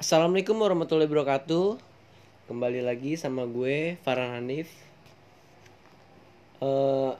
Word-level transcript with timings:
Assalamualaikum 0.00 0.56
warahmatullahi 0.56 1.12
wabarakatuh. 1.12 1.76
Kembali 2.48 2.80
lagi 2.80 3.20
sama 3.20 3.44
gue 3.44 4.00
Farhan 4.00 4.32
Hanif. 4.32 4.72
Eh, 6.56 7.12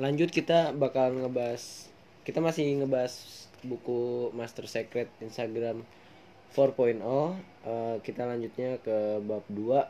Lanjut 0.00 0.32
kita 0.32 0.72
bakal 0.72 1.12
ngebahas 1.12 1.92
Kita 2.24 2.40
masih 2.40 2.80
ngebahas 2.80 3.44
buku 3.60 4.32
Master 4.32 4.64
Secret 4.64 5.12
Instagram 5.20 5.84
4.0 6.56 7.04
Eh, 7.68 7.96
Kita 8.00 8.24
lanjutnya 8.24 8.80
ke 8.80 9.20
bab 9.20 9.44
2 9.52 9.84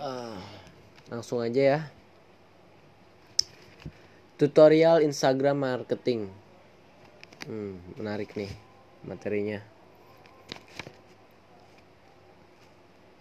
Ah, 0.00 0.40
Langsung 1.12 1.44
aja 1.44 1.60
ya. 1.60 1.80
Tutorial 4.40 5.04
Instagram 5.04 5.60
Marketing. 5.60 6.32
Hmm, 7.44 7.76
menarik 8.00 8.32
nih 8.32 8.64
materinya. 9.06 9.62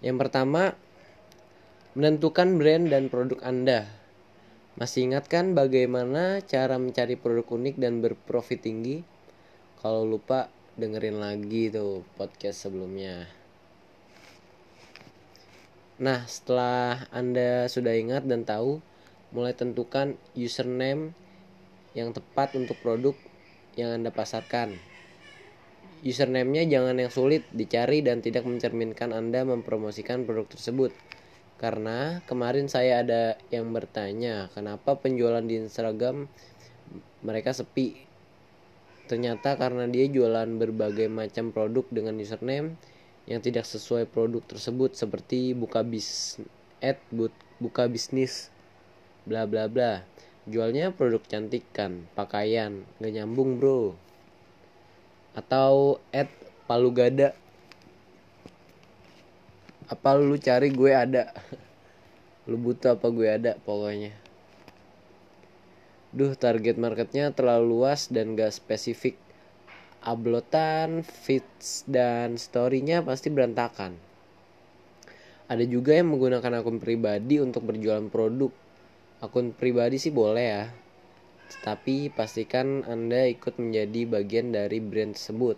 Yang 0.06 0.18
pertama, 0.22 0.78
menentukan 1.96 2.60
brand 2.60 2.92
dan 2.92 3.08
produk 3.08 3.40
Anda. 3.42 3.88
Masih 4.76 5.08
ingat 5.08 5.32
kan 5.32 5.56
bagaimana 5.56 6.44
cara 6.44 6.76
mencari 6.76 7.16
produk 7.16 7.48
unik 7.48 7.80
dan 7.80 8.04
berprofit 8.04 8.60
tinggi? 8.60 9.02
Kalau 9.80 10.04
lupa, 10.04 10.52
dengerin 10.76 11.24
lagi 11.24 11.72
tuh 11.72 12.04
podcast 12.20 12.68
sebelumnya. 12.68 13.32
Nah, 15.96 16.28
setelah 16.28 17.08
Anda 17.16 17.72
sudah 17.72 17.96
ingat 17.96 18.28
dan 18.28 18.44
tahu, 18.44 18.84
mulai 19.32 19.56
tentukan 19.56 20.20
username 20.36 21.16
yang 21.96 22.12
tepat 22.12 22.52
untuk 22.60 22.76
produk 22.84 23.16
yang 23.80 23.96
Anda 23.96 24.12
pasarkan. 24.12 24.95
Username-nya 26.04 26.68
jangan 26.68 26.98
yang 27.00 27.14
sulit 27.14 27.48
dicari 27.56 28.04
dan 28.04 28.20
tidak 28.20 28.44
mencerminkan 28.44 29.16
Anda 29.16 29.48
mempromosikan 29.48 30.28
produk 30.28 30.52
tersebut. 30.52 30.92
Karena 31.56 32.20
kemarin 32.28 32.68
saya 32.68 33.00
ada 33.00 33.40
yang 33.48 33.72
bertanya, 33.72 34.52
kenapa 34.52 35.00
penjualan 35.00 35.40
di 35.40 35.64
Instagram 35.64 36.28
mereka 37.24 37.56
sepi? 37.56 37.96
Ternyata 39.06 39.56
karena 39.56 39.86
dia 39.86 40.10
jualan 40.10 40.50
berbagai 40.58 41.08
macam 41.08 41.54
produk 41.54 41.86
dengan 41.94 42.18
username 42.18 42.76
yang 43.26 43.42
tidak 43.42 43.66
sesuai 43.66 44.10
produk 44.10 44.42
tersebut 44.46 44.94
seperti 44.94 45.58
buka 45.58 45.82
bis 45.82 46.38
ad 46.82 47.02
buka 47.58 47.90
bisnis 47.90 48.54
bla 49.26 49.50
bla 49.50 49.66
bla 49.66 50.06
jualnya 50.46 50.94
produk 50.94 51.26
cantikan 51.26 52.06
pakaian 52.14 52.86
gak 53.02 53.14
nyambung 53.14 53.58
bro 53.58 53.98
atau 55.36 56.00
at 56.16 56.32
palu 56.66 56.90
gada 56.96 57.36
apa 59.86 60.18
lu 60.18 60.34
cari 60.42 60.74
gue 60.74 60.90
ada? 60.90 61.30
Lu 62.50 62.58
butuh 62.58 62.98
apa 62.98 63.06
gue 63.14 63.30
ada 63.30 63.52
pokoknya. 63.62 64.14
Duh 66.10 66.34
target 66.34 66.78
marketnya 66.82 67.30
terlalu 67.34 67.78
luas 67.78 68.10
dan 68.10 68.34
gak 68.34 68.54
spesifik. 68.54 69.14
Uploadan 70.02 71.06
feeds 71.06 71.86
dan 71.90 72.38
storynya 72.38 73.02
pasti 73.06 73.30
berantakan. 73.30 73.98
Ada 75.50 75.66
juga 75.70 75.98
yang 75.98 76.14
menggunakan 76.14 76.66
akun 76.66 76.82
pribadi 76.82 77.38
untuk 77.38 77.70
berjualan 77.70 78.10
produk. 78.10 78.50
Akun 79.22 79.54
pribadi 79.54 80.02
sih 80.02 80.14
boleh 80.14 80.46
ya 80.46 80.66
tetapi 81.50 82.10
pastikan 82.10 82.82
Anda 82.86 83.30
ikut 83.30 83.62
menjadi 83.62 84.02
bagian 84.10 84.54
dari 84.54 84.82
brand 84.82 85.14
tersebut. 85.14 85.58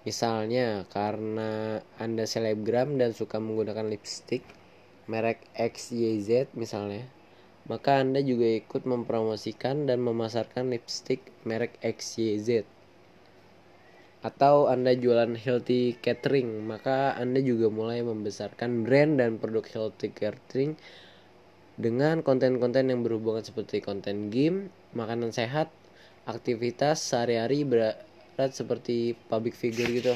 Misalnya, 0.00 0.88
karena 0.88 1.84
Anda 2.00 2.24
selebgram 2.24 2.96
dan 2.96 3.12
suka 3.12 3.36
menggunakan 3.36 3.84
lipstick 3.86 4.40
merek 5.10 5.44
XYZ 5.58 6.54
misalnya, 6.56 7.04
maka 7.68 8.00
Anda 8.00 8.24
juga 8.24 8.48
ikut 8.48 8.88
mempromosikan 8.88 9.84
dan 9.84 10.00
memasarkan 10.00 10.72
lipstick 10.72 11.20
merek 11.44 11.76
XYZ. 11.84 12.64
Atau 14.24 14.68
Anda 14.68 14.96
jualan 14.96 15.36
healthy 15.36 15.96
catering, 16.00 16.64
maka 16.64 17.12
Anda 17.16 17.40
juga 17.44 17.68
mulai 17.68 18.00
membesarkan 18.00 18.84
brand 18.84 19.20
dan 19.20 19.36
produk 19.36 19.64
healthy 19.68 20.12
catering 20.12 20.80
dengan 21.80 22.20
konten-konten 22.20 22.92
yang 22.92 23.00
berhubungan 23.00 23.40
seperti 23.40 23.80
konten 23.80 24.28
game, 24.28 24.68
makanan 24.92 25.32
sehat, 25.32 25.72
aktivitas 26.28 27.00
sehari-hari 27.00 27.64
berat 27.64 28.52
seperti 28.52 29.16
public 29.32 29.56
figure 29.56 29.88
gitu. 29.88 30.14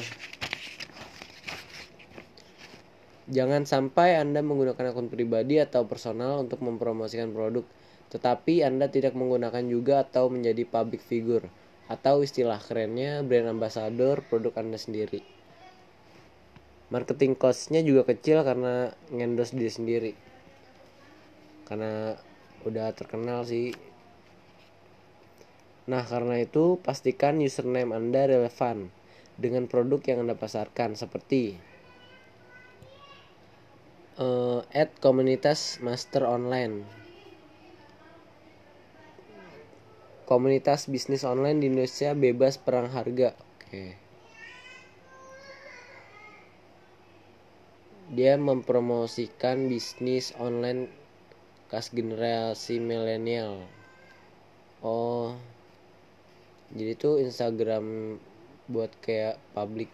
Jangan 3.25 3.65
sampai 3.65 4.21
Anda 4.21 4.45
menggunakan 4.45 4.93
akun 4.93 5.09
pribadi 5.09 5.57
atau 5.57 5.89
personal 5.89 6.45
untuk 6.45 6.61
mempromosikan 6.61 7.33
produk, 7.33 7.65
tetapi 8.13 8.61
Anda 8.61 8.85
tidak 8.93 9.17
menggunakan 9.17 9.65
juga 9.65 10.05
atau 10.05 10.29
menjadi 10.29 10.61
public 10.69 11.01
figure 11.01 11.49
atau 11.89 12.21
istilah 12.21 12.61
kerennya 12.61 13.25
brand 13.25 13.49
ambassador 13.49 14.21
produk 14.29 14.53
Anda 14.61 14.77
sendiri. 14.77 15.25
Marketing 16.93 17.33
cost-nya 17.33 17.81
juga 17.81 18.05
kecil 18.13 18.45
karena 18.45 18.93
ngendorse 19.09 19.57
diri 19.57 19.73
sendiri 19.73 20.24
karena 21.65 22.17
udah 22.65 22.93
terkenal 22.93 23.45
sih 23.45 23.73
Nah, 25.85 26.01
karena 26.01 26.41
itu 26.41 26.81
pastikan 26.81 27.37
username 27.37 27.93
Anda 27.93 28.25
relevan 28.25 28.89
dengan 29.37 29.69
produk 29.69 30.01
yang 30.09 30.25
Anda 30.25 30.33
pasarkan 30.33 30.97
seperti 30.97 31.61
uh, 34.17 34.65
add 34.73 34.89
komunitas 34.97 35.77
master 35.85 36.25
online. 36.25 36.89
Komunitas 40.25 40.89
bisnis 40.89 41.21
online 41.21 41.61
di 41.61 41.69
Indonesia 41.69 42.17
bebas 42.17 42.57
perang 42.57 42.89
harga. 42.89 43.37
Oke. 43.37 43.93
Dia 48.09 48.33
mempromosikan 48.41 49.69
bisnis 49.69 50.33
online 50.41 51.04
khas 51.69 51.89
generasi 51.89 52.77
milenial. 52.77 53.65
Oh. 54.85 55.33
Jadi 56.75 56.93
tuh 56.97 57.21
Instagram 57.21 58.17
buat 58.69 58.93
kayak 59.01 59.41
public. 59.57 59.89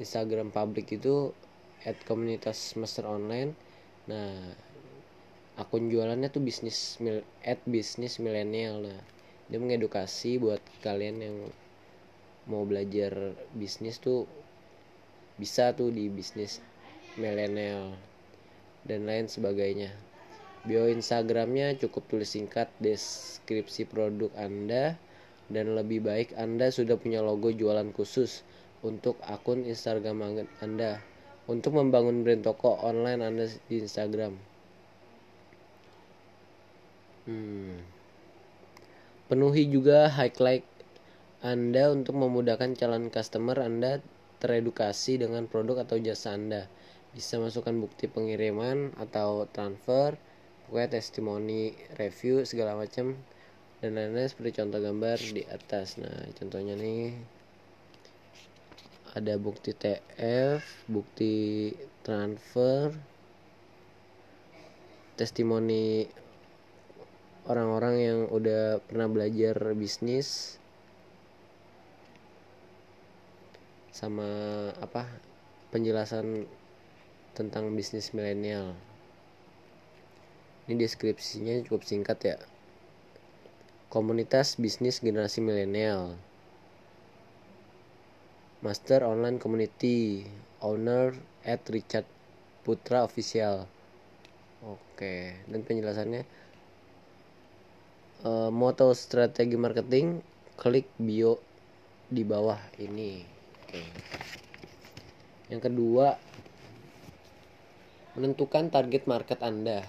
Instagram 0.00 0.48
public 0.54 0.94
itu 0.94 1.36
at 1.84 1.96
komunitas 2.08 2.76
master 2.80 3.04
online. 3.04 3.52
Nah 4.08 4.54
akun 5.58 5.90
jualannya 5.90 6.30
tuh 6.30 6.40
bisnis 6.40 6.96
at 7.44 7.60
bisnis 7.68 8.16
milenial. 8.22 8.84
Nah 8.84 9.00
dia 9.48 9.58
mengedukasi 9.60 10.40
buat 10.40 10.60
kalian 10.84 11.16
yang 11.24 11.36
mau 12.48 12.64
belajar 12.64 13.36
bisnis 13.52 14.00
tuh 14.00 14.24
bisa 15.36 15.76
tuh 15.76 15.92
di 15.92 16.08
bisnis 16.08 16.64
milenial 17.20 17.92
dan 18.88 19.04
lain 19.04 19.28
sebagainya 19.28 19.92
Bio 20.66 20.90
Instagramnya 20.90 21.78
cukup 21.78 22.10
tulis 22.10 22.34
singkat 22.34 22.72
deskripsi 22.82 23.86
produk 23.86 24.32
Anda 24.34 24.98
dan 25.48 25.78
lebih 25.78 26.04
baik 26.04 26.34
Anda 26.34 26.68
sudah 26.74 26.98
punya 26.98 27.22
logo 27.22 27.54
jualan 27.54 27.94
khusus 27.94 28.42
untuk 28.82 29.18
akun 29.26 29.66
Instagram 29.66 30.46
Anda 30.62 31.02
untuk 31.48 31.74
membangun 31.74 32.22
brand 32.22 32.44
toko 32.44 32.76
online 32.84 33.24
Anda 33.24 33.48
di 33.66 33.80
Instagram. 33.80 34.36
Hmm. 37.24 37.80
Penuhi 39.28 39.68
juga 39.68 40.08
highlight 40.08 40.64
Anda 41.44 41.92
untuk 41.92 42.16
memudahkan 42.16 42.76
calon 42.76 43.08
customer 43.08 43.56
Anda 43.60 44.00
teredukasi 44.40 45.20
dengan 45.20 45.48
produk 45.48 45.84
atau 45.84 46.00
jasa 46.00 46.36
Anda. 46.36 46.68
Bisa 47.12 47.40
masukkan 47.40 47.76
bukti 47.76 48.08
pengiriman 48.08 48.92
atau 49.00 49.48
transfer 49.48 50.16
pokoknya 50.68 51.00
testimoni 51.00 51.72
review 51.96 52.44
segala 52.44 52.76
macam 52.76 53.16
dan 53.80 53.96
lain-lain 53.96 54.28
seperti 54.28 54.60
contoh 54.60 54.80
gambar 54.84 55.18
di 55.32 55.42
atas. 55.48 55.96
Nah 55.96 56.28
contohnya 56.36 56.76
nih. 56.76 57.16
Ada 59.08 59.40
bukti 59.40 59.72
TF 59.72 60.84
bukti 60.84 61.72
transfer 62.04 62.92
testimoni 65.16 66.06
orang-orang 67.48 67.94
yang 67.98 68.18
udah 68.28 68.78
pernah 68.84 69.08
belajar 69.08 69.56
bisnis 69.74 70.60
sama 73.90 74.28
apa 74.78 75.08
penjelasan 75.74 76.46
tentang 77.34 77.72
bisnis 77.74 78.14
milenial 78.14 78.78
ini 80.68 80.84
deskripsinya 80.84 81.64
cukup 81.64 81.88
singkat 81.88 82.18
ya. 82.20 82.36
Komunitas 83.88 84.60
bisnis 84.60 85.00
generasi 85.00 85.40
milenial. 85.40 86.12
Master 88.60 89.08
Online 89.08 89.40
Community. 89.40 90.28
Owner 90.60 91.14
at 91.46 91.62
Richard 91.72 92.04
Putra 92.66 93.06
Official. 93.06 93.64
Oke 94.60 95.40
dan 95.48 95.64
penjelasannya. 95.64 96.26
Uh, 98.26 98.50
Moto 98.50 98.90
strategi 98.92 99.54
marketing 99.54 100.20
klik 100.58 100.90
bio 100.98 101.40
di 102.12 102.26
bawah 102.26 102.58
ini. 102.76 103.22
Oke. 103.64 103.82
Yang 105.48 105.70
kedua 105.72 106.18
menentukan 108.18 108.68
target 108.68 109.06
market 109.06 109.40
Anda 109.40 109.86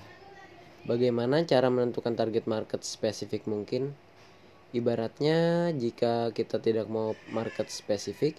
Bagaimana 0.89 1.45
cara 1.45 1.69
menentukan 1.69 2.17
target 2.17 2.49
market 2.49 2.81
spesifik 2.81 3.45
mungkin? 3.45 3.93
Ibaratnya 4.73 5.69
jika 5.77 6.33
kita 6.33 6.57
tidak 6.57 6.89
mau 6.89 7.13
market 7.29 7.69
spesifik, 7.69 8.33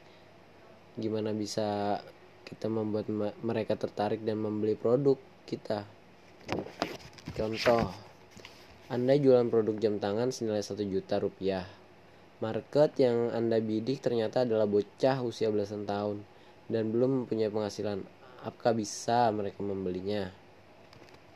gimana 0.98 1.30
bisa 1.30 2.02
kita 2.42 2.66
membuat 2.66 3.06
mereka 3.46 3.78
tertarik 3.78 4.26
dan 4.26 4.42
membeli 4.42 4.74
produk 4.74 5.14
kita? 5.46 5.86
Contoh 7.38 7.86
anda 8.90 9.14
jualan 9.14 9.46
produk 9.46 9.78
jam 9.78 10.02
tangan 10.02 10.34
senilai 10.34 10.66
1 10.66 10.74
juta 10.90 11.22
rupiah. 11.22 11.70
Market 12.42 12.98
yang 12.98 13.30
anda 13.30 13.62
bidik 13.62 14.02
ternyata 14.02 14.42
adalah 14.42 14.66
bocah 14.66 15.22
usia 15.22 15.54
belasan 15.54 15.86
tahun 15.86 16.26
dan 16.66 16.90
belum 16.90 17.22
mempunyai 17.22 17.54
penghasilan. 17.54 18.02
Apakah 18.42 18.74
bisa 18.74 19.30
mereka 19.30 19.62
membelinya 19.62 20.34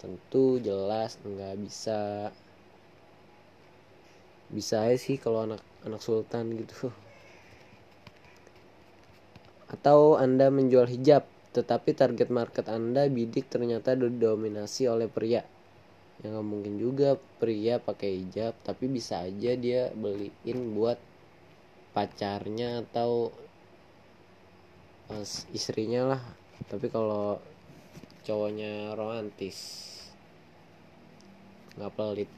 tentu 0.04 0.60
jelas 0.60 1.16
nggak 1.24 1.54
bisa 1.64 2.28
bisa 4.52 4.92
sih 5.00 5.16
kalau 5.16 5.48
anak 5.48 5.64
anak 5.88 6.04
sultan 6.04 6.52
gitu 6.60 6.92
atau 9.74 10.14
Anda 10.14 10.54
menjual 10.54 10.86
hijab, 10.86 11.26
tetapi 11.50 11.98
target 11.98 12.30
market 12.30 12.70
Anda 12.70 13.10
bidik 13.10 13.50
ternyata 13.50 13.98
didominasi 13.98 14.86
oleh 14.86 15.10
pria. 15.10 15.42
Ya 16.22 16.30
nggak 16.30 16.46
mungkin 16.46 16.78
juga 16.78 17.18
pria 17.42 17.82
pakai 17.82 18.22
hijab, 18.22 18.54
tapi 18.62 18.86
bisa 18.86 19.26
aja 19.26 19.58
dia 19.58 19.90
beliin 19.98 20.78
buat 20.78 20.96
pacarnya 21.90 22.86
atau 22.86 23.34
istrinya 25.50 26.14
lah. 26.14 26.22
Tapi 26.70 26.86
kalau 26.88 27.42
cowoknya 28.24 28.94
romantis 28.94 29.90
nggak 31.76 31.92
pelit. 31.94 32.36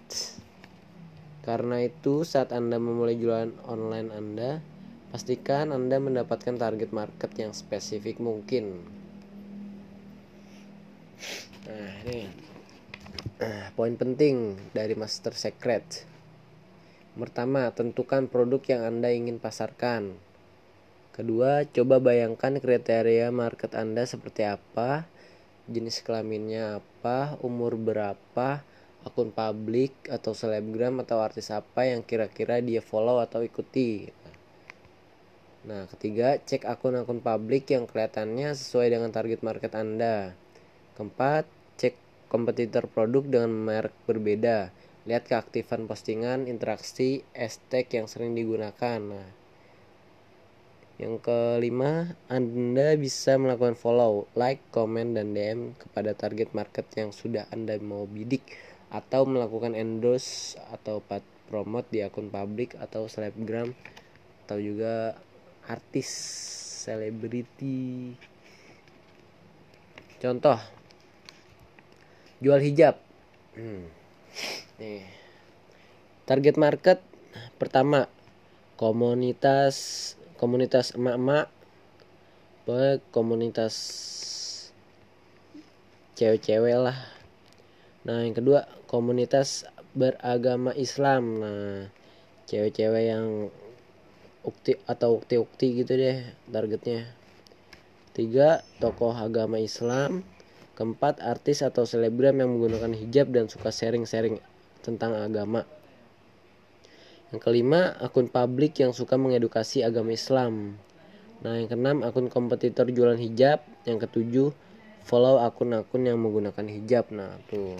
Karena 1.46 1.84
itu 1.84 2.26
saat 2.26 2.50
Anda 2.50 2.80
memulai 2.80 3.14
jualan 3.14 3.54
online 3.70 4.10
Anda, 4.10 4.50
Pastikan 5.06 5.70
Anda 5.70 6.02
mendapatkan 6.02 6.58
target 6.58 6.90
market 6.90 7.30
yang 7.38 7.54
spesifik 7.54 8.18
mungkin. 8.18 8.82
Nah, 11.64 11.92
ini 12.04 12.28
nah, 13.38 13.70
poin 13.72 13.94
penting 13.94 14.58
dari 14.74 14.92
Master 14.92 15.32
Secret. 15.32 16.04
Pertama, 17.16 17.72
tentukan 17.72 18.28
produk 18.28 18.60
yang 18.68 18.82
Anda 18.84 19.08
ingin 19.14 19.40
pasarkan. 19.40 20.18
Kedua, 21.16 21.64
coba 21.64 21.96
bayangkan 21.96 22.60
kriteria 22.60 23.32
market 23.32 23.72
Anda 23.72 24.04
seperti 24.04 24.44
apa, 24.44 25.08
jenis 25.64 26.04
kelaminnya 26.04 26.84
apa, 26.84 27.40
umur 27.40 27.80
berapa, 27.80 28.60
akun 29.06 29.30
publik 29.30 29.94
atau 30.10 30.34
selebgram 30.34 30.98
atau 31.06 31.22
artis 31.22 31.54
apa 31.54 31.86
yang 31.86 32.02
kira-kira 32.02 32.58
dia 32.58 32.82
follow 32.82 33.22
atau 33.22 33.46
ikuti. 33.46 34.10
Nah, 35.66 35.86
ketiga, 35.90 36.38
cek 36.42 36.66
akun-akun 36.66 37.22
publik 37.22 37.70
yang 37.70 37.86
kelihatannya 37.86 38.54
sesuai 38.54 38.90
dengan 38.90 39.10
target 39.14 39.46
market 39.46 39.74
Anda. 39.78 40.34
Keempat, 40.98 41.46
cek 41.78 41.94
kompetitor 42.26 42.90
produk 42.90 43.22
dengan 43.26 43.50
merek 43.50 43.94
berbeda. 44.06 44.74
Lihat 45.06 45.30
keaktifan 45.30 45.86
postingan, 45.86 46.50
interaksi, 46.50 47.22
hashtag 47.34 47.86
yang 47.94 48.06
sering 48.10 48.34
digunakan. 48.34 48.98
Nah, 48.98 49.26
yang 51.02 51.18
kelima, 51.18 52.14
Anda 52.30 52.94
bisa 52.94 53.36
melakukan 53.36 53.74
follow, 53.74 54.30
like, 54.38 54.62
komen, 54.70 55.12
dan 55.18 55.34
DM 55.34 55.74
kepada 55.76 56.14
target 56.14 56.54
market 56.54 56.86
yang 56.94 57.10
sudah 57.10 57.44
Anda 57.52 57.76
mau 57.82 58.08
bidik 58.08 58.54
atau 58.90 59.26
melakukan 59.26 59.74
endorse 59.74 60.54
atau 60.70 61.02
promote 61.50 61.90
di 61.90 62.02
akun 62.02 62.30
publik 62.30 62.74
atau 62.78 63.06
selebgram 63.06 63.74
atau 64.46 64.58
juga 64.62 65.18
artis 65.66 66.06
selebriti. 66.86 68.14
Contoh 70.22 70.58
jual 72.38 72.60
hijab. 72.62 73.00
Hmm. 73.56 73.88
target 76.28 76.60
market 76.60 77.00
pertama 77.56 78.04
komunitas 78.76 80.12
komunitas 80.36 80.92
emak-emak 80.92 81.48
komunitas 83.08 83.74
cewek-cewek 86.20 86.76
lah 86.76 87.15
nah 88.06 88.22
yang 88.22 88.38
kedua 88.38 88.70
komunitas 88.86 89.66
beragama 89.96 90.76
Islam. 90.76 91.42
Nah 91.42 91.88
cewek-cewek 92.46 93.04
yang 93.10 93.48
ukti 94.46 94.78
atau 94.86 95.18
ukti-ukti 95.18 95.82
gitu 95.82 95.96
deh 95.96 96.22
targetnya. 96.52 97.08
Tiga 98.12 98.62
tokoh 98.78 99.16
agama 99.16 99.58
Islam. 99.58 100.22
Keempat 100.76 101.24
artis 101.24 101.64
atau 101.64 101.88
selebgram 101.88 102.36
yang 102.36 102.52
menggunakan 102.52 102.92
hijab 102.92 103.32
dan 103.32 103.48
suka 103.48 103.72
sharing-sharing 103.72 104.36
tentang 104.84 105.16
agama. 105.16 105.64
Yang 107.32 107.40
kelima 107.48 107.96
akun 107.96 108.28
publik 108.28 108.76
yang 108.84 108.92
suka 108.92 109.16
mengedukasi 109.16 109.80
agama 109.80 110.12
Islam. 110.12 110.76
Nah 111.40 111.56
yang 111.56 111.72
keenam 111.72 112.04
akun 112.04 112.28
kompetitor 112.28 112.92
jualan 112.92 113.16
hijab. 113.16 113.64
Yang 113.88 113.98
ketujuh 114.04 114.48
follow 115.06 115.38
akun-akun 115.38 116.02
yang 116.02 116.18
menggunakan 116.18 116.66
hijab 116.66 117.14
nah 117.14 117.38
tuh. 117.46 117.78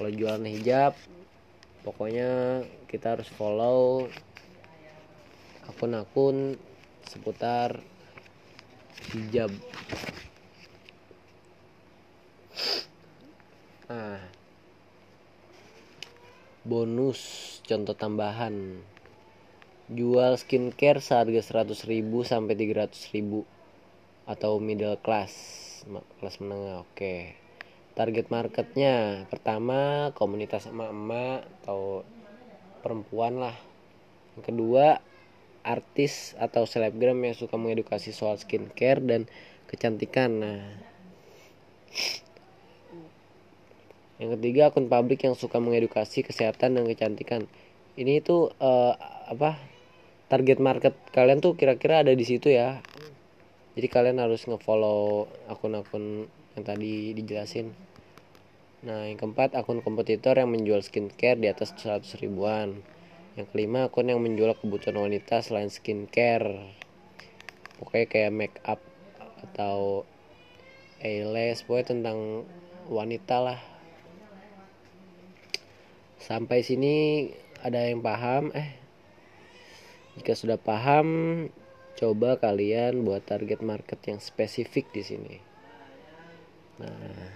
Kalau 0.00 0.08
jualan 0.08 0.48
hijab 0.48 0.96
pokoknya 1.84 2.64
kita 2.88 3.20
harus 3.20 3.28
follow 3.28 4.08
akun-akun 5.68 6.56
seputar 7.04 7.76
hijab. 9.12 9.52
Nah 13.92 14.24
bonus 16.64 17.20
contoh 17.68 17.92
tambahan. 17.92 18.80
Jual 19.92 20.40
skincare 20.40 21.04
seharga 21.04 21.44
100.000 21.44 21.84
sampai 22.24 22.54
300.000 22.56 23.59
atau 24.24 24.60
middle 24.60 24.98
class 25.00 25.32
kelas 26.20 26.36
menengah 26.44 26.84
oke 26.84 27.34
target 27.96 28.28
marketnya 28.28 29.24
pertama 29.32 30.12
komunitas 30.16 30.68
emak-emak 30.68 31.48
atau 31.62 32.04
perempuan 32.84 33.40
lah 33.40 33.56
yang 34.36 34.44
kedua 34.44 35.00
artis 35.62 36.32
atau 36.40 36.64
selebgram 36.64 37.20
yang 37.20 37.36
suka 37.36 37.60
mengedukasi 37.60 38.16
soal 38.16 38.40
skincare 38.40 39.00
dan 39.04 39.28
kecantikan. 39.68 40.30
Nah, 40.40 40.64
yang 44.20 44.36
ketiga 44.36 44.72
akun 44.72 44.88
publik 44.88 45.24
yang 45.24 45.36
suka 45.36 45.60
mengedukasi 45.60 46.24
kesehatan 46.24 46.76
dan 46.76 46.84
kecantikan. 46.88 47.48
Ini 47.96 48.24
tuh 48.24 48.52
uh, 48.60 48.94
apa? 49.28 49.60
Target 50.30 50.62
market 50.62 50.94
kalian 51.10 51.42
tuh 51.42 51.58
kira-kira 51.58 52.06
ada 52.06 52.14
di 52.14 52.22
situ 52.22 52.54
ya. 52.54 52.78
Jadi 53.80 53.88
kalian 53.88 54.20
harus 54.20 54.44
ngefollow 54.44 55.24
akun-akun 55.48 56.28
yang 56.52 56.64
tadi 56.68 57.16
dijelasin. 57.16 57.72
Nah, 58.84 59.08
yang 59.08 59.16
keempat 59.16 59.56
akun 59.56 59.80
kompetitor 59.80 60.36
yang 60.36 60.52
menjual 60.52 60.84
skincare 60.84 61.40
di 61.40 61.48
atas 61.48 61.72
100 61.80 62.20
ribuan. 62.20 62.84
Yang 63.40 63.56
kelima, 63.56 63.88
akun 63.88 64.12
yang 64.12 64.20
menjual 64.20 64.52
kebutuhan 64.60 65.00
wanita 65.00 65.40
selain 65.40 65.72
skincare. 65.72 66.76
Pokoknya 67.80 68.04
kayak 68.04 68.32
make 68.36 68.60
up 68.68 68.84
atau 69.48 70.04
eyelash, 71.00 71.64
pokoknya 71.64 71.96
tentang 71.96 72.44
wanita 72.84 73.36
lah. 73.40 73.60
Sampai 76.20 76.60
sini 76.68 77.32
ada 77.64 77.88
yang 77.88 78.04
paham? 78.04 78.52
Eh, 78.52 78.76
jika 80.20 80.36
sudah 80.36 80.60
paham, 80.60 81.48
coba 81.98 82.38
kalian 82.38 83.02
buat 83.02 83.24
target 83.26 83.64
market 83.64 83.98
yang 84.06 84.20
spesifik 84.22 84.90
di 84.92 85.02
sini. 85.02 85.36
Nah, 86.80 87.28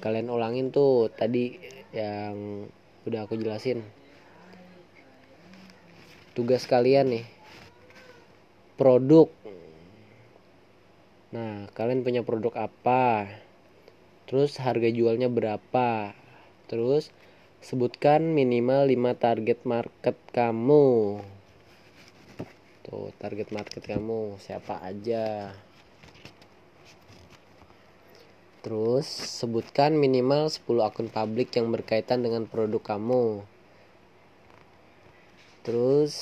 kalian 0.00 0.28
ulangin 0.28 0.70
tuh 0.70 1.08
tadi 1.12 1.56
yang 1.90 2.66
udah 3.06 3.24
aku 3.24 3.38
jelasin. 3.38 3.80
Tugas 6.36 6.68
kalian 6.68 7.16
nih 7.16 7.26
produk. 8.76 9.32
Nah 11.32 11.64
kalian 11.72 12.04
punya 12.04 12.20
produk 12.20 12.52
apa? 12.68 13.30
Terus 14.28 14.60
harga 14.60 14.92
jualnya 14.92 15.32
berapa? 15.32 16.12
Terus 16.68 17.08
sebutkan 17.64 18.36
minimal 18.36 18.84
5 18.84 19.16
target 19.16 19.58
market 19.64 20.16
kamu 20.36 21.24
tuh 22.86 23.10
target 23.18 23.50
market 23.50 23.82
kamu 23.82 24.38
siapa 24.38 24.78
aja 24.78 25.50
Terus 28.66 29.06
sebutkan 29.06 29.94
minimal 29.94 30.50
10 30.50 30.66
akun 30.82 31.06
publik 31.06 31.54
yang 31.54 31.70
berkaitan 31.70 32.26
dengan 32.26 32.50
produk 32.50 32.82
kamu. 32.82 33.46
Terus 35.62 36.14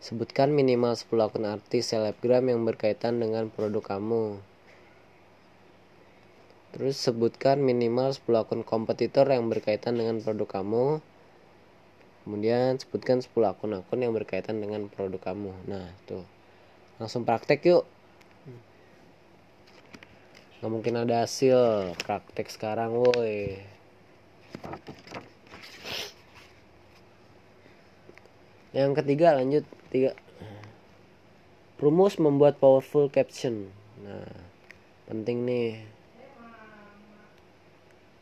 sebutkan 0.00 0.56
minimal 0.56 0.96
10 0.96 1.12
akun 1.28 1.44
artis 1.44 1.92
selebgram 1.92 2.48
yang 2.48 2.64
berkaitan 2.64 3.20
dengan 3.20 3.52
produk 3.52 3.84
kamu. 3.84 4.40
Terus 6.72 6.96
sebutkan 7.04 7.60
minimal 7.60 8.16
10 8.16 8.24
akun 8.40 8.64
kompetitor 8.64 9.28
yang 9.28 9.52
berkaitan 9.52 10.00
dengan 10.00 10.24
produk 10.24 10.48
kamu. 10.48 11.04
Kemudian 12.24 12.80
sebutkan 12.80 13.20
10 13.20 13.30
akun-akun 13.44 14.00
yang 14.00 14.16
berkaitan 14.16 14.58
dengan 14.58 14.88
produk 14.88 15.20
kamu. 15.20 15.52
Nah, 15.68 15.92
tuh. 16.08 16.24
Langsung 16.96 17.28
praktek 17.28 17.60
yuk. 17.68 17.84
Nggak 20.64 20.70
mungkin 20.72 20.94
ada 20.96 21.28
hasil. 21.28 21.92
Praktek 22.00 22.48
sekarang 22.48 22.96
woi. 22.96 23.60
Yang 28.72 29.04
ketiga 29.04 29.36
lanjut. 29.36 29.68
Tiga. 29.92 30.16
Rumus 31.76 32.16
membuat 32.16 32.56
powerful 32.56 33.12
caption. 33.12 33.68
Nah 34.00 34.24
penting 35.04 35.44
nih 35.44 35.84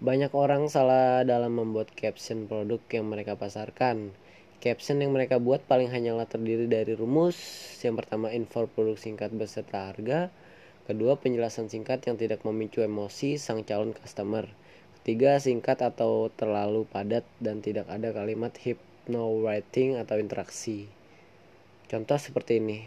banyak 0.02 0.34
orang 0.34 0.66
salah 0.66 1.22
dalam 1.22 1.54
membuat 1.54 1.94
caption 1.94 2.50
produk 2.50 2.82
yang 2.90 3.06
mereka 3.06 3.38
pasarkan 3.38 4.10
caption 4.58 4.98
yang 4.98 5.14
mereka 5.14 5.38
buat 5.38 5.62
paling 5.70 5.94
hanyalah 5.94 6.26
terdiri 6.26 6.66
dari 6.66 6.98
rumus 6.98 7.38
yang 7.86 7.94
pertama 7.94 8.34
info 8.34 8.66
produk 8.66 8.98
singkat 8.98 9.30
beserta 9.30 9.94
harga 9.94 10.34
Kedua, 10.82 11.14
penjelasan 11.14 11.70
singkat 11.70 12.02
yang 12.10 12.18
tidak 12.18 12.42
memicu 12.42 12.82
emosi 12.82 13.38
sang 13.38 13.62
calon 13.62 13.94
customer. 13.94 14.50
Ketiga, 14.98 15.38
singkat 15.38 15.78
atau 15.78 16.26
terlalu 16.34 16.90
padat 16.90 17.22
dan 17.38 17.62
tidak 17.62 17.86
ada 17.86 18.10
kalimat 18.10 18.50
writing 19.06 19.94
atau 20.02 20.18
interaksi. 20.18 20.90
Contoh 21.86 22.18
seperti 22.18 22.58
ini. 22.58 22.78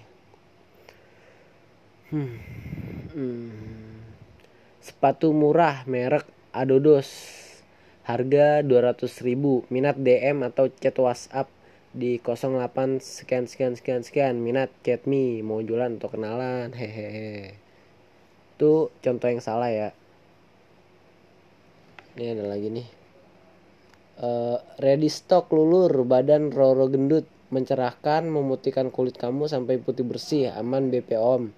Hmm. 2.12 2.36
Hmm. 3.16 4.04
Sepatu 4.84 5.32
murah 5.32 5.88
merek 5.88 6.28
Adodos. 6.56 7.12
Harga 8.08 8.64
200.000. 8.64 9.68
Minat 9.68 10.00
DM 10.00 10.40
atau 10.48 10.72
chat 10.72 10.96
WhatsApp 10.96 11.52
di 11.92 12.16
08 12.24 13.04
sekian 13.04 13.44
sekian 13.44 13.76
sekian 13.76 14.02
sekian. 14.08 14.40
Minat 14.40 14.72
chat 14.88 15.04
me 15.04 15.44
mau 15.44 15.60
jualan 15.60 16.00
atau 16.00 16.08
kenalan 16.08 16.72
hehehe. 16.72 17.60
Itu 18.56 18.88
contoh 19.04 19.28
yang 19.28 19.44
salah 19.44 19.68
ya. 19.68 19.90
Ini 22.16 22.40
ada 22.40 22.48
lagi 22.48 22.72
nih. 22.72 22.88
Uh, 24.16 24.64
ready 24.80 25.12
stock 25.12 25.52
lulur 25.52 25.92
badan 26.08 26.56
roro 26.56 26.88
gendut. 26.88 27.28
Mencerahkan 27.52 28.32
memutihkan 28.32 28.96
kulit 28.96 29.20
kamu 29.20 29.52
sampai 29.52 29.78
putih 29.78 30.08
bersih 30.08 30.56
aman 30.56 30.88
BPOM 30.88 31.52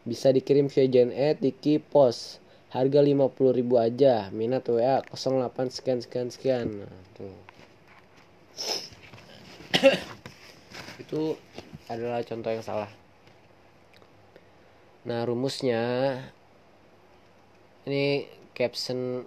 bisa 0.00 0.32
dikirim 0.32 0.72
via 0.72 0.88
JNE 0.88 1.36
Tiki 1.36 1.76
Pos 1.76 2.39
harga 2.70 3.00
50.000 3.02 3.66
aja 3.76 4.14
minat 4.30 4.66
WA 4.70 5.02
08 5.10 5.74
sekian 5.74 5.98
sekian 6.02 6.28
sekian 6.30 6.66
nah, 6.86 7.02
tuh. 7.18 7.34
itu 11.02 11.34
adalah 11.90 12.22
contoh 12.22 12.50
yang 12.54 12.62
salah 12.62 12.90
Nah, 15.00 15.24
rumusnya 15.24 15.80
ini 17.88 18.28
caption 18.52 19.24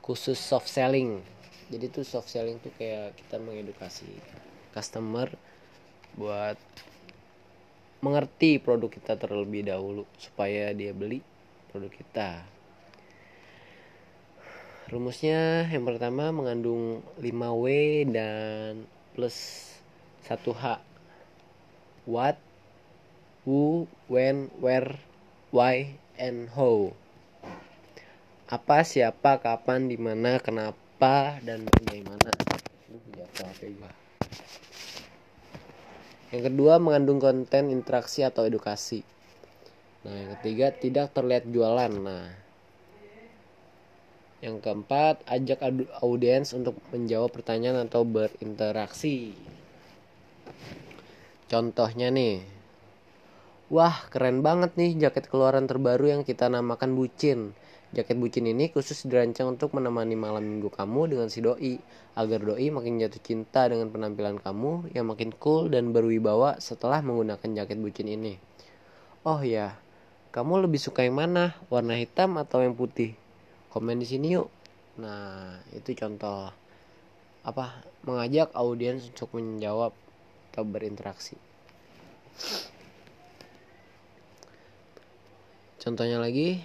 khusus 0.00 0.40
soft 0.40 0.72
selling. 0.72 1.20
Jadi 1.68 1.92
tuh 1.92 2.00
soft 2.00 2.32
selling 2.32 2.56
tuh 2.64 2.72
kayak 2.80 3.12
kita 3.12 3.36
mengedukasi 3.36 4.08
customer 4.72 5.28
buat 6.16 6.56
mengerti 8.00 8.56
produk 8.56 8.88
kita 8.88 9.20
terlebih 9.20 9.68
dahulu 9.68 10.08
supaya 10.16 10.72
dia 10.72 10.96
beli 10.96 11.20
produk 11.76 11.92
kita. 11.92 12.30
Rumusnya 14.88 15.68
yang 15.68 15.84
pertama 15.84 16.32
mengandung 16.32 17.04
5W 17.20 17.66
dan 18.16 18.88
plus 19.12 19.68
1H. 20.24 20.80
What 22.08 22.40
who, 23.44 23.84
when, 24.08 24.48
where, 24.56 24.96
why, 25.52 26.00
and 26.16 26.48
how. 26.56 26.96
Apa, 28.48 28.86
siapa, 28.88 29.36
kapan, 29.36 29.92
di 29.92 30.00
mana, 30.00 30.40
kenapa, 30.40 31.42
dan 31.44 31.68
bagaimana. 31.68 32.32
Yang 36.30 36.42
kedua, 36.50 36.78
mengandung 36.78 37.20
konten 37.20 37.74
interaksi 37.74 38.22
atau 38.24 38.46
edukasi. 38.46 39.15
Nah, 40.06 40.14
yang 40.14 40.30
ketiga, 40.38 40.70
tidak 40.70 41.10
terlihat 41.10 41.50
jualan. 41.50 41.90
Nah, 41.90 42.30
yang 44.38 44.62
keempat, 44.62 45.26
ajak 45.26 45.58
audiens 45.98 46.54
untuk 46.54 46.78
menjawab 46.94 47.34
pertanyaan 47.34 47.90
atau 47.90 48.06
berinteraksi. 48.06 49.34
Contohnya 51.50 52.14
nih, 52.14 52.46
Wah, 53.66 54.06
keren 54.14 54.46
banget 54.46 54.78
nih 54.78 54.94
jaket 54.94 55.26
keluaran 55.26 55.66
terbaru 55.66 56.06
yang 56.06 56.22
kita 56.22 56.46
namakan 56.46 56.94
Bucin. 56.94 57.50
Jaket 57.90 58.18
bucin 58.18 58.46
ini 58.46 58.70
khusus 58.70 59.06
dirancang 59.06 59.58
untuk 59.58 59.74
menemani 59.74 60.14
malam 60.18 60.42
minggu 60.42 60.70
kamu 60.74 61.10
dengan 61.10 61.26
si 61.30 61.38
doi, 61.42 61.78
agar 62.18 62.42
doi 62.42 62.66
makin 62.70 62.98
jatuh 62.98 63.22
cinta 63.22 63.66
dengan 63.70 63.90
penampilan 63.90 64.38
kamu 64.42 64.90
yang 64.94 65.06
makin 65.06 65.30
cool 65.38 65.66
dan 65.70 65.90
berwibawa 65.90 66.58
setelah 66.62 66.98
menggunakan 67.02 67.46
jaket 67.58 67.78
bucin 67.78 68.10
ini. 68.10 68.38
Oh 69.22 69.42
ya, 69.42 69.78
kamu 70.36 70.68
lebih 70.68 70.76
suka 70.76 71.00
yang 71.00 71.16
mana? 71.16 71.56
Warna 71.72 71.96
hitam 71.96 72.36
atau 72.36 72.60
yang 72.60 72.76
putih? 72.76 73.16
Komen 73.72 73.96
di 73.96 74.04
sini 74.04 74.36
yuk. 74.36 74.52
Nah, 75.00 75.64
itu 75.72 75.96
contoh 75.96 76.52
apa? 77.40 77.80
Mengajak 78.04 78.52
audiens 78.52 79.08
untuk 79.08 79.32
menjawab 79.32 79.96
atau 80.52 80.62
berinteraksi. 80.68 81.40
Contohnya 85.80 86.20
lagi, 86.20 86.60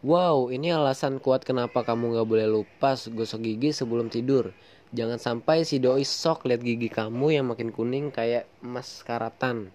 wow 0.00 0.48
ini 0.48 0.72
alasan 0.72 1.20
kuat 1.20 1.44
kenapa 1.44 1.84
kamu 1.84 2.16
gak 2.16 2.28
boleh 2.28 2.48
lupa 2.48 2.96
gosok 2.96 3.44
gigi 3.44 3.76
sebelum 3.76 4.08
tidur. 4.08 4.56
Jangan 4.96 5.20
sampai 5.20 5.68
si 5.68 5.76
doi 5.76 6.08
sok 6.08 6.48
lihat 6.48 6.64
gigi 6.64 6.88
kamu 6.88 7.36
yang 7.36 7.52
makin 7.52 7.68
kuning 7.68 8.08
kayak 8.08 8.48
emas 8.64 9.04
karatan. 9.04 9.68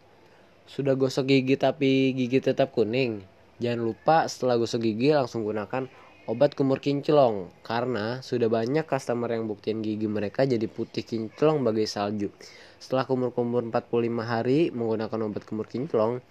Sudah 0.69 0.93
gosok 0.93 1.33
gigi 1.33 1.57
tapi 1.57 2.13
gigi 2.13 2.37
tetap 2.37 2.69
kuning. 2.77 3.25
Jangan 3.57 3.81
lupa 3.81 4.29
setelah 4.29 4.61
gosok 4.61 4.85
gigi 4.85 5.09
langsung 5.09 5.41
gunakan 5.41 5.89
obat 6.29 6.53
kumur 6.53 6.77
kinclong 6.77 7.49
karena 7.65 8.21
sudah 8.21 8.53
banyak 8.53 8.85
customer 8.85 9.33
yang 9.33 9.49
buktiin 9.49 9.81
gigi 9.81 10.05
mereka 10.05 10.45
jadi 10.45 10.69
putih 10.69 11.01
kinclong 11.01 11.65
bagai 11.65 11.89
salju. 11.89 12.29
Setelah 12.77 13.09
kumur-kumur 13.09 13.65
45 13.65 13.89
hari 14.21 14.69
menggunakan 14.69 15.19
obat 15.25 15.43
kumur 15.49 15.65
kinclong, 15.65 16.21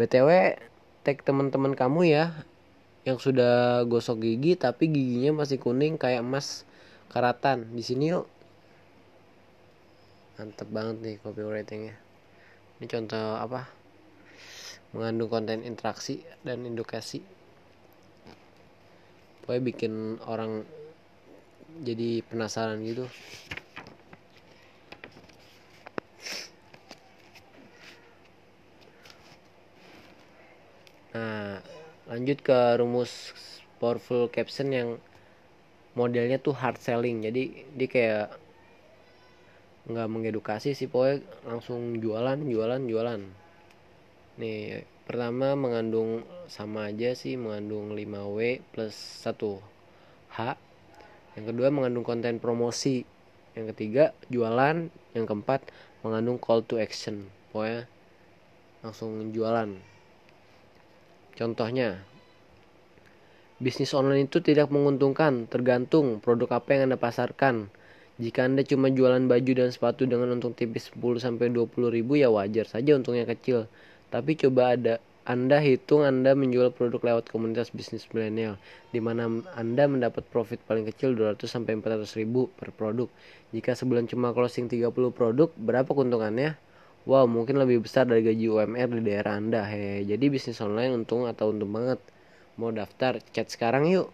btw 0.00 0.56
tag 1.04 1.20
teman-teman 1.20 1.76
kamu 1.76 2.08
ya 2.08 2.24
yang 3.04 3.20
sudah 3.20 3.84
gosok 3.84 4.24
gigi 4.24 4.56
tapi 4.56 4.88
giginya 4.88 5.44
masih 5.44 5.60
kuning 5.60 6.00
kayak 6.00 6.24
emas 6.24 6.64
karatan 7.12 7.68
di 7.76 7.84
sini 7.84 8.16
yuk 8.16 8.24
mantep 10.40 10.72
banget 10.72 10.96
nih 11.04 11.16
copywritingnya 11.20 12.00
ini 12.80 12.88
contoh 12.88 13.36
apa? 13.36 13.68
Mengandung 14.96 15.28
konten 15.28 15.60
interaksi 15.60 16.24
dan 16.40 16.64
edukasi. 16.64 17.20
Pokoknya 19.44 19.60
bikin 19.60 20.16
orang 20.24 20.64
jadi 21.84 22.24
penasaran 22.24 22.80
gitu. 22.88 23.04
Nah, 31.12 31.60
lanjut 32.08 32.40
ke 32.40 32.80
rumus 32.80 33.36
powerful 33.76 34.32
caption 34.32 34.72
yang 34.72 34.96
modelnya 35.92 36.40
tuh 36.40 36.56
hard 36.56 36.80
selling. 36.80 37.20
Jadi 37.28 37.68
dia 37.76 37.88
kayak 37.92 38.28
nggak 39.88 40.08
mengedukasi 40.12 40.76
sih 40.76 40.90
pokoknya 40.90 41.24
langsung 41.48 41.96
jualan 42.02 42.36
jualan 42.44 42.82
jualan. 42.84 43.20
Nih 44.36 44.84
pertama 45.08 45.56
mengandung 45.56 46.24
sama 46.46 46.92
aja 46.92 47.16
sih 47.16 47.40
mengandung 47.40 47.96
5W 47.96 48.60
plus 48.72 48.94
1H 49.24 50.70
yang 51.38 51.44
kedua 51.46 51.68
mengandung 51.72 52.04
konten 52.04 52.42
promosi. 52.42 53.06
Yang 53.56 53.74
ketiga 53.74 54.14
jualan 54.30 54.92
yang 55.16 55.24
keempat 55.26 55.66
mengandung 56.06 56.38
call 56.38 56.62
to 56.62 56.78
action. 56.78 57.26
Pokoknya 57.50 57.88
langsung 58.84 59.34
jualan. 59.34 59.80
Contohnya 61.34 62.04
bisnis 63.60 63.92
online 63.92 64.28
itu 64.28 64.40
tidak 64.40 64.72
menguntungkan 64.72 65.44
tergantung 65.44 66.22
produk 66.22 66.60
apa 66.60 66.68
yang 66.72 66.82
anda 66.88 66.98
pasarkan 67.00 67.68
jika 68.20 68.44
anda 68.44 68.60
cuma 68.62 68.92
jualan 68.92 69.24
baju 69.24 69.52
dan 69.56 69.72
sepatu 69.72 70.04
dengan 70.04 70.36
untung 70.36 70.52
tipis 70.52 70.92
10-20 70.92 71.40
ribu 71.88 72.20
ya 72.20 72.28
wajar 72.28 72.68
saja 72.68 72.92
untungnya 72.94 73.24
kecil 73.24 73.66
tapi 74.12 74.36
coba 74.36 74.76
ada 74.76 74.94
anda 75.30 75.62
hitung 75.62 76.02
Anda 76.02 76.34
menjual 76.34 76.74
produk 76.74 76.98
lewat 76.98 77.30
komunitas 77.30 77.70
bisnis 77.70 78.08
milenial, 78.10 78.58
di 78.90 78.98
mana 78.98 79.28
Anda 79.54 79.86
mendapat 79.86 80.26
profit 80.26 80.58
paling 80.66 80.88
kecil 80.90 81.14
200 81.14 81.46
sampai 81.46 81.78
400 81.78 82.18
ribu 82.18 82.50
per 82.58 82.74
produk. 82.74 83.06
Jika 83.54 83.78
sebulan 83.78 84.10
cuma 84.10 84.34
closing 84.34 84.66
30 84.66 84.90
produk, 85.14 85.52
berapa 85.54 85.86
keuntungannya? 85.86 86.58
Wow, 87.06 87.30
mungkin 87.30 87.62
lebih 87.62 87.86
besar 87.86 88.10
dari 88.10 88.26
gaji 88.26 88.48
UMR 88.48 88.90
di 88.96 89.02
daerah 89.06 89.38
Anda. 89.38 89.70
He, 89.70 90.02
jadi 90.02 90.24
bisnis 90.26 90.58
online 90.58 90.98
untung 90.98 91.30
atau 91.30 91.54
untung 91.54 91.70
banget. 91.70 92.02
Mau 92.58 92.74
daftar, 92.74 93.22
chat 93.30 93.46
sekarang 93.52 93.86
yuk. 93.86 94.08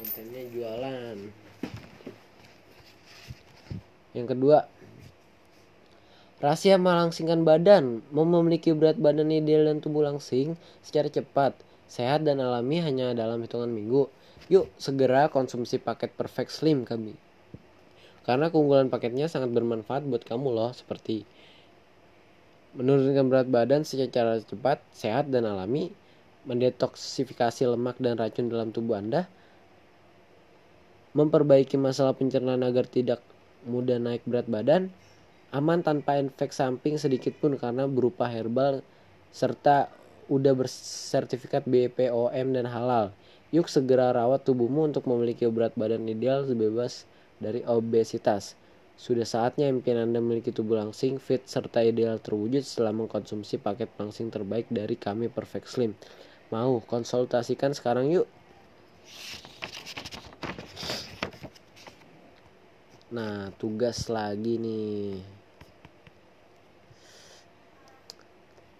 Kontennya 0.00 0.42
jualan. 0.56 1.16
Yang 4.12 4.36
kedua, 4.36 4.68
Rahasia 6.42 6.74
melangsingkan 6.74 7.46
badan, 7.46 8.02
mau 8.10 8.26
memiliki 8.26 8.74
berat 8.74 8.98
badan 8.98 9.30
ideal 9.30 9.70
dan 9.70 9.78
tubuh 9.78 10.02
langsing 10.02 10.58
secara 10.82 11.06
cepat, 11.06 11.54
sehat 11.86 12.26
dan 12.26 12.42
alami 12.42 12.82
hanya 12.82 13.14
dalam 13.14 13.38
hitungan 13.46 13.70
minggu. 13.70 14.10
Yuk 14.50 14.66
segera 14.74 15.30
konsumsi 15.30 15.78
paket 15.78 16.10
Perfect 16.18 16.50
Slim 16.50 16.82
kami. 16.82 17.14
Karena 18.26 18.50
keunggulan 18.50 18.90
paketnya 18.90 19.30
sangat 19.30 19.54
bermanfaat 19.54 20.02
buat 20.02 20.26
kamu 20.26 20.50
loh, 20.50 20.74
seperti 20.74 21.22
menurunkan 22.74 23.30
berat 23.30 23.46
badan 23.46 23.86
secara 23.86 24.42
cepat, 24.42 24.82
sehat 24.90 25.30
dan 25.30 25.46
alami, 25.46 25.94
mendetoksifikasi 26.42 27.70
lemak 27.70 28.02
dan 28.02 28.18
racun 28.18 28.50
dalam 28.50 28.74
tubuh 28.74 28.98
Anda, 28.98 29.30
memperbaiki 31.14 31.78
masalah 31.78 32.18
pencernaan 32.18 32.66
agar 32.66 32.90
tidak 32.90 33.22
mudah 33.68 33.98
naik 33.98 34.24
berat 34.26 34.46
badan, 34.50 34.90
aman 35.52 35.84
tanpa 35.84 36.18
efek 36.18 36.50
samping 36.50 36.96
sedikit 36.96 37.36
pun 37.38 37.60
karena 37.60 37.84
berupa 37.84 38.26
herbal 38.26 38.80
serta 39.32 39.92
udah 40.32 40.52
bersertifikat 40.56 41.66
BPOM 41.68 42.56
dan 42.56 42.66
halal. 42.68 43.12
Yuk 43.52 43.68
segera 43.68 44.16
rawat 44.16 44.48
tubuhmu 44.48 44.88
untuk 44.88 45.04
memiliki 45.04 45.44
berat 45.44 45.76
badan 45.76 46.08
ideal 46.08 46.48
bebas 46.48 47.04
dari 47.36 47.60
obesitas. 47.68 48.56
Sudah 48.96 49.26
saatnya 49.28 49.68
impian 49.68 49.98
Anda 49.98 50.22
memiliki 50.24 50.54
tubuh 50.54 50.78
langsing, 50.78 51.20
fit, 51.20 51.44
serta 51.44 51.84
ideal 51.84 52.16
terwujud 52.16 52.64
setelah 52.64 52.96
mengkonsumsi 52.96 53.60
paket 53.60 53.92
langsing 54.00 54.32
terbaik 54.32 54.68
dari 54.72 54.96
kami 54.96 55.28
Perfect 55.28 55.68
Slim. 55.68 55.92
Mau 56.52 56.80
konsultasikan 56.84 57.76
sekarang 57.76 58.12
yuk. 58.12 58.28
Nah, 63.12 63.52
tugas 63.60 64.08
lagi 64.08 64.56
nih. 64.56 65.20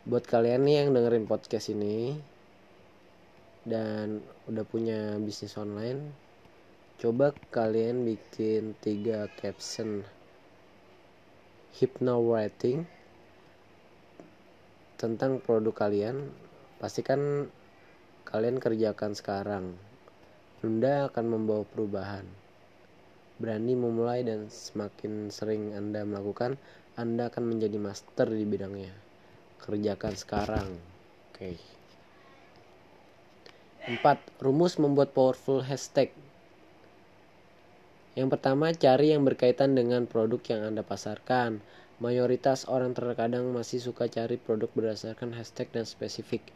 buat 0.02 0.26
kalian 0.26 0.66
nih 0.66 0.82
yang 0.82 0.88
dengerin 0.90 1.30
podcast 1.30 1.70
ini 1.70 2.18
dan 3.62 4.18
udah 4.50 4.66
punya 4.66 5.14
bisnis 5.22 5.54
online 5.54 6.10
coba 6.98 7.30
kalian 7.54 8.02
bikin 8.02 8.74
tiga 8.82 9.30
caption 9.38 10.02
hypno 11.78 12.18
writing 12.18 12.82
tentang 14.98 15.38
produk 15.38 15.86
kalian. 15.86 16.34
Pastikan 16.82 17.46
kalian 18.26 18.58
kerjakan 18.58 19.14
sekarang. 19.14 19.78
Nunda 20.62 21.06
akan 21.10 21.26
membawa 21.26 21.62
perubahan 21.62 22.41
berani 23.40 23.72
memulai 23.76 24.24
dan 24.26 24.50
semakin 24.52 25.32
sering 25.32 25.72
Anda 25.72 26.04
melakukan 26.04 26.60
Anda 26.98 27.32
akan 27.32 27.56
menjadi 27.56 27.78
master 27.80 28.28
di 28.28 28.44
bidangnya 28.44 28.92
kerjakan 29.62 30.12
sekarang 30.18 30.68
oke 31.32 31.36
okay. 31.36 31.56
4. 33.82 33.98
Rumus 34.38 34.78
membuat 34.78 35.10
powerful 35.10 35.66
hashtag 35.66 36.14
Yang 38.14 38.38
pertama, 38.38 38.70
cari 38.70 39.10
yang 39.10 39.26
berkaitan 39.26 39.74
dengan 39.74 40.06
produk 40.06 40.38
yang 40.52 40.70
Anda 40.70 40.86
pasarkan. 40.86 41.64
Mayoritas 41.98 42.68
orang 42.70 42.94
terkadang 42.94 43.50
masih 43.50 43.82
suka 43.82 44.06
cari 44.06 44.38
produk 44.38 44.70
berdasarkan 44.70 45.34
hashtag 45.34 45.66
dan 45.74 45.82
spesifik. 45.82 46.46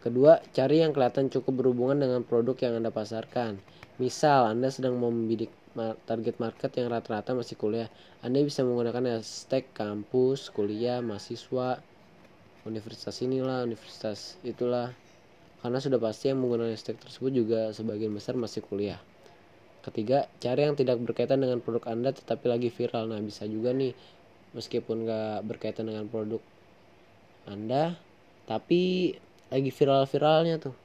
Kedua, 0.00 0.38
cari 0.54 0.80
yang 0.80 0.94
kelihatan 0.94 1.28
cukup 1.28 1.66
berhubungan 1.66 1.98
dengan 1.98 2.22
produk 2.22 2.56
yang 2.62 2.78
Anda 2.78 2.94
pasarkan. 2.94 3.58
Misal, 3.96 4.52
Anda 4.52 4.68
sedang 4.68 5.00
membidik 5.00 5.48
target 6.04 6.36
market 6.36 6.68
yang 6.76 6.92
rata-rata 6.92 7.32
masih 7.32 7.56
kuliah. 7.56 7.88
Anda 8.20 8.44
bisa 8.44 8.60
menggunakan 8.60 9.16
hashtag 9.16 9.64
kampus, 9.72 10.52
kuliah, 10.52 11.00
mahasiswa, 11.00 11.80
universitas 12.68 13.16
inilah, 13.24 13.64
universitas 13.64 14.36
itulah. 14.44 14.92
Karena 15.64 15.80
sudah 15.80 15.96
pasti 15.96 16.28
yang 16.28 16.44
menggunakan 16.44 16.76
hashtag 16.76 17.00
tersebut 17.00 17.32
juga 17.32 17.60
sebagian 17.72 18.12
besar 18.12 18.36
masih 18.36 18.60
kuliah. 18.60 19.00
Ketiga, 19.80 20.28
cari 20.44 20.68
yang 20.68 20.76
tidak 20.76 21.00
berkaitan 21.00 21.40
dengan 21.40 21.64
produk 21.64 21.88
Anda 21.88 22.12
tetapi 22.12 22.52
lagi 22.52 22.68
viral. 22.68 23.08
Nah, 23.08 23.20
bisa 23.24 23.48
juga 23.48 23.72
nih 23.72 23.96
meskipun 24.52 25.08
gak 25.08 25.40
berkaitan 25.48 25.88
dengan 25.88 26.04
produk 26.04 26.44
Anda, 27.48 27.96
tapi 28.44 29.16
lagi 29.48 29.70
viral-viralnya 29.72 30.60
tuh. 30.60 30.76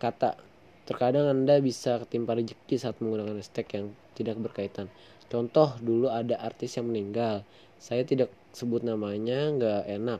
Kata 0.00 0.49
Terkadang 0.90 1.30
Anda 1.30 1.62
bisa 1.62 2.02
ketimpa 2.02 2.34
rezeki 2.34 2.74
saat 2.74 2.98
menggunakan 2.98 3.38
hashtag 3.38 3.70
yang 3.78 3.86
tidak 4.18 4.42
berkaitan. 4.42 4.90
Contoh, 5.30 5.78
dulu 5.78 6.10
ada 6.10 6.34
artis 6.42 6.74
yang 6.74 6.90
meninggal. 6.90 7.46
Saya 7.78 8.02
tidak 8.02 8.34
sebut 8.50 8.82
namanya, 8.82 9.54
nggak 9.54 9.86
enak. 9.86 10.18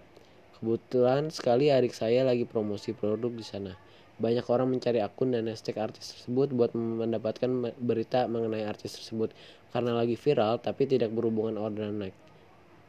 Kebetulan 0.54 1.34
sekali 1.34 1.74
adik 1.74 1.90
saya 1.90 2.22
lagi 2.22 2.46
promosi 2.46 2.94
produk 2.94 3.34
di 3.34 3.42
sana. 3.42 3.74
Banyak 4.22 4.46
orang 4.46 4.70
mencari 4.70 5.02
akun 5.02 5.34
dan 5.34 5.50
hashtag 5.50 5.82
artis 5.82 6.14
tersebut 6.14 6.54
buat 6.54 6.70
mendapatkan 6.78 7.74
berita 7.74 8.30
mengenai 8.30 8.62
artis 8.62 8.94
tersebut. 8.94 9.34
Karena 9.74 9.98
lagi 9.98 10.14
viral 10.14 10.62
tapi 10.62 10.86
tidak 10.86 11.10
berhubungan 11.10 11.58
orderan 11.58 11.98
naik 11.98 12.14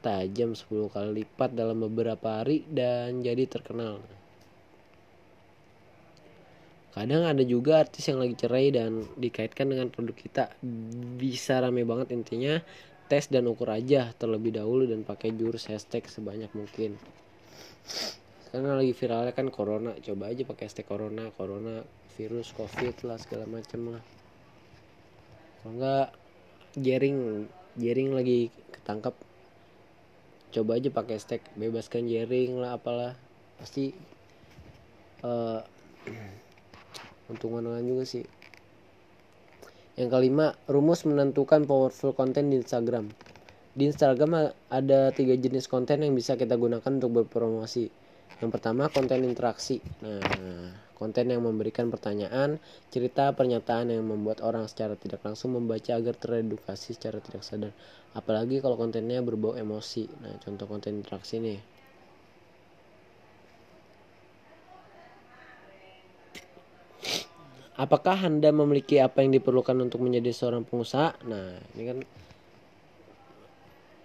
tajam 0.02 0.58
10 0.58 0.90
kali 0.90 1.10
lipat 1.22 1.54
dalam 1.54 1.86
beberapa 1.86 2.42
hari 2.42 2.66
dan 2.66 3.22
jadi 3.22 3.46
terkenal. 3.46 4.21
Kadang 6.92 7.24
ada 7.24 7.40
juga 7.48 7.80
artis 7.80 8.04
yang 8.12 8.20
lagi 8.20 8.36
cerai 8.36 8.68
dan 8.76 9.08
dikaitkan 9.16 9.72
dengan 9.72 9.88
produk 9.88 10.16
kita. 10.16 10.44
Bisa 11.16 11.64
rame 11.64 11.88
banget 11.88 12.12
intinya 12.12 12.60
tes 13.08 13.32
dan 13.32 13.48
ukur 13.48 13.72
aja 13.72 14.12
terlebih 14.16 14.56
dahulu 14.56 14.88
dan 14.88 15.08
pakai 15.08 15.32
jurus 15.36 15.72
hashtag 15.72 16.08
sebanyak 16.12 16.52
mungkin. 16.52 17.00
Karena 18.52 18.76
lagi 18.76 18.92
viralnya 18.92 19.32
kan 19.32 19.48
corona, 19.48 19.96
coba 20.04 20.28
aja 20.28 20.44
pakai 20.44 20.68
hashtag 20.68 20.88
corona, 20.88 21.32
corona, 21.36 21.80
virus, 22.20 22.52
covid 22.52 22.96
lah 23.08 23.16
segala 23.16 23.48
macam 23.48 23.96
lah. 23.96 24.04
Kalau 25.64 25.72
enggak 25.80 26.08
jaring, 26.76 27.48
jaring 27.80 28.12
lagi 28.12 28.52
ketangkap, 28.76 29.16
coba 30.52 30.72
aja 30.76 30.92
pakai 30.92 31.16
hashtag 31.16 31.42
bebaskan 31.56 32.12
jaring 32.12 32.60
lah 32.60 32.76
apalah 32.76 33.16
pasti 33.56 33.96
uh, 35.24 35.64
untung-untungan 37.32 37.82
juga 37.88 38.04
sih 38.04 38.26
yang 39.96 40.08
kelima 40.12 40.56
rumus 40.68 41.08
menentukan 41.08 41.64
powerful 41.64 42.12
content 42.12 42.52
di 42.52 42.60
Instagram 42.60 43.12
di 43.72 43.88
Instagram 43.88 44.52
ada 44.68 45.16
tiga 45.16 45.36
jenis 45.40 45.72
konten 45.72 46.04
yang 46.04 46.12
bisa 46.12 46.36
kita 46.36 46.60
gunakan 46.60 46.92
untuk 46.92 47.24
berpromosi 47.24 47.88
yang 48.44 48.52
pertama 48.52 48.92
konten 48.92 49.24
interaksi 49.24 49.80
nah 50.04 50.92
konten 51.02 51.34
yang 51.34 51.42
memberikan 51.42 51.90
pertanyaan, 51.90 52.62
cerita, 52.94 53.34
pernyataan 53.34 53.90
yang 53.90 54.06
membuat 54.06 54.46
orang 54.46 54.70
secara 54.70 54.94
tidak 54.94 55.26
langsung 55.26 55.58
membaca 55.58 55.98
agar 55.98 56.14
teredukasi 56.14 56.94
secara 56.94 57.18
tidak 57.18 57.42
sadar. 57.42 57.74
Apalagi 58.14 58.62
kalau 58.62 58.78
kontennya 58.78 59.26
berbau 59.26 59.58
emosi. 59.58 60.06
Nah, 60.22 60.38
contoh 60.38 60.70
konten 60.70 61.02
interaksi 61.02 61.42
nih. 61.42 61.58
Apakah 67.82 68.14
anda 68.14 68.54
memiliki 68.54 69.02
apa 69.02 69.26
yang 69.26 69.34
diperlukan 69.34 69.74
untuk 69.82 70.06
menjadi 70.06 70.30
seorang 70.30 70.62
pengusaha? 70.62 71.18
Nah 71.26 71.58
ini 71.74 71.84
kan 71.90 72.00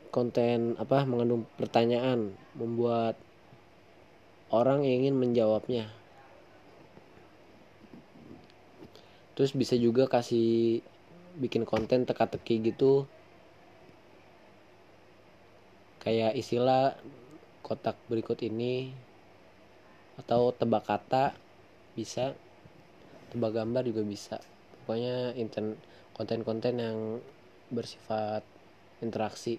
konten 0.08 0.80
apa 0.80 1.04
mengandung 1.04 1.44
pertanyaan 1.60 2.32
membuat 2.56 3.20
orang 4.48 4.80
yang 4.88 5.04
ingin 5.04 5.20
menjawabnya. 5.20 5.92
Terus 9.36 9.52
bisa 9.52 9.76
juga 9.76 10.08
kasih 10.08 10.80
bikin 11.36 11.68
konten 11.68 12.08
teka-teki 12.08 12.72
gitu. 12.72 13.04
Kayak 16.00 16.32
istilah 16.32 16.96
kotak 17.60 18.00
berikut 18.08 18.40
ini 18.40 18.88
atau 20.16 20.48
tebak 20.56 20.88
kata 20.88 21.36
bisa 21.92 22.32
tebak 23.30 23.52
gambar 23.56 23.82
juga 23.86 24.02
bisa. 24.06 24.36
Pokoknya 24.84 25.34
konten-konten 26.14 26.74
yang 26.78 26.98
bersifat 27.70 28.46
interaksi 29.02 29.58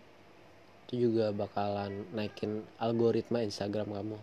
itu 0.87 1.11
juga 1.11 1.35
bakalan 1.35 2.07
naikin 2.15 2.63
algoritma 2.79 3.43
Instagram 3.43 3.91
kamu. 3.91 4.17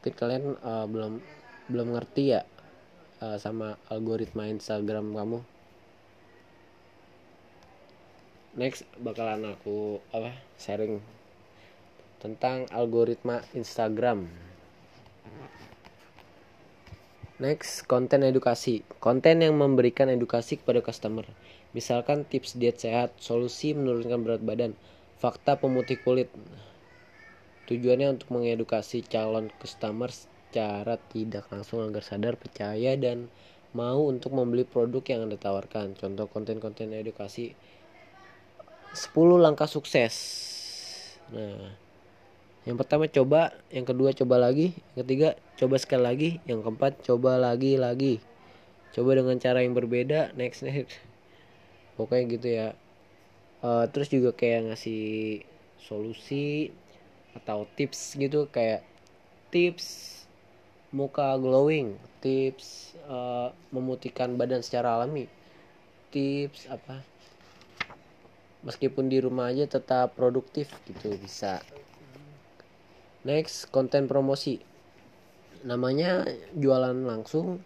Mungkin 0.00 0.14
kalian 0.16 0.44
uh, 0.64 0.86
belum 0.88 1.20
belum 1.68 1.88
ngerti 1.92 2.24
ya 2.32 2.42
uh, 3.20 3.36
sama 3.36 3.76
algoritma 3.92 4.48
Instagram 4.48 5.12
kamu? 5.12 5.38
Next 8.56 8.88
bakalan 8.96 9.52
aku 9.52 10.00
apa 10.16 10.32
sharing 10.56 11.04
tentang 12.16 12.64
algoritma 12.72 13.44
Instagram 13.52 14.24
next 17.38 17.84
konten 17.84 18.24
edukasi 18.24 18.86
konten 18.98 19.44
yang 19.44 19.56
memberikan 19.56 20.08
edukasi 20.08 20.60
kepada 20.60 20.80
customer 20.80 21.24
misalkan 21.76 22.24
tips 22.24 22.56
diet 22.56 22.80
sehat 22.80 23.12
solusi 23.20 23.76
menurunkan 23.76 24.20
berat 24.24 24.42
badan 24.42 24.72
fakta 25.20 25.60
pemutih 25.60 26.00
kulit 26.00 26.32
tujuannya 27.66 28.16
untuk 28.16 28.30
mengedukasi 28.32 29.02
calon 29.04 29.50
customer 29.58 30.08
secara 30.56 30.96
tidak 31.12 31.50
langsung 31.52 31.84
agar 31.84 32.00
sadar, 32.00 32.38
percaya, 32.38 32.96
dan 32.96 33.28
mau 33.76 34.08
untuk 34.08 34.32
membeli 34.32 34.64
produk 34.64 35.04
yang 35.04 35.28
Anda 35.28 35.36
tawarkan. 35.36 35.98
Contoh 35.98 36.30
konten-konten 36.30 36.96
edukasi 36.96 37.52
10 38.96 39.36
langkah 39.36 39.68
sukses. 39.68 40.14
Nah, 41.34 41.76
yang 42.66 42.74
pertama 42.74 43.06
coba, 43.06 43.54
yang 43.70 43.86
kedua 43.86 44.10
coba 44.10 44.42
lagi, 44.42 44.74
yang 44.92 45.06
ketiga 45.06 45.28
coba 45.54 45.78
sekali 45.78 46.02
lagi, 46.02 46.30
yang 46.50 46.66
keempat 46.66 46.98
coba 47.06 47.38
lagi 47.38 47.78
lagi. 47.78 48.18
Coba 48.90 49.14
dengan 49.14 49.38
cara 49.38 49.62
yang 49.62 49.72
berbeda, 49.72 50.34
next 50.34 50.66
next. 50.66 50.98
Pokoknya 51.94 52.24
gitu 52.26 52.48
ya. 52.50 52.68
Uh, 53.62 53.86
terus 53.88 54.10
juga 54.10 54.34
kayak 54.34 54.74
ngasih 54.74 55.46
solusi 55.80 56.74
atau 57.38 57.68
tips 57.76 58.16
gitu 58.16 58.48
kayak 58.48 58.82
tips 59.52 60.16
muka 60.90 61.36
glowing 61.36 61.94
tips 62.24 62.96
uh, 63.06 63.52
memutihkan 63.70 64.34
badan 64.40 64.64
secara 64.64 64.96
alami 64.96 65.28
tips 66.08 66.64
apa 66.72 67.04
meskipun 68.64 69.12
di 69.12 69.20
rumah 69.20 69.52
aja 69.52 69.68
tetap 69.68 70.16
produktif 70.16 70.72
gitu 70.88 71.14
bisa 71.20 71.60
next 73.26 73.74
konten 73.74 74.06
promosi. 74.06 74.62
Namanya 75.66 76.22
jualan 76.54 76.94
langsung 77.02 77.58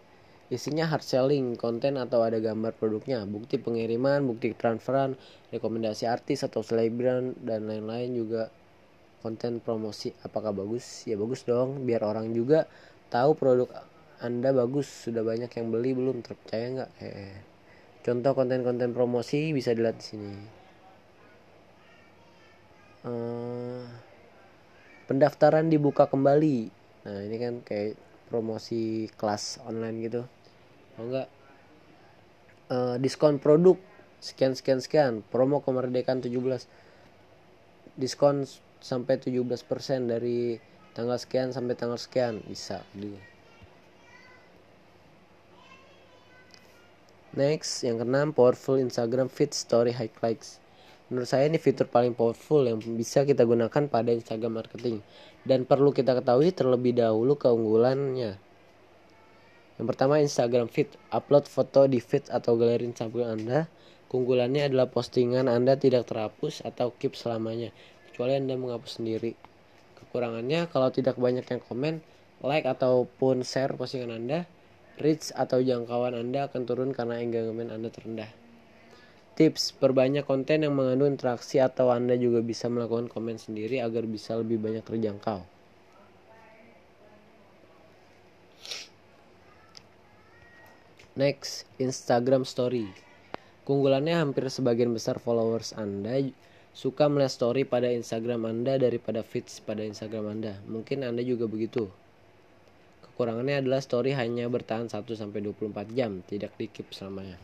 isinya 0.49 0.89
hard 0.89 1.05
selling 1.05 1.53
konten 1.55 2.01
atau 2.01 2.25
ada 2.25 2.41
gambar 2.41 2.73
produknya. 2.75 3.23
Bukti 3.29 3.61
pengiriman 3.61 4.25
bukti 4.25 4.57
transferan 4.57 5.13
rekomendasi 5.53 6.09
artis 6.09 6.41
atau 6.41 6.65
selebgram 6.65 7.37
dan 7.45 7.69
lain-lain 7.69 8.11
juga. 8.17 8.43
Konten 9.21 9.61
promosi 9.61 10.09
apakah 10.25 10.49
bagus? 10.49 11.05
Ya 11.05 11.13
bagus 11.13 11.45
dong 11.45 11.85
biar 11.85 12.01
orang 12.01 12.33
juga 12.33 12.65
tahu 13.13 13.37
produk 13.37 13.69
anda 14.17 14.49
bagus. 14.49 14.89
Sudah 14.89 15.21
banyak 15.21 15.53
yang 15.53 15.67
beli 15.69 15.93
belum? 15.93 16.25
Terpercaya 16.25 16.65
nggak? 16.73 16.91
Eh, 17.05 17.37
contoh 18.01 18.33
konten-konten 18.33 18.97
promosi 18.97 19.53
bisa 19.53 19.77
dilihat 19.77 20.01
di 20.01 20.05
sini. 20.05 20.33
Uh, 23.01 23.85
pendaftaran 25.11 25.67
dibuka 25.67 26.07
kembali. 26.07 26.71
Nah 27.03 27.19
ini 27.27 27.35
kan 27.35 27.59
kayak 27.67 27.99
promosi 28.31 29.11
kelas 29.19 29.59
online 29.67 29.97
gitu. 30.07 30.23
Oh 30.95 31.03
enggak 31.03 31.27
uh, 32.71 32.95
diskon 32.95 33.43
produk. 33.43 33.75
Sekian 34.23 34.55
sekian 34.55 34.79
sekian. 34.79 35.13
Promo 35.27 35.59
kemerdekaan 35.59 36.23
17 36.23 36.39
diskon 37.99 38.47
sampai 38.79 39.19
17% 39.19 39.43
dari 40.07 40.55
tanggal 40.95 41.19
sekian 41.19 41.51
sampai 41.51 41.75
tanggal 41.75 41.99
sekian. 41.99 42.39
Bisa 42.47 42.79
beli. 42.95 43.19
Next 47.35 47.83
yang 47.83 47.99
keenam 47.99 48.31
powerful 48.31 48.79
Instagram 48.79 49.27
feed 49.27 49.51
story 49.51 49.91
highlights 49.91 50.60
menurut 51.11 51.27
saya 51.27 51.51
ini 51.51 51.59
fitur 51.59 51.91
paling 51.91 52.15
powerful 52.15 52.63
yang 52.63 52.79
bisa 52.95 53.27
kita 53.27 53.43
gunakan 53.43 53.91
pada 53.91 54.15
Instagram 54.15 54.63
marketing. 54.63 55.03
Dan 55.43 55.67
perlu 55.67 55.91
kita 55.91 56.15
ketahui 56.15 56.55
terlebih 56.55 56.95
dahulu 56.95 57.35
keunggulannya. 57.35 58.39
Yang 59.75 59.87
pertama 59.91 60.23
Instagram 60.23 60.71
feed. 60.71 60.95
Upload 61.11 61.51
foto 61.51 61.83
di 61.91 61.99
feed 61.99 62.31
atau 62.31 62.55
galeri 62.55 62.87
Instagram 62.87 63.27
Anda. 63.27 63.67
Keunggulannya 64.07 64.71
adalah 64.71 64.87
postingan 64.87 65.51
Anda 65.51 65.75
tidak 65.75 66.07
terhapus 66.07 66.63
atau 66.63 66.95
keep 66.95 67.19
selamanya. 67.19 67.75
Kecuali 68.07 68.39
Anda 68.39 68.55
menghapus 68.55 69.03
sendiri. 69.03 69.35
Kekurangannya 69.99 70.71
kalau 70.71 70.95
tidak 70.95 71.19
banyak 71.19 71.43
yang 71.43 71.61
komen, 71.67 71.99
like 72.39 72.63
ataupun 72.63 73.43
share 73.43 73.75
postingan 73.75 74.15
Anda, 74.15 74.47
reach 74.95 75.35
atau 75.35 75.59
jangkauan 75.59 76.15
Anda 76.15 76.47
akan 76.47 76.61
turun 76.63 76.95
karena 76.95 77.19
engagement 77.19 77.71
Anda 77.71 77.91
terendah. 77.91 78.40
Tips, 79.31 79.71
perbanyak 79.71 80.27
konten 80.27 80.67
yang 80.67 80.75
mengandung 80.75 81.07
interaksi 81.07 81.63
atau 81.63 81.87
Anda 81.87 82.19
juga 82.19 82.43
bisa 82.43 82.67
melakukan 82.67 83.07
komen 83.07 83.39
sendiri 83.39 83.79
agar 83.79 84.03
bisa 84.03 84.35
lebih 84.35 84.59
banyak 84.59 84.83
terjangkau. 84.83 85.39
Next, 91.15 91.67
Instagram 91.79 92.43
Story. 92.43 92.87
Keunggulannya 93.67 94.19
hampir 94.19 94.47
sebagian 94.51 94.91
besar 94.91 95.19
followers 95.19 95.71
Anda 95.75 96.17
suka 96.71 97.11
melihat 97.11 97.35
story 97.35 97.67
pada 97.67 97.91
Instagram 97.91 98.47
Anda 98.47 98.79
daripada 98.79 99.21
feeds 99.21 99.59
pada 99.59 99.83
Instagram 99.83 100.39
Anda. 100.39 100.59
Mungkin 100.65 101.03
Anda 101.03 101.19
juga 101.19 101.51
begitu. 101.51 101.91
Kekurangannya 103.03 103.59
adalah 103.61 103.83
story 103.83 104.15
hanya 104.15 104.47
bertahan 104.47 104.87
1 104.87 105.03
sampai 105.13 105.43
24 105.43 105.91
jam, 105.91 106.23
tidak 106.25 106.55
di-keep 106.55 106.89
selamanya. 106.95 107.35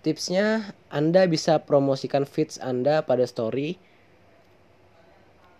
Tipsnya, 0.00 0.72
Anda 0.88 1.28
bisa 1.28 1.60
promosikan 1.60 2.24
feeds 2.24 2.56
Anda 2.56 3.04
pada 3.04 3.28
story. 3.28 3.76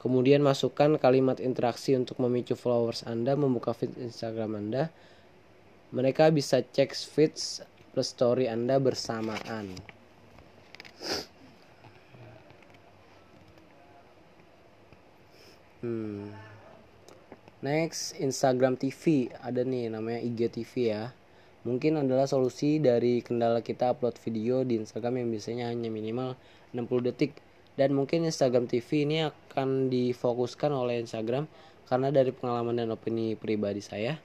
Kemudian 0.00 0.40
masukkan 0.40 0.96
kalimat 0.96 1.44
interaksi 1.44 1.92
untuk 1.92 2.16
memicu 2.24 2.56
followers 2.56 3.04
Anda 3.04 3.36
membuka 3.36 3.76
feed 3.76 4.00
Instagram 4.00 4.56
Anda. 4.56 4.88
Mereka 5.92 6.32
bisa 6.32 6.64
cek 6.64 6.96
feeds 6.96 7.60
plus 7.92 8.16
story 8.16 8.48
Anda 8.48 8.80
bersamaan. 8.80 9.76
Hmm. 15.84 16.32
Next, 17.60 18.16
Instagram 18.16 18.80
TV. 18.80 19.28
Ada 19.36 19.68
nih 19.68 19.92
namanya 19.92 20.24
IGTV 20.24 20.72
ya. 20.80 21.12
Mungkin 21.60 22.00
adalah 22.00 22.24
solusi 22.24 22.80
dari 22.80 23.20
kendala 23.20 23.60
kita 23.60 23.92
upload 23.92 24.16
video 24.24 24.64
di 24.64 24.80
Instagram 24.80 25.20
yang 25.20 25.28
biasanya 25.28 25.64
hanya 25.68 25.92
minimal 25.92 26.40
60 26.72 27.08
detik. 27.12 27.36
Dan 27.76 27.92
mungkin 27.92 28.24
Instagram 28.24 28.64
TV 28.64 29.04
ini 29.04 29.28
akan 29.28 29.92
difokuskan 29.92 30.72
oleh 30.72 31.04
Instagram 31.04 31.44
karena 31.84 32.08
dari 32.08 32.32
pengalaman 32.32 32.80
dan 32.80 32.88
opini 32.92 33.36
pribadi 33.36 33.84
saya, 33.84 34.16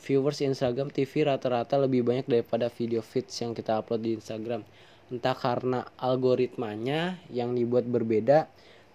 viewers 0.00 0.40
Instagram 0.40 0.88
TV 0.88 1.28
rata-rata 1.28 1.76
lebih 1.76 2.04
banyak 2.04 2.24
daripada 2.24 2.72
video 2.72 3.04
feeds 3.04 3.36
yang 3.40 3.52
kita 3.52 3.80
upload 3.80 4.04
di 4.04 4.16
Instagram. 4.16 4.64
Entah 5.08 5.36
karena 5.36 5.88
algoritmanya 5.96 7.16
yang 7.32 7.56
dibuat 7.56 7.88
berbeda 7.88 8.48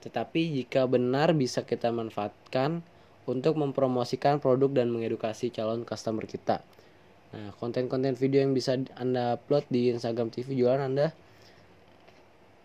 tetapi 0.04 0.52
jika 0.60 0.84
benar 0.84 1.32
bisa 1.32 1.64
kita 1.64 1.88
manfaatkan 1.88 2.84
untuk 3.24 3.56
mempromosikan 3.56 4.44
produk 4.44 4.84
dan 4.84 4.92
mengedukasi 4.92 5.48
calon 5.48 5.88
customer 5.88 6.28
kita. 6.28 6.60
Nah, 7.34 7.50
konten-konten 7.58 8.14
video 8.14 8.46
yang 8.46 8.54
bisa 8.54 8.78
Anda 8.94 9.42
upload 9.42 9.66
di 9.74 9.90
Instagram 9.90 10.30
TV 10.30 10.54
jualan 10.54 10.86
Anda. 10.86 11.10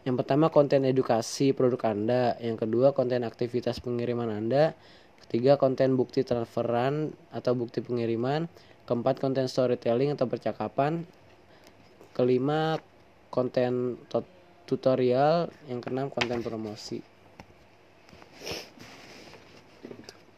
Yang 0.05 0.17
pertama 0.25 0.53
konten 0.53 0.85
edukasi 0.85 1.57
produk 1.57 1.89
Anda, 1.89 2.37
yang 2.37 2.61
kedua 2.61 2.93
konten 2.93 3.25
aktivitas 3.25 3.81
pengiriman 3.81 4.29
Anda, 4.29 4.77
ketiga 5.25 5.57
konten 5.57 5.97
bukti 5.97 6.21
transferan 6.21 7.17
atau 7.33 7.57
bukti 7.57 7.81
pengiriman, 7.81 8.45
keempat 8.85 9.21
konten 9.25 9.49
storytelling 9.49 10.13
atau 10.13 10.29
percakapan. 10.29 11.09
Kelima 12.13 12.77
konten 13.33 14.01
tutorial. 14.69 15.49
Yang 15.69 15.81
keenam 15.89 16.09
konten 16.13 16.45
promosi. 16.45 17.01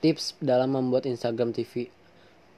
Tips 0.00 0.38
dalam 0.38 0.74
membuat 0.74 1.06
Instagram 1.06 1.50
TV 1.54 1.99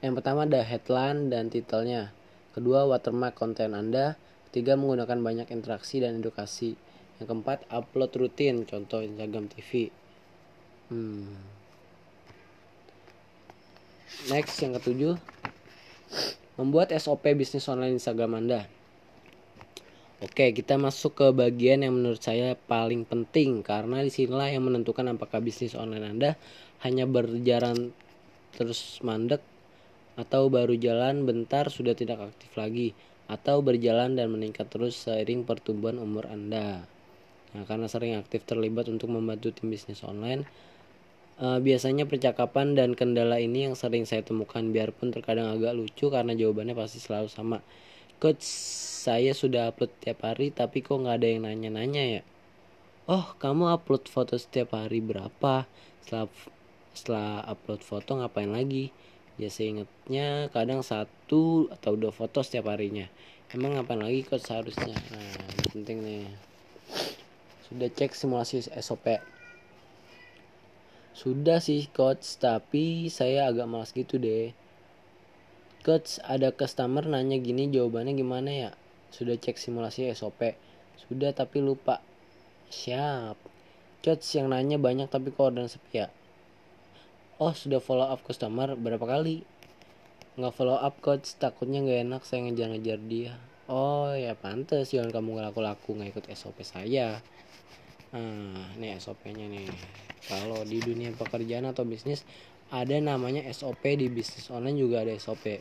yang 0.03 0.13
pertama 0.19 0.43
ada 0.43 0.59
headline 0.61 1.31
dan 1.31 1.47
titelnya 1.47 2.11
kedua 2.51 2.83
watermark 2.85 3.39
konten 3.39 3.71
Anda 3.71 4.19
ketiga 4.51 4.75
menggunakan 4.75 5.23
banyak 5.23 5.47
interaksi 5.55 6.03
dan 6.03 6.19
edukasi 6.19 6.75
yang 7.17 7.31
keempat 7.31 7.63
upload 7.71 8.11
rutin 8.19 8.67
contoh 8.67 8.99
Instagram 8.99 9.47
TV 9.47 9.87
hmm. 10.91 11.39
next 14.27 14.59
yang 14.59 14.75
ketujuh 14.75 15.15
Membuat 16.53 16.93
SOP 16.93 17.33
bisnis 17.33 17.65
online 17.65 17.97
Instagram 17.97 18.37
Anda. 18.37 18.69
Oke, 20.21 20.53
kita 20.53 20.77
masuk 20.77 21.17
ke 21.17 21.27
bagian 21.33 21.81
yang 21.81 21.97
menurut 21.97 22.21
saya 22.21 22.53
paling 22.53 23.09
penting 23.09 23.65
karena 23.65 24.05
di 24.05 24.13
sinilah 24.13 24.53
yang 24.53 24.61
menentukan 24.61 25.09
apakah 25.17 25.41
bisnis 25.41 25.73
online 25.73 26.05
Anda 26.13 26.31
hanya 26.85 27.09
berjalan 27.09 27.91
terus 28.53 29.01
mandek 29.01 29.41
atau 30.13 30.51
baru 30.51 30.77
jalan 30.77 31.25
bentar 31.25 31.69
sudah 31.69 31.97
tidak 31.97 32.33
aktif 32.33 32.53
lagi 32.53 32.93
atau 33.25 33.63
berjalan 33.63 34.13
dan 34.13 34.29
meningkat 34.29 34.69
terus 34.69 34.99
seiring 34.99 35.47
pertumbuhan 35.47 35.97
umur 35.97 36.29
Anda. 36.29 36.85
Nah, 37.53 37.63
karena 37.69 37.85
sering 37.89 38.17
aktif 38.17 38.45
terlibat 38.45 38.89
untuk 38.89 39.13
membantu 39.13 39.53
tim 39.53 39.69
bisnis 39.69 40.01
online, 40.05 40.45
Uh, 41.33 41.57
biasanya 41.57 42.05
percakapan 42.05 42.77
dan 42.77 42.93
kendala 42.93 43.41
ini 43.41 43.65
yang 43.65 43.73
sering 43.73 44.05
saya 44.05 44.21
temukan 44.21 44.61
biarpun 44.69 45.09
terkadang 45.09 45.49
agak 45.49 45.73
lucu 45.73 46.13
karena 46.13 46.37
jawabannya 46.37 46.77
pasti 46.77 47.01
selalu 47.01 47.25
sama. 47.25 47.57
Coach, 48.21 48.45
saya 49.01 49.33
sudah 49.33 49.73
upload 49.73 49.89
tiap 49.97 50.21
hari 50.21 50.53
tapi 50.53 50.85
kok 50.85 50.93
nggak 50.93 51.17
ada 51.17 51.27
yang 51.27 51.41
nanya-nanya 51.49 52.03
ya? 52.05 52.23
Oh, 53.09 53.33
kamu 53.41 53.65
upload 53.73 54.05
foto 54.05 54.37
setiap 54.37 54.77
hari 54.77 55.01
berapa? 55.01 55.65
Setelah 56.05 56.29
setelah 56.93 57.29
upload 57.49 57.81
foto 57.81 58.21
ngapain 58.21 58.53
lagi? 58.53 58.93
Ya 59.41 59.49
saya 59.49 59.73
ingatnya 59.73 60.53
kadang 60.53 60.85
satu 60.85 61.69
atau 61.73 61.93
dua 61.97 62.13
foto 62.13 62.45
setiap 62.45 62.69
harinya. 62.69 63.09
Emang 63.53 63.77
ngapain 63.77 64.01
lagi 64.01 64.25
coach 64.25 64.49
seharusnya? 64.49 64.93
Nah, 64.93 65.33
ini 65.57 65.67
penting 65.69 65.97
nih. 66.01 66.25
Sudah 67.69 67.89
cek 67.89 68.13
simulasi 68.13 68.65
SOP 68.65 69.33
sudah 71.13 71.61
sih 71.61 71.85
coach, 71.93 72.41
tapi 72.41 73.05
saya 73.13 73.45
agak 73.45 73.69
malas 73.69 73.93
gitu 73.93 74.17
deh. 74.17 74.49
Coach, 75.85 76.17
ada 76.25 76.49
customer 76.49 77.05
nanya 77.05 77.37
gini 77.37 77.69
jawabannya 77.69 78.17
gimana 78.17 78.49
ya? 78.49 78.71
Sudah 79.13 79.37
cek 79.37 79.61
simulasi 79.61 80.09
SOP. 80.17 80.57
Sudah 81.05 81.29
tapi 81.37 81.61
lupa. 81.61 82.01
Siap. 82.73 83.37
Coach 84.01 84.25
yang 84.33 84.49
nanya 84.49 84.81
banyak 84.81 85.05
tapi 85.05 85.29
kok 85.29 85.53
orderan 85.53 85.69
sepi 85.69 86.01
ya? 86.01 86.09
Oh, 87.43 87.51
sudah 87.51 87.83
follow 87.83 88.07
up 88.07 88.23
customer 88.23 88.71
berapa 88.71 89.03
kali? 89.03 89.43
Nggak 90.39 90.53
follow 90.55 90.79
up 90.79 91.03
coach, 91.03 91.35
takutnya 91.35 91.83
nggak 91.83 91.99
enak 92.07 92.21
saya 92.23 92.47
ngejar-ngejar 92.47 92.99
dia. 93.03 93.35
Oh 93.67 94.15
ya 94.15 94.31
pantas 94.31 94.95
jangan 94.95 95.11
kamu 95.11 95.43
ngelaku-laku 95.43 95.91
nggak 95.91 96.15
ikut 96.15 96.25
SOP 96.39 96.63
saya. 96.63 97.19
Nah, 98.15 98.71
ini 98.79 98.95
SOP-nya 98.95 99.51
nih. 99.51 99.67
Kalau 100.23 100.63
di 100.63 100.79
dunia 100.79 101.11
pekerjaan 101.11 101.67
atau 101.67 101.83
bisnis 101.83 102.23
ada 102.71 102.95
namanya 103.03 103.43
SOP 103.51 103.91
di 103.91 104.07
bisnis 104.07 104.47
online 104.47 104.79
juga 104.79 105.03
ada 105.03 105.11
SOP. 105.19 105.59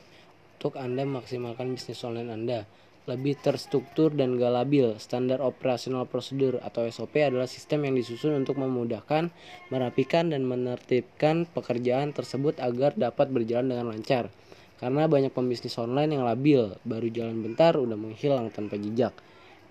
Untuk 0.62 0.78
Anda 0.78 1.02
maksimalkan 1.02 1.66
bisnis 1.74 1.98
online 2.06 2.30
Anda 2.30 2.62
lebih 3.02 3.34
terstruktur 3.34 4.14
dan 4.14 4.38
gak 4.38 4.54
labil. 4.54 4.94
Standar 5.02 5.42
operasional 5.42 6.06
prosedur 6.06 6.62
atau 6.62 6.86
SOP 6.86 7.18
adalah 7.18 7.50
sistem 7.50 7.90
yang 7.90 7.94
disusun 7.98 8.38
untuk 8.38 8.58
memudahkan, 8.62 9.34
merapikan, 9.74 10.30
dan 10.30 10.46
menertibkan 10.46 11.50
pekerjaan 11.50 12.14
tersebut 12.14 12.62
agar 12.62 12.94
dapat 12.94 13.30
berjalan 13.34 13.74
dengan 13.74 13.90
lancar. 13.90 14.30
Karena 14.78 15.06
banyak 15.06 15.30
pembisnis 15.30 15.78
online 15.78 16.18
yang 16.18 16.26
labil, 16.26 16.74
baru 16.82 17.06
jalan 17.10 17.38
bentar 17.42 17.78
udah 17.78 17.94
menghilang 17.94 18.50
tanpa 18.50 18.78
jejak. 18.78 19.14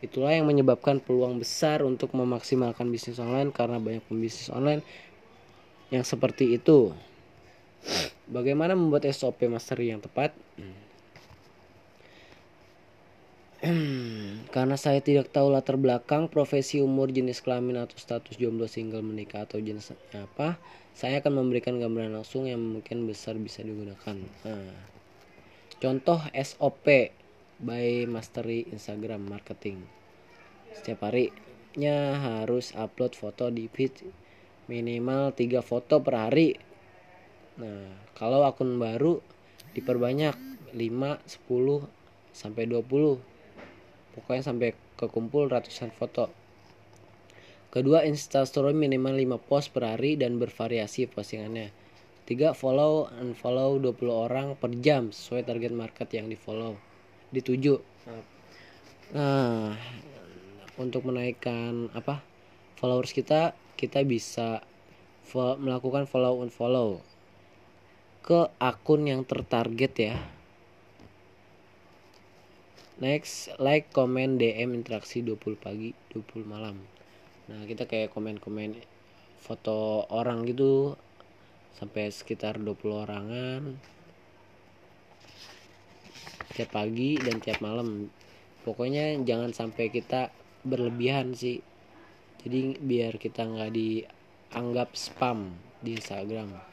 Itulah 0.02 0.34
yang 0.34 0.48
menyebabkan 0.50 0.98
peluang 0.98 1.38
besar 1.38 1.86
untuk 1.86 2.16
memaksimalkan 2.18 2.90
bisnis 2.90 3.22
online 3.22 3.54
karena 3.54 3.78
banyak 3.78 4.02
pembisnis 4.08 4.50
online 4.50 4.82
yang 5.94 6.02
seperti 6.08 6.56
itu. 6.56 6.96
Bagaimana 8.32 8.74
membuat 8.74 9.06
SOP 9.12 9.46
mastery 9.52 9.92
yang 9.92 10.00
tepat? 10.00 10.32
karena 14.56 14.74
saya 14.74 15.06
tidak 15.06 15.30
tahu 15.30 15.54
latar 15.54 15.78
belakang, 15.78 16.26
profesi, 16.34 16.82
umur, 16.82 17.14
jenis 17.14 17.46
kelamin 17.46 17.78
atau 17.78 17.94
status 17.94 18.34
jomblo 18.42 18.66
single 18.66 19.06
menikah 19.06 19.46
atau 19.46 19.62
jenisnya 19.62 20.02
apa, 20.18 20.58
saya 20.98 21.22
akan 21.22 21.46
memberikan 21.46 21.78
gambaran 21.78 22.18
langsung 22.18 22.50
yang 22.50 22.58
mungkin 22.58 23.06
besar 23.06 23.38
bisa 23.38 23.62
digunakan. 23.62 24.18
Nah, 24.18 24.74
contoh 25.78 26.26
SOP 26.34 27.14
by 27.62 28.10
Mastery 28.10 28.66
Instagram 28.74 29.30
Marketing. 29.30 29.86
Setiap 30.74 31.06
harinya 31.06 32.18
harus 32.18 32.74
upload 32.74 33.14
foto 33.14 33.54
di 33.54 33.70
feed 33.70 33.94
minimal 34.66 35.38
3 35.38 35.62
foto 35.62 36.02
per 36.02 36.18
hari. 36.18 36.58
Nah, 37.62 37.94
kalau 38.18 38.42
akun 38.42 38.82
baru 38.82 39.22
diperbanyak 39.78 40.34
5, 40.74 41.22
10 41.30 41.86
sampai 42.34 42.66
20. 42.66 43.31
Pokoknya 44.12 44.44
sampai 44.44 44.76
kekumpul 45.00 45.48
ratusan 45.48 45.92
foto. 45.96 46.28
Kedua, 47.72 48.04
instastory 48.04 48.76
minimal 48.76 49.40
5 49.40 49.48
post 49.48 49.72
per 49.72 49.88
hari 49.88 50.20
dan 50.20 50.36
bervariasi 50.36 51.08
postingannya. 51.08 51.72
Tiga, 52.28 52.52
follow 52.52 53.08
and 53.20 53.34
follow 53.40 53.80
20 53.80 54.12
orang 54.12 54.48
per 54.60 54.76
jam 54.84 55.16
sesuai 55.16 55.48
target 55.48 55.72
market 55.72 56.12
yang 56.12 56.28
di 56.28 56.36
follow 56.36 56.92
dituju 57.32 57.80
nah 59.12 59.76
untuk 60.76 61.08
menaikkan 61.08 61.92
apa 61.96 62.24
followers 62.80 63.16
kita 63.16 63.56
kita 63.80 64.04
bisa 64.04 64.64
melakukan 65.60 66.08
follow 66.08 66.44
and 66.44 66.52
follow 66.52 67.00
ke 68.24 68.52
akun 68.60 69.08
yang 69.08 69.24
tertarget 69.24 69.94
ya 69.96 70.16
next 73.02 73.50
like 73.58 73.90
comment 73.90 74.38
DM 74.38 74.78
interaksi 74.78 75.26
20 75.26 75.58
pagi 75.58 75.90
20 76.14 76.46
malam. 76.46 76.78
Nah 77.50 77.66
kita 77.66 77.90
kayak 77.90 78.14
komen-komen 78.14 78.78
foto 79.42 80.06
orang 80.14 80.46
gitu 80.46 80.94
sampai 81.74 82.14
sekitar 82.14 82.62
20 82.62 82.78
orangan. 82.94 83.62
Tiap 86.54 86.70
pagi 86.70 87.18
dan 87.18 87.42
tiap 87.42 87.58
malam. 87.66 88.14
Pokoknya 88.62 89.18
jangan 89.26 89.50
sampai 89.50 89.90
kita 89.90 90.30
berlebihan 90.62 91.34
sih. 91.34 91.58
Jadi 92.46 92.78
biar 92.78 93.18
kita 93.18 93.50
nggak 93.50 93.74
dianggap 93.74 94.94
spam 94.94 95.58
di 95.82 95.98
Instagram 95.98 96.71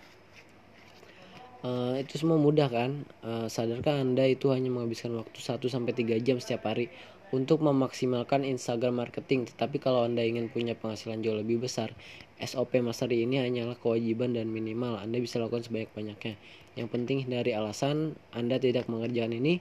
uh, 1.62 1.94
itu 1.98 2.20
semua 2.20 2.38
mudah 2.38 2.68
kan? 2.70 3.06
Uh, 3.24 3.46
sadarkah 3.50 3.98
anda 3.98 4.26
itu 4.26 4.50
hanya 4.50 4.70
menghabiskan 4.70 5.14
waktu 5.18 5.38
1 5.38 5.58
sampai 5.66 5.92
3 5.94 6.18
jam 6.22 6.36
setiap 6.38 6.68
hari 6.68 6.90
untuk 7.34 7.62
memaksimalkan 7.64 8.44
Instagram 8.44 9.00
marketing? 9.00 9.48
Tetapi 9.48 9.82
kalau 9.82 10.04
anda 10.06 10.22
ingin 10.22 10.52
punya 10.52 10.78
penghasilan 10.78 11.22
jauh 11.24 11.38
lebih 11.38 11.62
besar 11.62 11.94
SOP 12.38 12.78
Mastery 12.78 13.26
ini 13.26 13.42
hanyalah 13.42 13.74
kewajiban 13.74 14.30
dan 14.30 14.46
minimal 14.46 14.94
Anda 14.94 15.18
bisa 15.18 15.42
lakukan 15.42 15.66
sebanyak-banyaknya. 15.66 16.38
Yang 16.78 16.88
penting 16.94 17.26
dari 17.26 17.50
alasan 17.50 18.14
Anda 18.30 18.62
tidak 18.62 18.86
mengerjakan 18.86 19.34
ini 19.34 19.58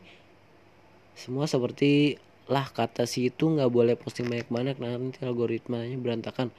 semua 1.18 1.50
seperti 1.50 2.22
lah 2.48 2.70
kata 2.70 3.10
si 3.10 3.34
itu 3.34 3.50
nggak 3.50 3.74
boleh 3.74 3.98
posting 3.98 4.30
banyak-banyak 4.30 4.78
nanti 4.78 5.20
algoritmanya 5.26 5.98
berantakan 5.98 6.54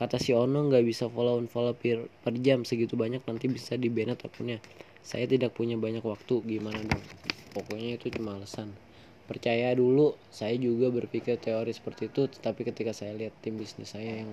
kata 0.00 0.16
si 0.16 0.32
Ono 0.32 0.64
nggak 0.72 0.80
bisa 0.80 1.12
follow 1.12 1.36
and 1.36 1.52
follow 1.52 1.76
per, 1.76 2.08
per 2.24 2.32
jam 2.40 2.64
segitu 2.64 2.96
banyak 2.96 3.20
nanti 3.28 3.52
bisa 3.52 3.76
di 3.76 3.92
banned 3.92 4.16
akunnya 4.24 4.56
saya 5.04 5.28
tidak 5.28 5.52
punya 5.52 5.76
banyak 5.76 6.00
waktu 6.00 6.40
gimana 6.44 6.80
dong? 6.80 7.04
Pokoknya 7.52 8.00
itu 8.00 8.08
cuma 8.08 8.40
alasan. 8.40 8.72
Percaya 9.28 9.76
dulu 9.76 10.16
saya 10.32 10.56
juga 10.56 10.88
berpikir 10.88 11.36
teori 11.36 11.68
seperti 11.76 12.08
itu 12.08 12.32
tetapi 12.32 12.64
ketika 12.64 12.96
saya 12.96 13.12
lihat 13.12 13.36
tim 13.44 13.60
bisnis 13.60 13.92
saya 13.92 14.24
yang 14.24 14.32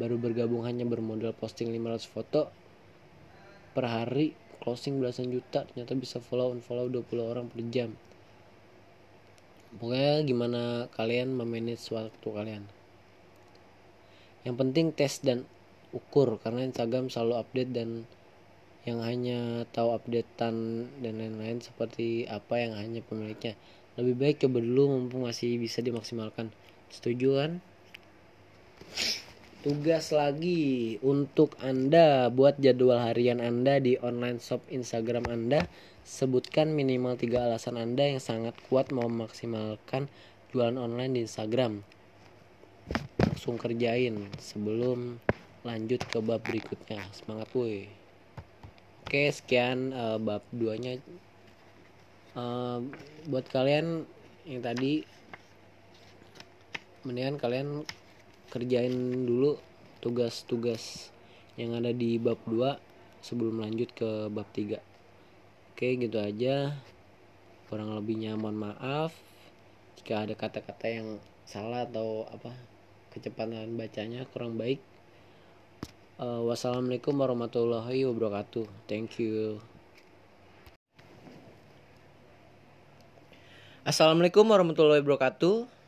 baru 0.00 0.16
bergabung 0.16 0.64
hanya 0.64 0.88
bermodal 0.88 1.36
posting 1.36 1.68
500 1.68 2.08
foto 2.08 2.48
per 3.76 3.84
hari 3.84 4.32
closing 4.64 4.96
belasan 4.96 5.28
juta 5.28 5.68
ternyata 5.68 5.92
bisa 5.92 6.24
follow 6.24 6.56
and 6.56 6.64
follow 6.64 6.88
20 6.88 7.04
orang 7.20 7.46
per 7.52 7.60
jam. 7.68 7.92
Pokoknya 9.76 10.24
gimana 10.24 10.88
kalian 10.96 11.36
memanage 11.36 11.92
waktu 11.92 12.28
kalian 12.32 12.64
yang 14.42 14.58
penting 14.58 14.90
tes 14.90 15.22
dan 15.22 15.46
ukur 15.92 16.40
karena 16.40 16.66
Instagram 16.66 17.12
selalu 17.12 17.34
update 17.38 17.70
dan 17.70 18.08
yang 18.82 18.98
hanya 18.98 19.62
tahu 19.70 19.94
updatean 19.94 20.88
dan 20.98 21.14
lain-lain 21.14 21.62
seperti 21.62 22.26
apa 22.26 22.58
yang 22.58 22.74
hanya 22.74 22.98
pemiliknya. 23.06 23.54
Lebih 23.94 24.14
baik 24.18 24.36
coba 24.42 24.58
dulu 24.58 24.98
mumpung 24.98 25.22
masih 25.22 25.54
bisa 25.62 25.78
dimaksimalkan. 25.84 26.50
Setuju 26.90 27.38
kan? 27.38 27.52
Tugas 29.62 30.10
lagi 30.10 30.98
untuk 31.06 31.54
Anda 31.62 32.26
buat 32.34 32.58
jadwal 32.58 32.98
harian 32.98 33.38
Anda 33.38 33.78
di 33.78 33.94
online 34.02 34.42
shop 34.42 34.66
Instagram 34.66 35.30
Anda. 35.30 35.70
Sebutkan 36.02 36.74
minimal 36.74 37.14
tiga 37.14 37.46
alasan 37.46 37.78
Anda 37.78 38.10
yang 38.10 38.18
sangat 38.18 38.58
kuat 38.66 38.90
mau 38.90 39.06
memaksimalkan 39.06 40.10
jualan 40.50 40.74
online 40.74 41.14
di 41.14 41.20
Instagram. 41.22 41.86
Langsung 43.32 43.56
kerjain 43.56 44.28
sebelum 44.36 45.16
lanjut 45.64 46.04
ke 46.04 46.20
bab 46.20 46.44
berikutnya. 46.44 47.00
Semangat 47.16 47.48
woi. 47.56 47.88
Oke, 49.08 49.32
sekian 49.32 49.96
uh, 49.96 50.20
bab 50.20 50.44
2-nya. 50.52 51.00
Uh, 52.36 52.84
buat 53.32 53.48
kalian 53.48 54.04
yang 54.44 54.60
tadi 54.60 55.08
mendingan 57.08 57.40
kalian 57.40 57.68
kerjain 58.52 59.24
dulu 59.24 59.56
tugas-tugas 60.04 61.08
yang 61.56 61.72
ada 61.72 61.90
di 61.90 62.20
bab 62.20 62.38
2 62.44 62.78
sebelum 63.22 63.62
lanjut 63.62 63.90
ke 63.94 64.28
bab 64.28 64.48
3 64.50 64.76
oke 65.72 65.88
gitu 65.98 66.18
aja 66.18 66.74
kurang 67.70 67.94
lebihnya 67.94 68.34
mohon 68.34 68.58
maaf 68.58 69.14
jika 69.98 70.26
ada 70.26 70.34
kata-kata 70.34 70.86
yang 70.90 71.08
salah 71.46 71.86
atau 71.86 72.26
apa 72.30 72.71
kecepatan 73.12 73.76
bacanya 73.76 74.24
kurang 74.32 74.56
baik 74.56 74.80
uh, 76.16 76.40
wassalamualaikum 76.48 77.12
warahmatullahi 77.12 78.08
wabarakatuh 78.08 78.64
thank 78.88 79.20
you 79.20 79.60
Assalamualaikum 83.82 84.46
warahmatullahi 84.46 85.02
wabarakatuh 85.02 85.82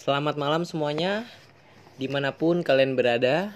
Selamat 0.00 0.40
malam 0.40 0.64
semuanya 0.64 1.28
di 2.00 2.08
mana 2.08 2.32
pun 2.32 2.64
kalian 2.64 2.96
berada. 2.96 3.52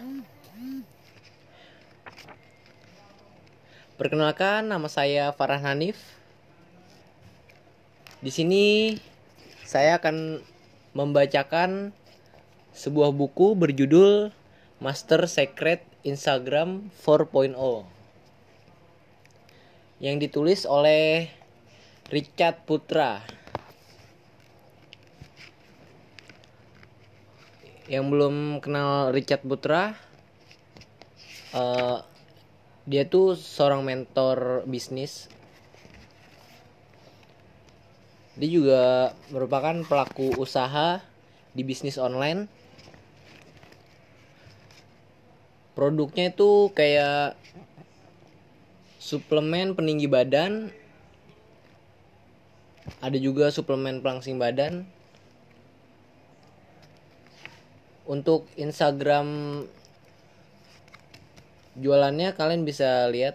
Perkenalkan, 3.97 4.69
nama 4.69 4.85
saya 4.93 5.33
Farah 5.33 5.65
Hanif. 5.65 5.97
Di 8.21 8.29
sini 8.29 8.93
saya 9.65 9.97
akan 9.97 10.45
membacakan 10.93 11.97
sebuah 12.75 13.15
buku 13.15 13.55
berjudul 13.55 14.35
Master 14.83 15.31
Secret 15.31 15.87
Instagram 16.03 16.91
4.0 17.07 17.55
yang 20.03 20.19
ditulis 20.19 20.67
oleh 20.67 21.31
Richard 22.11 22.67
Putra. 22.67 23.23
yang 27.85 28.09
belum 28.09 28.65
kenal 28.65 29.13
Richard 29.13 29.45
Putra 29.45 29.93
uh, 31.53 32.01
dia 32.89 33.05
tuh 33.05 33.37
seorang 33.37 33.85
mentor 33.85 34.65
bisnis 34.65 35.29
dia 38.41 38.49
juga 38.49 39.13
merupakan 39.29 39.85
pelaku 39.85 40.33
usaha 40.41 41.05
di 41.53 41.63
bisnis 41.63 42.01
online 42.01 42.64
produknya 45.75 46.31
itu 46.31 46.71
kayak 46.73 47.39
suplemen 48.99 49.77
peninggi 49.77 50.09
badan. 50.09 50.71
Ada 53.05 53.19
juga 53.21 53.53
suplemen 53.53 54.01
pelangsing 54.01 54.41
badan. 54.41 54.87
Untuk 58.05 58.49
Instagram 58.57 59.27
jualannya 61.75 62.39
kalian 62.39 62.63
bisa 62.63 63.11
lihat 63.11 63.35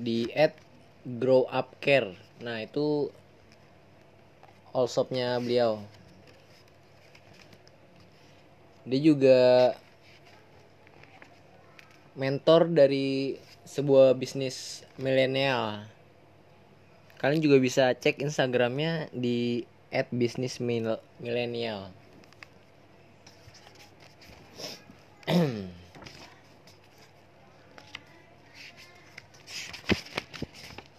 di 0.00 0.32
at 0.32 0.56
grow 1.04 1.44
up 1.52 1.76
care 1.84 2.16
nah 2.40 2.64
itu 2.64 3.12
all 4.72 4.88
shopnya 4.88 5.36
beliau 5.36 5.84
dia 8.88 9.00
juga 9.00 9.40
mentor 12.18 12.68
dari 12.68 13.40
sebuah 13.64 14.14
bisnis 14.18 14.82
milenial. 14.98 15.86
Kalian 17.18 17.40
juga 17.40 17.62
bisa 17.62 17.94
cek 17.94 18.18
instagramnya 18.18 19.06
di 19.14 19.62
millennial 21.20 21.92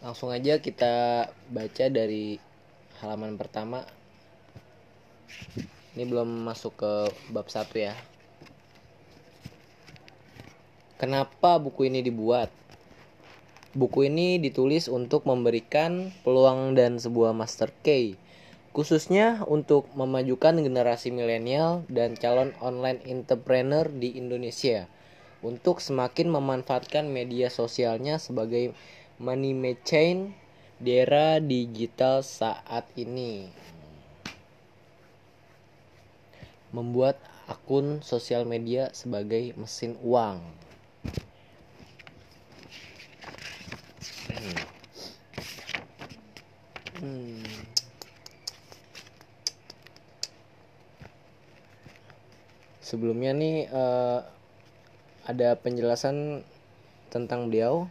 langsung 0.04 0.30
aja 0.30 0.62
kita 0.62 1.26
baca 1.50 1.86
dari 1.89 2.38
halaman 3.02 3.34
pertama 3.34 3.82
ini 5.94 6.04
belum 6.10 6.46
masuk 6.46 6.74
ke 6.80 6.94
bab 7.30 7.50
satu 7.50 7.78
ya 7.78 7.94
kenapa 10.98 11.58
buku 11.62 11.90
ini 11.90 12.02
dibuat 12.02 12.50
buku 13.74 14.10
ini 14.10 14.38
ditulis 14.38 14.90
untuk 14.90 15.26
memberikan 15.26 16.14
peluang 16.22 16.74
dan 16.78 17.02
sebuah 17.02 17.34
master 17.34 17.74
key 17.86 18.18
khususnya 18.74 19.46
untuk 19.46 19.86
memajukan 19.94 20.58
generasi 20.58 21.14
milenial 21.14 21.86
dan 21.90 22.18
calon 22.18 22.58
online 22.58 23.02
entrepreneur 23.06 23.86
di 23.86 24.18
Indonesia 24.18 24.90
untuk 25.46 25.84
semakin 25.84 26.32
memanfaatkan 26.32 27.06
media 27.06 27.52
sosialnya 27.52 28.18
sebagai 28.18 28.74
money 29.22 29.54
machine 29.54 30.34
di 30.82 30.98
era 30.98 31.38
digital 31.38 32.26
saat 32.26 32.88
ini. 32.98 33.52
Membuat 36.74 37.22
akun 37.46 38.02
sosial 38.02 38.44
media 38.50 38.90
sebagai 38.92 39.54
mesin 39.56 39.96
uang. 40.02 40.42
Hmm. 44.34 44.58
hmm. 47.00 47.64
sebelumnya 52.94 53.34
nih 53.34 53.66
uh, 53.74 54.22
ada 55.26 55.58
penjelasan 55.58 56.46
tentang 57.10 57.50
beliau 57.50 57.90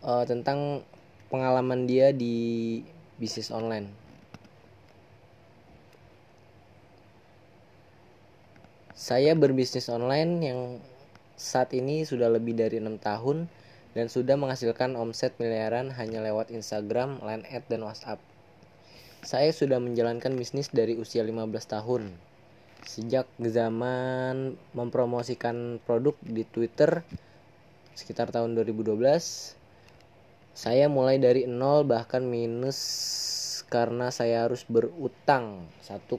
uh, 0.00 0.24
tentang 0.24 0.80
pengalaman 1.28 1.84
dia 1.84 2.08
di 2.16 2.80
bisnis 3.20 3.52
online. 3.52 4.07
Saya 9.08 9.32
berbisnis 9.32 9.88
online 9.88 10.32
yang 10.44 10.60
saat 11.32 11.72
ini 11.72 12.04
sudah 12.04 12.28
lebih 12.28 12.52
dari 12.52 12.76
enam 12.76 13.00
tahun 13.00 13.48
dan 13.96 14.12
sudah 14.12 14.36
menghasilkan 14.36 15.00
omset 15.00 15.32
miliaran 15.40 15.88
hanya 15.96 16.20
lewat 16.20 16.52
Instagram, 16.52 17.16
Line 17.24 17.40
Ad, 17.48 17.64
dan 17.72 17.88
WhatsApp. 17.88 18.20
Saya 19.24 19.48
sudah 19.48 19.80
menjalankan 19.80 20.36
bisnis 20.36 20.68
dari 20.68 21.00
usia 21.00 21.24
15 21.24 21.40
tahun. 21.64 22.12
Sejak 22.84 23.24
zaman 23.40 24.60
mempromosikan 24.76 25.80
produk 25.88 26.12
di 26.20 26.44
Twitter 26.44 27.00
sekitar 27.96 28.28
tahun 28.28 28.60
2012, 28.60 28.92
saya 30.52 30.84
mulai 30.92 31.16
dari 31.16 31.48
nol 31.48 31.88
bahkan 31.88 32.28
minus 32.28 32.76
karena 33.72 34.12
saya 34.12 34.44
harus 34.44 34.68
berutang 34.68 35.64
1,5 35.88 36.12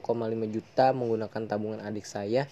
juta 0.50 0.90
menggunakan 0.90 1.42
tabungan 1.46 1.86
adik 1.86 2.02
saya 2.02 2.50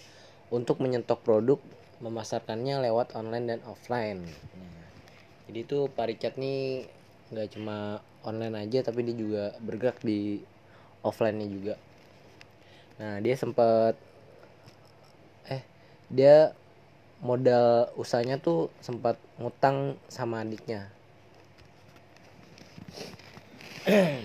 untuk 0.49 0.81
menyetok 0.81 1.21
produk 1.21 1.59
memasarkannya 1.99 2.89
lewat 2.89 3.13
online 3.17 3.45
dan 3.55 3.61
offline. 3.67 4.25
Jadi 5.49 5.59
tuh 5.65 5.89
Pak 5.89 6.05
Richard 6.09 6.35
nih 6.37 6.85
nggak 7.29 7.53
cuma 7.53 8.01
online 8.25 8.65
aja 8.65 8.81
tapi 8.81 9.05
dia 9.05 9.15
juga 9.15 9.53
bergerak 9.61 10.01
di 10.01 10.41
offline-nya 11.05 11.47
juga 11.47 11.75
nah 12.99 13.21
dia 13.23 13.35
sempat 13.37 13.95
eh 15.47 15.63
dia 16.11 16.51
modal 17.23 17.87
usahanya 17.95 18.41
tuh 18.41 18.73
sempat 18.83 19.15
ngutang 19.39 19.95
sama 20.11 20.43
adiknya 20.43 20.91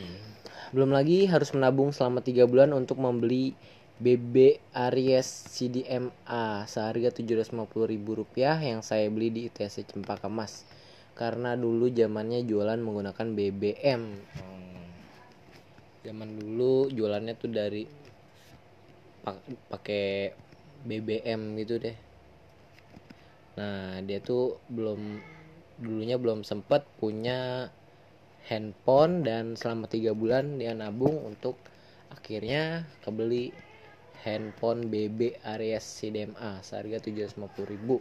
belum 0.75 0.91
lagi 0.91 1.31
harus 1.31 1.55
menabung 1.55 1.95
selama 1.95 2.19
tiga 2.19 2.51
bulan 2.51 2.75
untuk 2.75 2.99
membeli 2.99 3.55
BB 3.95 4.59
Aries 4.75 5.27
CDMA 5.55 6.67
seharga 6.67 7.15
Rp750.000 7.15 8.67
yang 8.67 8.83
saya 8.83 9.07
beli 9.07 9.31
di 9.31 9.41
ITC 9.47 9.87
Cempaka 9.87 10.27
Mas 10.27 10.67
karena 11.15 11.55
dulu 11.55 11.87
zamannya 11.87 12.43
jualan 12.43 12.83
menggunakan 12.83 13.27
BBM. 13.39 14.03
Zaman 16.03 16.29
dulu 16.43 16.91
jualannya 16.91 17.35
tuh 17.39 17.51
dari 17.55 17.87
pakai 19.71 20.35
BBM 20.85 21.55
gitu 21.63 21.79
deh. 21.79 21.97
Nah, 23.55 24.03
dia 24.03 24.19
tuh 24.19 24.59
belum 24.67 25.23
dulunya 25.79 26.19
belum 26.19 26.43
sempet 26.43 26.83
punya 26.99 27.71
handphone 28.51 29.23
dan 29.23 29.55
selama 29.55 29.87
tiga 29.87 30.13
bulan 30.13 30.59
dia 30.59 30.75
nabung 30.75 31.15
untuk 31.25 31.55
akhirnya 32.11 32.85
kebeli 33.07 33.55
handphone 34.25 34.89
BB 34.89 35.45
Aries 35.45 35.85
CDMA 35.85 36.65
seharga 36.65 36.99
750 37.05 37.69
ribu. 37.69 38.01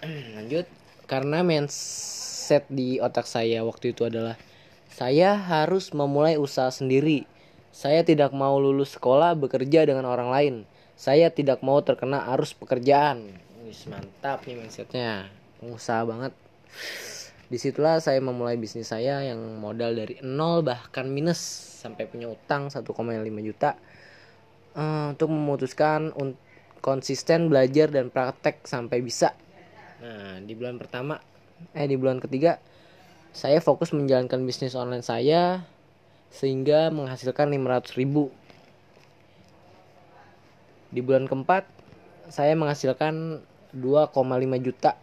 Lanjut. 0.36 0.64
Karena 1.04 1.44
mindset 1.44 2.64
di 2.72 2.96
otak 3.02 3.28
saya 3.28 3.60
waktu 3.66 3.92
itu 3.92 4.08
adalah 4.08 4.40
saya 4.88 5.36
harus 5.36 5.92
memulai 5.92 6.40
usaha 6.40 6.72
sendiri. 6.72 7.28
Saya 7.70 8.02
tidak 8.02 8.34
mau 8.34 8.58
lulus 8.58 8.98
sekolah 8.98 9.38
bekerja 9.38 9.86
dengan 9.86 10.08
orang 10.08 10.30
lain. 10.32 10.54
Saya 10.98 11.30
tidak 11.30 11.62
mau 11.62 11.78
terkena 11.84 12.26
arus 12.34 12.56
pekerjaan. 12.56 13.30
Wis 13.64 13.86
mantap 13.86 14.42
nih 14.48 14.58
mindsetnya. 14.58 15.30
Pengusaha 15.62 16.02
banget. 16.02 16.32
Di 17.50 17.58
situlah 17.58 17.98
saya 17.98 18.22
memulai 18.22 18.54
bisnis 18.54 18.90
saya 18.90 19.22
yang 19.26 19.38
modal 19.58 19.94
dari 19.94 20.22
nol 20.22 20.62
bahkan 20.62 21.10
minus 21.10 21.69
sampai 21.80 22.04
punya 22.04 22.28
utang 22.28 22.68
1,5 22.68 22.84
juta 23.40 23.80
uh, 24.76 25.16
untuk 25.16 25.32
memutuskan 25.32 26.12
un 26.20 26.36
konsisten 26.84 27.48
belajar 27.48 27.92
dan 27.92 28.08
praktek 28.08 28.64
sampai 28.64 29.00
bisa. 29.04 29.32
Nah, 30.00 30.40
di 30.40 30.52
bulan 30.56 30.80
pertama 30.80 31.20
eh 31.76 31.84
di 31.84 31.92
bulan 32.00 32.16
ketiga 32.24 32.56
saya 33.36 33.60
fokus 33.60 33.92
menjalankan 33.92 34.40
bisnis 34.48 34.72
online 34.72 35.04
saya 35.04 35.68
sehingga 36.32 36.88
menghasilkan 36.90 37.52
500 37.52 38.00
ribu. 38.00 38.32
Di 40.90 40.98
bulan 41.04 41.30
keempat 41.30 41.68
saya 42.30 42.54
menghasilkan 42.58 43.44
2,5 43.76 44.66
juta. 44.66 44.98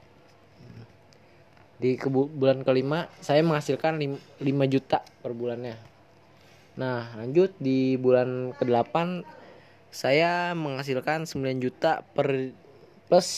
Di 1.77 1.95
bulan 2.09 2.65
kelima 2.65 3.07
saya 3.23 3.45
menghasilkan 3.45 4.01
5 4.01 4.73
juta 4.73 4.99
per 5.23 5.31
bulannya. 5.31 5.96
Nah, 6.77 7.09
lanjut 7.17 7.57
di 7.57 7.97
bulan 7.97 8.53
ke-8 8.53 9.25
saya 9.89 10.53
menghasilkan 10.53 11.25
9 11.25 11.57
juta 11.57 12.05
per 12.13 12.53
plus 13.09 13.29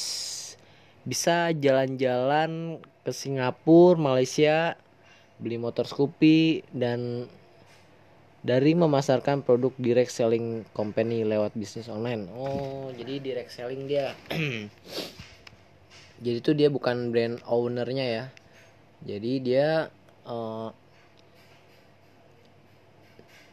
bisa 1.08 1.56
jalan-jalan 1.56 2.84
ke 3.08 3.12
Singapura, 3.16 3.96
Malaysia, 3.96 4.76
beli 5.40 5.56
motor 5.56 5.88
Scoopy 5.88 6.68
dan 6.76 7.32
dari 8.44 8.76
memasarkan 8.76 9.44
produk 9.44 9.72
direct 9.80 10.12
selling 10.12 10.68
company 10.76 11.24
lewat 11.24 11.56
bisnis 11.56 11.88
online. 11.88 12.28
Oh, 12.36 12.92
jadi 12.92 13.24
direct 13.24 13.56
selling 13.56 13.88
dia. 13.88 14.16
jadi 16.24 16.38
itu 16.44 16.52
dia 16.52 16.68
bukan 16.68 17.16
brand 17.16 17.40
ownernya 17.48 18.06
ya. 18.08 18.26
Jadi 19.04 19.32
dia 19.40 19.88
uh, 20.28 20.76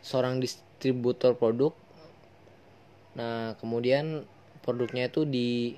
seorang 0.06 0.38
distributor 0.38 1.34
produk 1.34 1.74
Nah, 3.16 3.56
kemudian 3.56 4.28
produknya 4.60 5.08
itu 5.08 5.24
di 5.24 5.72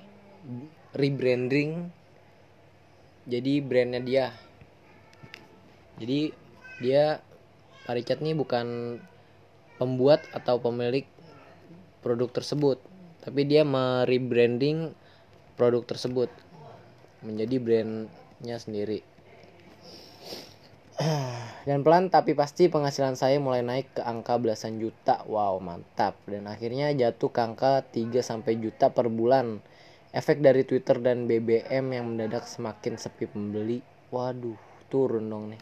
rebranding 0.91 1.87
jadi 3.23 3.63
brandnya 3.63 4.01
dia. 4.03 4.25
Jadi 5.99 6.35
dia 6.83 7.23
Paricat 7.87 8.21
ini 8.21 8.37
bukan 8.37 8.99
pembuat 9.81 10.21
atau 10.29 10.61
pemilik 10.61 11.09
produk 12.05 12.29
tersebut, 12.29 12.77
tapi 13.25 13.49
dia 13.49 13.65
merebranding 13.65 14.93
produk 15.57 15.81
tersebut 15.81 16.29
menjadi 17.25 17.57
brandnya 17.57 18.61
sendiri. 18.61 19.01
dan 21.67 21.79
pelan 21.79 22.11
tapi 22.11 22.35
pasti 22.35 22.67
penghasilan 22.67 23.15
saya 23.15 23.39
mulai 23.39 23.63
naik 23.63 23.95
ke 23.95 24.01
angka 24.03 24.35
belasan 24.35 24.83
juta. 24.83 25.23
Wow 25.23 25.63
mantap. 25.63 26.19
Dan 26.27 26.45
akhirnya 26.51 26.91
jatuh 26.91 27.31
ke 27.31 27.39
angka 27.39 27.87
3 27.87 28.19
sampai 28.19 28.59
juta 28.59 28.91
per 28.91 29.07
bulan. 29.07 29.63
Efek 30.11 30.41
dari 30.43 30.65
Twitter 30.65 30.97
dan 30.99 31.29
BBM 31.29 31.85
yang 31.93 32.05
mendadak 32.11 32.43
semakin 32.43 32.99
sepi 32.99 33.29
pembeli. 33.31 33.79
Waduh 34.11 34.57
turun 34.91 35.29
dong 35.29 35.55
nih. 35.55 35.61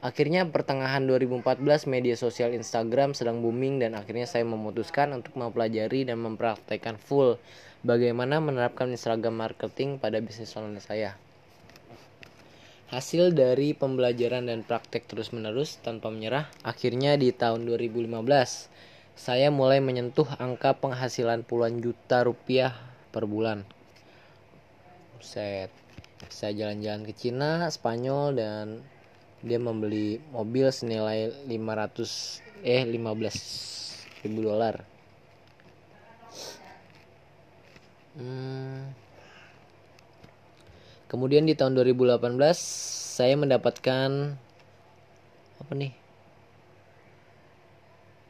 Akhirnya 0.00 0.48
pertengahan 0.48 1.04
2014 1.04 1.60
media 1.84 2.16
sosial 2.16 2.56
Instagram 2.56 3.12
sedang 3.12 3.44
booming 3.44 3.84
dan 3.84 3.92
akhirnya 3.92 4.24
saya 4.24 4.48
memutuskan 4.48 5.12
untuk 5.12 5.36
mempelajari 5.36 6.08
dan 6.08 6.24
mempraktekkan 6.24 6.96
full 6.96 7.36
bagaimana 7.84 8.40
menerapkan 8.40 8.88
Instagram 8.88 9.36
marketing 9.36 10.00
pada 10.00 10.18
bisnis 10.24 10.56
online 10.56 10.80
saya. 10.80 11.20
Hasil 12.90 13.38
dari 13.38 13.70
pembelajaran 13.70 14.50
dan 14.50 14.66
praktek 14.66 15.06
terus-menerus 15.06 15.78
tanpa 15.78 16.10
menyerah, 16.10 16.50
akhirnya 16.66 17.14
di 17.14 17.30
tahun 17.30 17.62
2015 17.62 18.10
saya 19.14 19.46
mulai 19.54 19.78
menyentuh 19.78 20.26
angka 20.42 20.74
penghasilan 20.74 21.46
puluhan 21.46 21.78
juta 21.78 22.26
rupiah 22.26 22.74
per 23.14 23.30
bulan. 23.30 23.62
Set. 25.22 25.70
Saya 26.26 26.50
jalan-jalan 26.66 27.06
ke 27.06 27.14
Cina, 27.14 27.70
Spanyol 27.70 28.34
dan 28.34 28.82
dia 29.46 29.62
membeli 29.62 30.18
mobil 30.34 30.66
senilai 30.74 31.30
500 31.46 32.66
eh 32.66 32.82
15 32.90 34.26
ribu 34.26 34.50
dolar. 34.50 34.82
Hmm, 38.18 38.90
Kemudian 41.10 41.42
di 41.42 41.58
tahun 41.58 41.74
2018 41.74 42.38
saya 43.18 43.34
mendapatkan 43.34 44.38
apa 45.58 45.72
nih? 45.74 45.90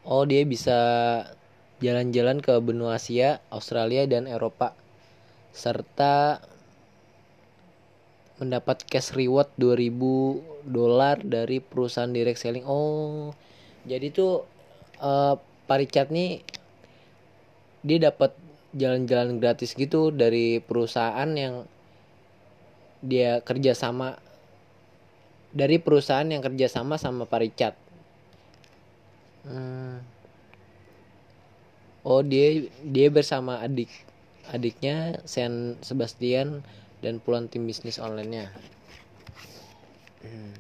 Oh, 0.09 0.25
dia 0.25 0.41
bisa 0.49 0.81
jalan-jalan 1.85 2.41
ke 2.41 2.57
benua 2.65 2.97
Asia, 2.97 3.45
Australia 3.53 4.09
dan 4.09 4.25
Eropa 4.25 4.73
serta 5.53 6.41
mendapat 8.41 8.89
cash 8.89 9.13
reward 9.13 9.53
2000 9.61 10.65
dolar 10.65 11.21
dari 11.21 11.61
perusahaan 11.61 12.09
direct 12.09 12.41
selling. 12.41 12.65
Oh, 12.65 13.37
jadi 13.85 14.09
tuh 14.09 14.49
uh, 15.05 15.37
Paricat 15.69 16.09
nih 16.09 16.41
dia 17.85 18.09
dapat 18.09 18.33
jalan-jalan 18.73 19.37
gratis 19.37 19.77
gitu 19.77 20.09
dari 20.09 20.65
perusahaan 20.65 21.29
yang 21.37 21.69
dia 23.01 23.41
kerjasama 23.41 24.21
dari 25.51 25.83
perusahaan 25.83 26.27
yang 26.27 26.45
kerjasama 26.45 27.01
sama 27.01 27.27
Paricat. 27.27 27.75
Hmm. 29.45 30.05
Oh 32.05 32.25
dia 32.25 32.69
dia 32.81 33.09
bersama 33.13 33.61
adik 33.61 33.89
adiknya 34.49 35.21
Sen 35.29 35.77
Sebastian 35.85 36.65
dan 37.01 37.21
puluhan 37.21 37.49
tim 37.49 37.65
bisnis 37.65 38.01
onlinenya. 38.01 38.53
Hmm. 40.21 40.53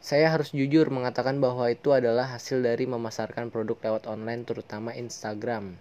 Saya 0.00 0.26
harus 0.32 0.50
jujur 0.50 0.90
mengatakan 0.90 1.38
bahwa 1.38 1.70
itu 1.70 1.94
adalah 1.94 2.34
hasil 2.34 2.66
dari 2.66 2.82
memasarkan 2.82 3.52
produk 3.54 3.78
lewat 3.78 4.10
online 4.10 4.42
terutama 4.42 4.90
Instagram. 4.90 5.78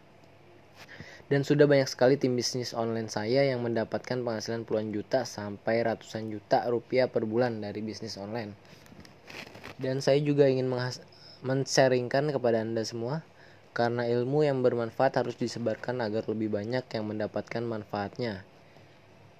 Dan 1.29 1.45
sudah 1.45 1.69
banyak 1.69 1.85
sekali 1.85 2.17
tim 2.17 2.33
bisnis 2.33 2.73
online 2.73 3.05
saya 3.05 3.45
yang 3.45 3.61
mendapatkan 3.61 4.17
penghasilan 4.17 4.65
puluhan 4.65 4.89
juta 4.89 5.29
sampai 5.29 5.85
ratusan 5.85 6.25
juta 6.33 6.65
rupiah 6.65 7.05
per 7.05 7.29
bulan 7.29 7.61
dari 7.61 7.85
bisnis 7.85 8.17
online. 8.17 8.57
Dan 9.77 10.01
saya 10.01 10.17
juga 10.25 10.49
ingin 10.49 10.65
men-sharingkan 11.45 12.33
kepada 12.33 12.65
Anda 12.65 12.81
semua 12.81 13.21
karena 13.77 14.09
ilmu 14.09 14.41
yang 14.41 14.65
bermanfaat 14.65 15.21
harus 15.21 15.37
disebarkan 15.37 16.01
agar 16.01 16.25
lebih 16.25 16.49
banyak 16.49 16.81
yang 16.97 17.05
mendapatkan 17.05 17.61
manfaatnya. 17.61 18.41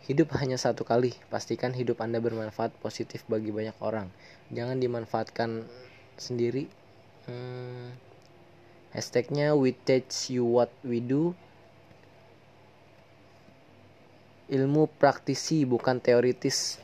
Hidup 0.05 0.29
hanya 0.37 0.61
satu 0.61 0.85
kali, 0.85 1.17
pastikan 1.33 1.73
hidup 1.73 2.05
Anda 2.05 2.21
bermanfaat 2.21 2.77
positif 2.77 3.25
bagi 3.25 3.49
banyak 3.49 3.75
orang. 3.81 4.13
Jangan 4.53 4.77
dimanfaatkan 4.77 5.65
sendiri. 6.21 6.69
Hmm, 7.25 7.97
hashtagnya 8.93 9.57
we 9.57 9.73
teach 9.73 10.29
you 10.29 10.45
what 10.45 10.69
we 10.85 11.01
do 11.01 11.33
ilmu 14.49 14.89
praktisi 14.97 15.61
bukan 15.63 16.01
teoritis. 16.01 16.81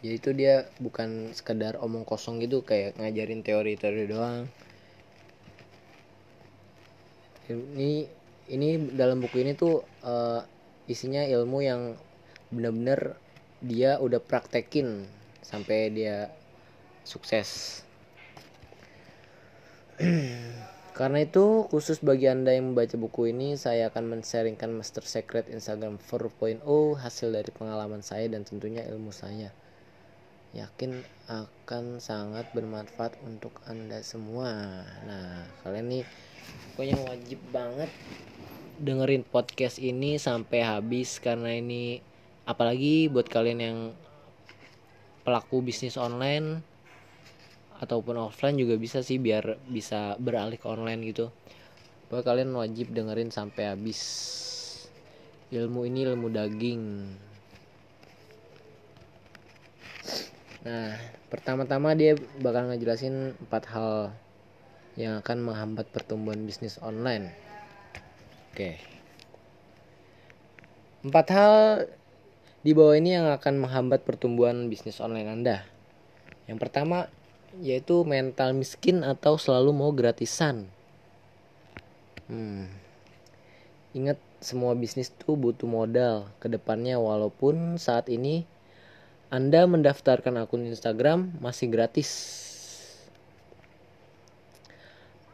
Jadi 0.00 0.14
itu 0.20 0.30
dia 0.36 0.68
bukan 0.76 1.32
sekedar 1.32 1.80
omong 1.80 2.04
kosong 2.04 2.40
gitu 2.44 2.60
kayak 2.60 3.00
ngajarin 3.00 3.40
teori-teori 3.40 4.04
doang. 4.08 4.44
Ini 7.50 8.06
ini 8.50 8.68
dalam 8.94 9.18
buku 9.24 9.42
ini 9.42 9.58
tuh 9.58 9.82
uh, 10.06 10.44
isinya 10.86 11.24
ilmu 11.24 11.58
yang 11.64 11.96
bener-bener 12.50 13.16
dia 13.62 13.98
udah 13.98 14.18
praktekin 14.18 15.06
sampai 15.44 15.90
dia 15.92 16.30
sukses 17.04 17.82
Karena 21.00 21.24
itu, 21.24 21.64
khusus 21.72 22.04
bagi 22.04 22.28
Anda 22.28 22.52
yang 22.52 22.76
membaca 22.76 22.92
buku 23.00 23.32
ini, 23.32 23.56
saya 23.56 23.88
akan 23.88 24.04
men-sharingkan 24.04 24.68
Master 24.68 25.00
Secret 25.00 25.48
Instagram 25.48 25.96
4.0 25.96 26.60
hasil 27.00 27.32
dari 27.32 27.48
pengalaman 27.56 28.04
saya 28.04 28.28
dan 28.28 28.44
tentunya 28.44 28.84
ilmu 28.84 29.08
saya. 29.08 29.48
Yakin 30.52 31.00
akan 31.24 32.04
sangat 32.04 32.52
bermanfaat 32.52 33.16
untuk 33.24 33.64
Anda 33.64 34.04
semua. 34.04 34.84
Nah, 35.08 35.48
kalian 35.64 35.88
nih 35.88 36.04
pokoknya 36.76 37.00
wajib 37.08 37.40
banget 37.48 37.88
dengerin 38.76 39.24
podcast 39.24 39.80
ini 39.80 40.20
sampai 40.20 40.60
habis 40.60 41.16
karena 41.16 41.56
ini 41.56 42.04
apalagi 42.44 43.08
buat 43.08 43.24
kalian 43.24 43.60
yang 43.64 43.78
pelaku 45.24 45.64
bisnis 45.64 45.96
online 45.96 46.60
ataupun 47.80 48.20
offline 48.20 48.60
juga 48.60 48.76
bisa 48.76 49.00
sih 49.00 49.16
biar 49.16 49.56
bisa 49.72 50.14
beralih 50.20 50.60
ke 50.60 50.68
online 50.68 51.00
gitu. 51.08 51.32
Pokoknya 52.12 52.26
kalian 52.28 52.50
wajib 52.52 52.92
dengerin 52.92 53.32
sampai 53.32 53.72
habis. 53.72 54.00
Ilmu 55.50 55.82
ini 55.88 56.06
ilmu 56.06 56.28
daging. 56.30 56.84
Nah 60.62 60.94
pertama-tama 61.32 61.96
dia 61.96 62.14
bakal 62.44 62.70
ngejelasin 62.70 63.34
empat 63.48 63.64
hal 63.72 64.12
yang 65.00 65.18
akan 65.24 65.38
menghambat 65.40 65.88
pertumbuhan 65.88 66.44
bisnis 66.44 66.76
online. 66.84 67.32
Oke. 68.52 68.76
Empat 71.00 71.26
hal 71.32 71.54
di 72.60 72.76
bawah 72.76 72.92
ini 72.92 73.16
yang 73.16 73.32
akan 73.32 73.56
menghambat 73.56 74.04
pertumbuhan 74.04 74.68
bisnis 74.68 75.00
online 75.00 75.32
anda. 75.32 75.64
Yang 76.44 76.68
pertama 76.68 77.08
yaitu 77.58 78.06
mental 78.06 78.54
miskin 78.54 79.02
atau 79.02 79.34
selalu 79.34 79.74
mau 79.74 79.90
gratisan. 79.90 80.70
Hmm. 82.30 82.70
Ingat 83.90 84.22
semua 84.38 84.78
bisnis 84.78 85.10
tuh 85.10 85.34
butuh 85.34 85.66
modal 85.66 86.30
ke 86.38 86.46
depannya 86.46 86.96
walaupun 87.02 87.74
saat 87.74 88.06
ini 88.06 88.46
Anda 89.34 89.66
mendaftarkan 89.66 90.38
akun 90.38 90.70
Instagram 90.70 91.34
masih 91.42 91.66
gratis. 91.66 92.10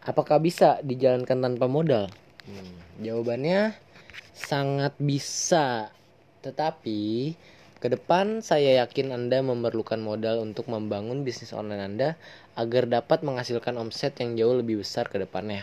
Apakah 0.00 0.40
bisa 0.40 0.80
dijalankan 0.80 1.36
tanpa 1.36 1.68
modal? 1.68 2.08
Hmm. 2.48 2.76
Jawabannya 3.04 3.76
sangat 4.32 4.96
bisa. 4.96 5.92
Tetapi 6.40 7.32
ke 7.86 7.94
depan, 7.94 8.42
saya 8.42 8.82
yakin 8.82 9.14
Anda 9.14 9.46
memerlukan 9.46 10.02
modal 10.02 10.42
untuk 10.42 10.66
membangun 10.66 11.22
bisnis 11.22 11.54
online 11.54 11.86
Anda 11.86 12.08
agar 12.58 12.90
dapat 12.90 13.22
menghasilkan 13.22 13.78
omset 13.78 14.18
yang 14.18 14.34
jauh 14.34 14.58
lebih 14.58 14.82
besar 14.82 15.06
ke 15.06 15.22
depannya. 15.22 15.62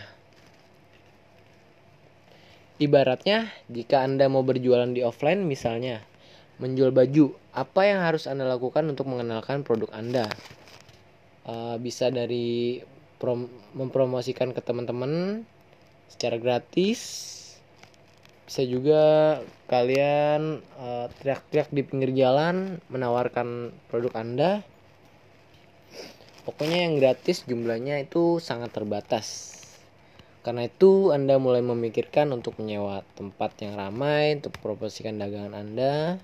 Ibaratnya, 2.80 3.51
jika 3.67 4.07
Anda 4.07 4.32
mau 4.32 4.39
berjualan 4.39 4.88
di 4.88 5.03
offline 5.03 5.43
misalnya, 5.43 5.99
menjual 6.63 6.95
baju, 6.95 7.36
apa 7.51 7.91
yang 7.91 7.99
harus 7.99 8.24
Anda 8.32 8.47
lakukan 8.47 8.88
untuk 8.88 9.11
mengenalkan 9.11 9.67
produk 9.67 9.91
Anda? 9.91 10.32
Uh, 11.43 11.76
bisa 11.76 12.07
dari 12.07 12.80
prom 13.19 13.51
mempromosikan 13.76 14.55
ke 14.55 14.63
teman-teman 14.63 15.43
secara 16.07 16.39
gratis 16.39 16.99
bisa 18.54 18.70
juga 18.70 19.04
kalian 19.66 20.62
eh, 20.62 21.06
teriak-teriak 21.18 21.74
di 21.74 21.82
pinggir 21.82 22.14
jalan 22.14 22.78
menawarkan 22.86 23.74
produk 23.89 24.14
anda. 24.14 24.62
Pokoknya 26.45 26.86
yang 26.86 27.01
gratis 27.01 27.49
jumlahnya 27.49 28.06
itu 28.06 28.38
sangat 28.38 28.70
terbatas. 28.70 29.58
Karena 30.45 30.70
itu 30.70 31.10
anda 31.10 31.41
mulai 31.41 31.66
memikirkan 31.66 32.30
untuk 32.30 32.62
menyewa 32.62 33.01
tempat 33.18 33.58
yang 33.66 33.74
ramai 33.74 34.38
untuk 34.38 34.54
promosikan 34.62 35.18
dagangan 35.18 35.58
anda. 35.58 36.22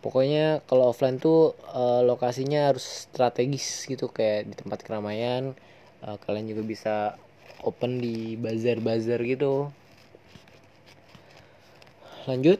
Pokoknya 0.00 0.64
kalau 0.64 0.96
offline 0.96 1.20
tuh 1.20 1.52
uh, 1.76 2.00
lokasinya 2.00 2.72
harus 2.72 3.04
strategis 3.04 3.84
gitu 3.84 4.08
kayak 4.08 4.48
di 4.48 4.56
tempat 4.56 4.80
keramaian. 4.80 5.52
Uh, 6.00 6.16
kalian 6.24 6.48
juga 6.48 6.64
bisa 6.64 6.96
open 7.64 7.98
di 7.98 8.34
bazar-bazar 8.38 9.20
gitu 9.26 9.70
lanjut 12.26 12.58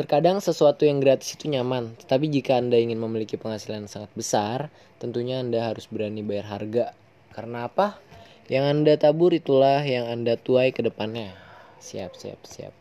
Terkadang 0.00 0.40
sesuatu 0.40 0.88
yang 0.88 0.96
gratis 0.96 1.36
itu 1.36 1.52
nyaman, 1.52 1.92
tetapi 2.00 2.32
jika 2.32 2.56
Anda 2.56 2.80
ingin 2.80 2.96
memiliki 2.96 3.36
penghasilan 3.36 3.84
yang 3.84 3.92
sangat 3.92 4.08
besar, 4.16 4.72
tentunya 4.96 5.44
Anda 5.44 5.60
harus 5.60 5.84
berani 5.92 6.24
bayar 6.24 6.56
harga. 6.56 6.96
Karena 7.36 7.68
apa? 7.68 8.00
Yang 8.48 8.64
Anda 8.64 8.96
tabur 8.96 9.36
itulah 9.36 9.84
yang 9.84 10.08
Anda 10.08 10.40
tuai 10.40 10.72
ke 10.72 10.80
depannya. 10.80 11.36
Siap, 11.84 12.16
siap, 12.16 12.40
siap. 12.48 12.72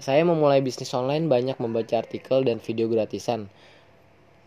Saya 0.00 0.24
memulai 0.24 0.64
bisnis 0.64 0.96
online 0.96 1.28
banyak 1.28 1.60
membaca 1.60 2.00
artikel 2.00 2.48
dan 2.48 2.56
video 2.64 2.88
gratisan 2.88 3.52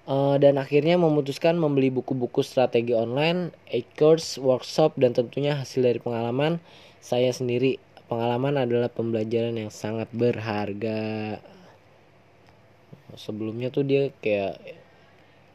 uh, 0.08 0.38
dan 0.42 0.58
akhirnya 0.58 0.98
memutuskan 0.98 1.58
membeli 1.58 1.94
buku-buku 1.94 2.42
strategi 2.42 2.96
online, 2.96 3.54
e-course, 3.70 4.42
workshop, 4.42 4.98
dan 4.98 5.14
tentunya 5.14 5.58
hasil 5.58 5.86
dari 5.86 6.00
pengalaman 6.02 6.64
saya 7.02 7.30
sendiri. 7.34 7.78
Pengalaman 8.08 8.60
adalah 8.60 8.92
pembelajaran 8.92 9.56
yang 9.56 9.72
sangat 9.72 10.12
berharga. 10.12 11.40
Sebelumnya 13.16 13.72
tuh 13.72 13.84
dia 13.88 14.12
kayak 14.24 14.60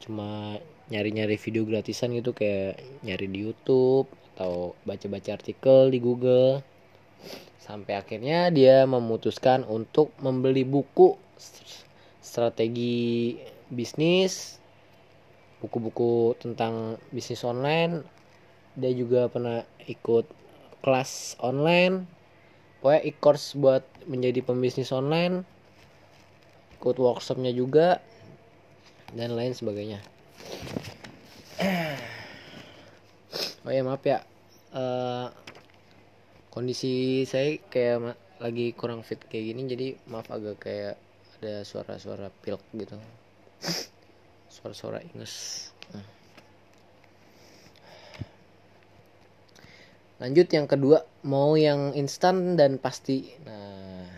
cuma 0.01 0.61
nyari-nyari 0.93 1.37
video 1.37 1.67
gratisan 1.67 2.15
gitu 2.15 2.31
kayak 2.31 2.79
nyari 3.03 3.27
di 3.27 3.39
YouTube 3.49 4.09
atau 4.37 4.77
baca-baca 4.85 5.37
artikel 5.37 5.93
di 5.93 5.99
Google. 6.01 6.65
Sampai 7.61 7.99
akhirnya 7.99 8.49
dia 8.55 8.87
memutuskan 8.87 9.67
untuk 9.67 10.15
membeli 10.23 10.63
buku 10.63 11.19
strategi 12.23 13.35
bisnis 13.73 14.63
buku-buku 15.59 16.37
tentang 16.39 17.01
bisnis 17.11 17.43
online 17.43 18.05
dia 18.77 18.93
juga 18.93 19.33
pernah 19.33 19.65
ikut 19.89 20.29
kelas 20.85 21.41
online. 21.41 22.05
Pokoknya 22.79 23.03
e-course 23.09 23.57
buat 23.57 23.83
menjadi 24.05 24.45
pembisnis 24.45 24.93
online 24.93 25.43
ikut 26.77 27.01
workshopnya 27.01 27.51
juga 27.57 28.05
dan 29.17 29.33
lain 29.33 29.57
sebagainya. 29.57 29.99
Oh 33.67 33.73
ya 33.73 33.83
maaf 33.83 34.05
ya. 34.07 34.23
Uh, 34.71 35.33
kondisi 36.53 37.25
saya 37.25 37.57
kayak 37.73 38.15
lagi 38.39 38.77
kurang 38.77 39.01
fit 39.01 39.19
kayak 39.27 39.57
gini 39.57 39.67
jadi 39.67 39.87
maaf 40.07 40.29
agak 40.29 40.61
kayak 40.61 40.95
ada 41.41 41.65
suara-suara 41.65 42.29
pilk 42.45 42.61
gitu 42.77 43.01
suara-suara 44.53 45.05
ingus 45.13 45.67
lanjut 50.17 50.49
yang 50.49 50.65
kedua 50.65 51.05
mau 51.29 51.61
yang 51.61 51.93
instan 51.93 52.57
dan 52.57 52.81
pasti. 52.81 53.37
Nah 53.45 54.09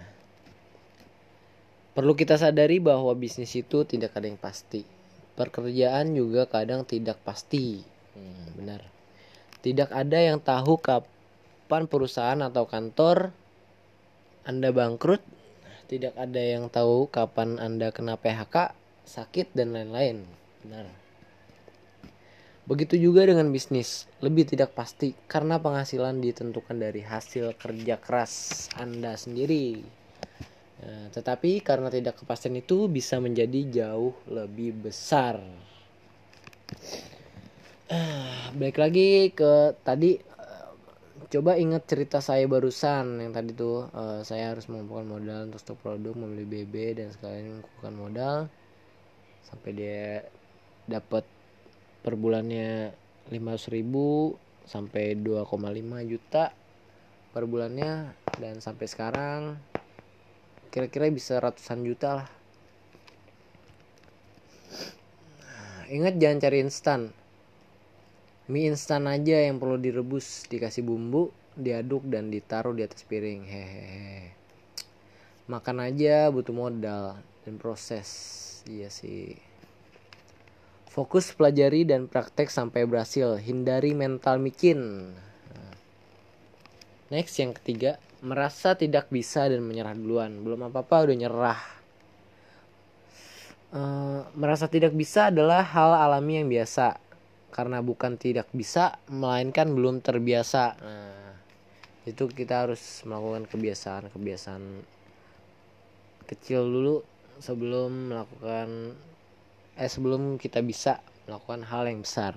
perlu 1.98 2.14
kita 2.14 2.38
sadari 2.38 2.78
bahwa 2.78 3.10
bisnis 3.18 3.50
itu 3.58 3.82
tidak 3.82 4.14
ada 4.14 4.30
yang 4.30 4.38
pasti. 4.38 4.86
Pekerjaan 5.34 6.14
juga 6.14 6.46
kadang 6.46 6.86
tidak 6.86 7.18
pasti. 7.26 7.82
Hmm, 8.14 8.54
benar. 8.54 8.86
Tidak 9.58 9.90
ada 9.90 10.18
yang 10.22 10.38
tahu 10.38 10.78
kapan 10.78 11.90
perusahaan 11.90 12.38
atau 12.38 12.70
kantor 12.70 13.34
anda 14.46 14.70
bangkrut. 14.70 15.22
Tidak 15.90 16.14
ada 16.14 16.38
yang 16.38 16.70
tahu 16.70 17.10
kapan 17.10 17.58
anda 17.58 17.90
kena 17.90 18.14
PHK 18.14 18.77
sakit 19.08 19.56
dan 19.56 19.72
lain-lain. 19.72 20.28
Benar. 20.62 21.08
Begitu 22.68 23.00
juga 23.00 23.24
dengan 23.24 23.48
bisnis, 23.48 24.04
lebih 24.20 24.44
tidak 24.44 24.76
pasti 24.76 25.16
karena 25.24 25.56
penghasilan 25.56 26.20
ditentukan 26.20 26.76
dari 26.76 27.00
hasil 27.00 27.56
kerja 27.56 27.96
keras 27.96 28.68
Anda 28.76 29.16
sendiri. 29.16 29.80
Nah, 30.84 31.08
tetapi 31.08 31.64
karena 31.64 31.88
tidak 31.88 32.20
kepastian 32.20 32.60
itu 32.60 32.84
bisa 32.92 33.16
menjadi 33.24 33.64
jauh 33.72 34.12
lebih 34.28 34.84
besar. 34.84 35.40
Uh, 37.88 38.52
balik 38.52 38.76
lagi 38.76 39.32
ke 39.32 39.72
tadi 39.80 40.20
uh, 40.20 40.76
coba 41.32 41.56
ingat 41.56 41.88
cerita 41.88 42.20
saya 42.20 42.44
barusan 42.44 43.24
yang 43.24 43.32
tadi 43.32 43.56
tuh 43.56 43.88
uh, 43.96 44.20
saya 44.20 44.52
harus 44.52 44.68
mengumpulkan 44.68 45.08
modal 45.08 45.48
untuk 45.48 45.56
stok 45.64 45.80
produk 45.80 46.12
membeli 46.12 46.44
BB 46.44 47.00
dan 47.00 47.08
sekalian 47.16 47.64
mengumpulkan 47.64 47.94
modal 47.96 48.38
sampai 49.46 49.70
dia 49.76 50.24
dapat 50.88 51.22
per 52.02 52.16
bulannya 52.16 52.96
500 53.28 53.76
ribu 53.76 54.34
sampai 54.64 55.16
2,5 55.16 55.48
juta 56.08 56.52
per 57.30 57.44
bulannya. 57.44 58.14
Dan 58.38 58.62
sampai 58.62 58.86
sekarang 58.86 59.40
kira-kira 60.70 61.10
bisa 61.10 61.36
ratusan 61.42 61.82
juta 61.84 62.22
lah. 62.22 62.28
Nah, 65.42 65.82
ingat 65.90 66.14
jangan 66.16 66.38
cari 66.38 66.58
instan. 66.62 67.00
Mie 68.48 68.72
instan 68.72 69.04
aja 69.04 69.44
yang 69.44 69.60
perlu 69.60 69.76
direbus 69.76 70.48
dikasih 70.48 70.80
bumbu 70.80 71.28
diaduk 71.58 72.06
dan 72.06 72.30
ditaruh 72.32 72.72
di 72.72 72.86
atas 72.86 73.04
piring. 73.04 73.44
Hehehe. 73.44 74.32
Makan 75.50 75.84
aja 75.84 76.30
butuh 76.32 76.54
modal 76.54 77.18
dan 77.44 77.54
proses 77.60 78.08
iya 78.68 78.88
sih. 78.92 79.32
Fokus 80.92 81.32
pelajari 81.32 81.88
dan 81.88 82.04
praktek 82.04 82.52
sampai 82.52 82.84
berhasil. 82.84 83.40
Hindari 83.40 83.96
mental 83.96 84.36
micin. 84.36 85.12
Nah. 85.48 85.74
next 87.08 87.40
yang 87.40 87.56
ketiga 87.56 87.96
merasa 88.20 88.76
tidak 88.76 89.08
bisa 89.08 89.48
dan 89.48 89.64
menyerah 89.64 89.96
duluan. 89.96 90.44
Belum 90.44 90.68
apa 90.68 90.84
apa 90.84 91.08
udah 91.08 91.16
nyerah. 91.16 91.60
Uh, 93.68 94.24
merasa 94.36 94.68
tidak 94.68 94.92
bisa 94.96 95.32
adalah 95.32 95.64
hal 95.64 95.96
alami 95.96 96.44
yang 96.44 96.48
biasa. 96.52 97.00
Karena 97.48 97.80
bukan 97.80 98.20
tidak 98.20 98.52
bisa 98.52 99.00
melainkan 99.08 99.72
belum 99.72 100.04
terbiasa. 100.04 100.64
Nah 100.84 101.18
itu 102.08 102.24
kita 102.32 102.64
harus 102.64 103.04
melakukan 103.04 103.44
kebiasaan-kebiasaan 103.52 104.62
kecil 106.24 106.64
dulu 106.64 106.96
sebelum 107.38 108.12
melakukan 108.12 108.98
eh 109.78 109.90
sebelum 109.90 110.36
kita 110.36 110.62
bisa 110.62 110.98
melakukan 111.26 111.62
hal 111.66 111.86
yang 111.86 112.02
besar 112.02 112.34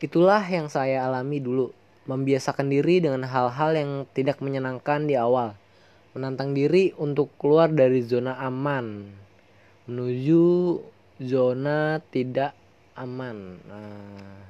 itulah 0.00 0.42
yang 0.46 0.66
saya 0.66 1.06
alami 1.06 1.38
dulu 1.38 1.70
membiasakan 2.08 2.72
diri 2.72 3.04
dengan 3.04 3.28
hal-hal 3.28 3.76
yang 3.76 3.90
tidak 4.16 4.40
menyenangkan 4.42 5.06
di 5.06 5.14
awal 5.14 5.54
menantang 6.16 6.56
diri 6.56 6.90
untuk 6.98 7.30
keluar 7.38 7.70
dari 7.70 8.02
zona 8.02 8.34
aman 8.40 9.06
menuju 9.86 10.78
zona 11.20 12.00
tidak 12.08 12.56
aman. 12.96 13.60
Nah, 13.68 14.40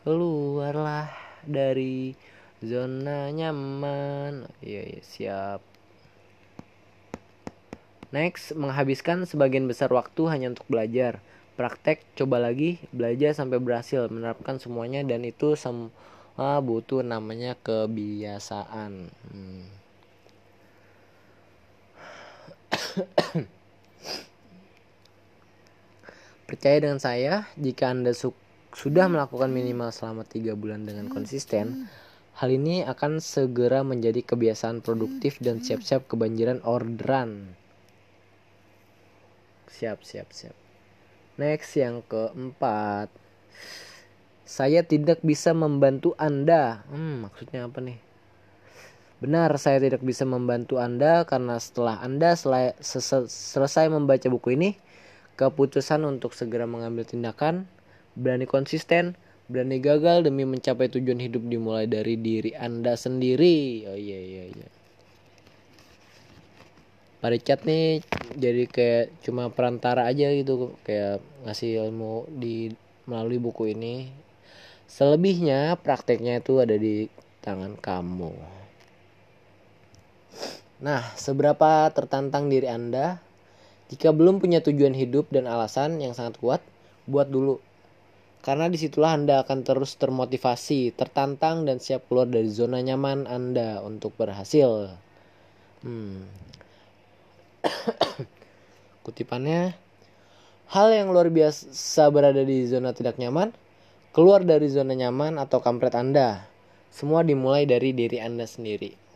keluarlah 0.00 1.12
dari 1.44 2.16
zona 2.64 3.28
nyaman. 3.28 4.48
Iya, 4.64 4.82
iya 4.88 5.02
siap. 5.04 5.60
Next, 8.08 8.56
menghabiskan 8.56 9.28
sebagian 9.28 9.68
besar 9.68 9.92
waktu 9.92 10.32
hanya 10.32 10.48
untuk 10.56 10.64
belajar. 10.64 11.20
Praktek, 11.60 12.00
coba 12.16 12.40
lagi, 12.40 12.80
belajar 12.88 13.36
sampai 13.36 13.60
berhasil 13.60 14.08
menerapkan 14.08 14.56
semuanya 14.56 15.04
dan 15.04 15.28
itu 15.28 15.52
semua 15.60 16.64
butuh 16.64 17.04
namanya 17.04 17.52
kebiasaan. 17.60 19.12
Hmm. 19.12 19.68
Percaya 26.48 26.80
dengan 26.80 26.96
saya, 26.96 27.44
jika 27.60 27.92
Anda 27.92 28.16
su 28.16 28.32
sudah 28.72 29.04
melakukan 29.12 29.52
minimal 29.52 29.92
selama 29.92 30.24
tiga 30.24 30.56
bulan 30.56 30.88
dengan 30.88 31.12
konsisten, 31.12 31.92
hal 32.40 32.48
ini 32.48 32.88
akan 32.88 33.20
segera 33.20 33.84
menjadi 33.84 34.24
kebiasaan 34.24 34.80
produktif 34.80 35.36
dan 35.44 35.60
siap-siap 35.60 36.08
kebanjiran 36.08 36.64
orderan. 36.64 37.58
Siap, 39.68 40.00
siap, 40.02 40.32
siap. 40.32 40.56
Next 41.38 41.76
yang 41.78 42.02
keempat. 42.08 43.12
Saya 44.48 44.80
tidak 44.82 45.20
bisa 45.20 45.52
membantu 45.52 46.16
Anda. 46.16 46.82
Hmm, 46.88 47.28
maksudnya 47.28 47.68
apa 47.68 47.78
nih? 47.84 48.00
Benar, 49.20 49.54
saya 49.60 49.82
tidak 49.82 50.00
bisa 50.00 50.24
membantu 50.24 50.80
Anda 50.80 51.26
karena 51.28 51.60
setelah 51.60 52.00
Anda 52.00 52.32
selesai 52.38 53.86
membaca 53.92 54.26
buku 54.30 54.54
ini, 54.56 54.78
keputusan 55.34 56.06
untuk 56.06 56.32
segera 56.32 56.70
mengambil 56.70 57.02
tindakan, 57.02 57.66
berani 58.14 58.46
konsisten, 58.46 59.18
berani 59.50 59.82
gagal 59.82 60.22
demi 60.22 60.46
mencapai 60.46 60.86
tujuan 60.86 61.18
hidup 61.18 61.44
dimulai 61.50 61.90
dari 61.90 62.14
diri 62.14 62.54
Anda 62.54 62.94
sendiri. 62.94 63.90
Oh 63.90 63.98
iya 63.98 64.18
iya 64.22 64.44
iya. 64.54 64.68
Pak 67.18 67.30
Richard 67.34 67.62
nih 67.66 68.02
jadi 68.38 68.64
kayak 68.70 69.06
cuma 69.26 69.50
perantara 69.50 70.06
aja 70.06 70.30
gitu 70.30 70.78
kayak 70.86 71.18
ngasih 71.42 71.88
ilmu 71.88 72.30
di 72.30 72.70
melalui 73.10 73.42
buku 73.42 73.74
ini. 73.74 74.10
Selebihnya 74.88 75.76
prakteknya 75.82 76.38
itu 76.38 76.62
ada 76.62 76.78
di 76.78 77.10
tangan 77.42 77.76
kamu. 77.76 78.32
Nah, 80.78 81.02
seberapa 81.18 81.90
tertantang 81.90 82.46
diri 82.46 82.70
Anda 82.70 83.18
jika 83.88 84.12
belum 84.12 84.44
punya 84.44 84.60
tujuan 84.60 84.92
hidup 84.92 85.32
dan 85.32 85.48
alasan 85.48 85.96
yang 86.04 86.12
sangat 86.12 86.36
kuat, 86.36 86.60
buat 87.08 87.32
dulu. 87.32 87.56
Karena 88.44 88.68
di 88.68 88.76
situlah 88.76 89.16
Anda 89.16 89.40
akan 89.42 89.64
terus 89.64 89.96
termotivasi, 89.96 90.92
tertantang, 90.92 91.64
dan 91.64 91.80
siap 91.80 92.06
keluar 92.06 92.28
dari 92.28 92.52
zona 92.52 92.84
nyaman 92.84 93.24
Anda 93.24 93.80
untuk 93.80 94.14
berhasil. 94.20 94.92
Hmm. 95.80 96.28
Kutipannya, 99.04 99.74
hal 100.70 100.88
yang 100.92 101.10
luar 101.10 101.32
biasa 101.32 102.08
berada 102.12 102.42
di 102.44 102.66
zona 102.68 102.92
tidak 102.92 103.16
nyaman, 103.16 103.54
keluar 104.12 104.44
dari 104.44 104.68
zona 104.68 104.94
nyaman 104.94 105.36
atau 105.40 105.62
kampret 105.62 105.96
Anda. 105.96 106.46
Semua 106.88 107.24
dimulai 107.26 107.68
dari 107.68 107.92
diri 107.92 108.18
Anda 108.18 108.48
sendiri. 108.48 109.08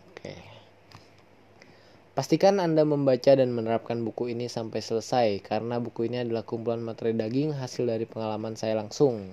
Pastikan 2.13 2.61
Anda 2.61 2.85
membaca 2.85 3.33
dan 3.33 3.57
menerapkan 3.57 4.05
buku 4.05 4.37
ini 4.37 4.45
sampai 4.45 4.85
selesai 4.85 5.41
karena 5.49 5.81
buku 5.81 6.13
ini 6.13 6.21
adalah 6.21 6.45
kumpulan 6.45 6.85
materi 6.85 7.17
daging 7.17 7.57
hasil 7.57 7.89
dari 7.89 8.05
pengalaman 8.05 8.53
saya 8.53 8.77
langsung. 8.77 9.33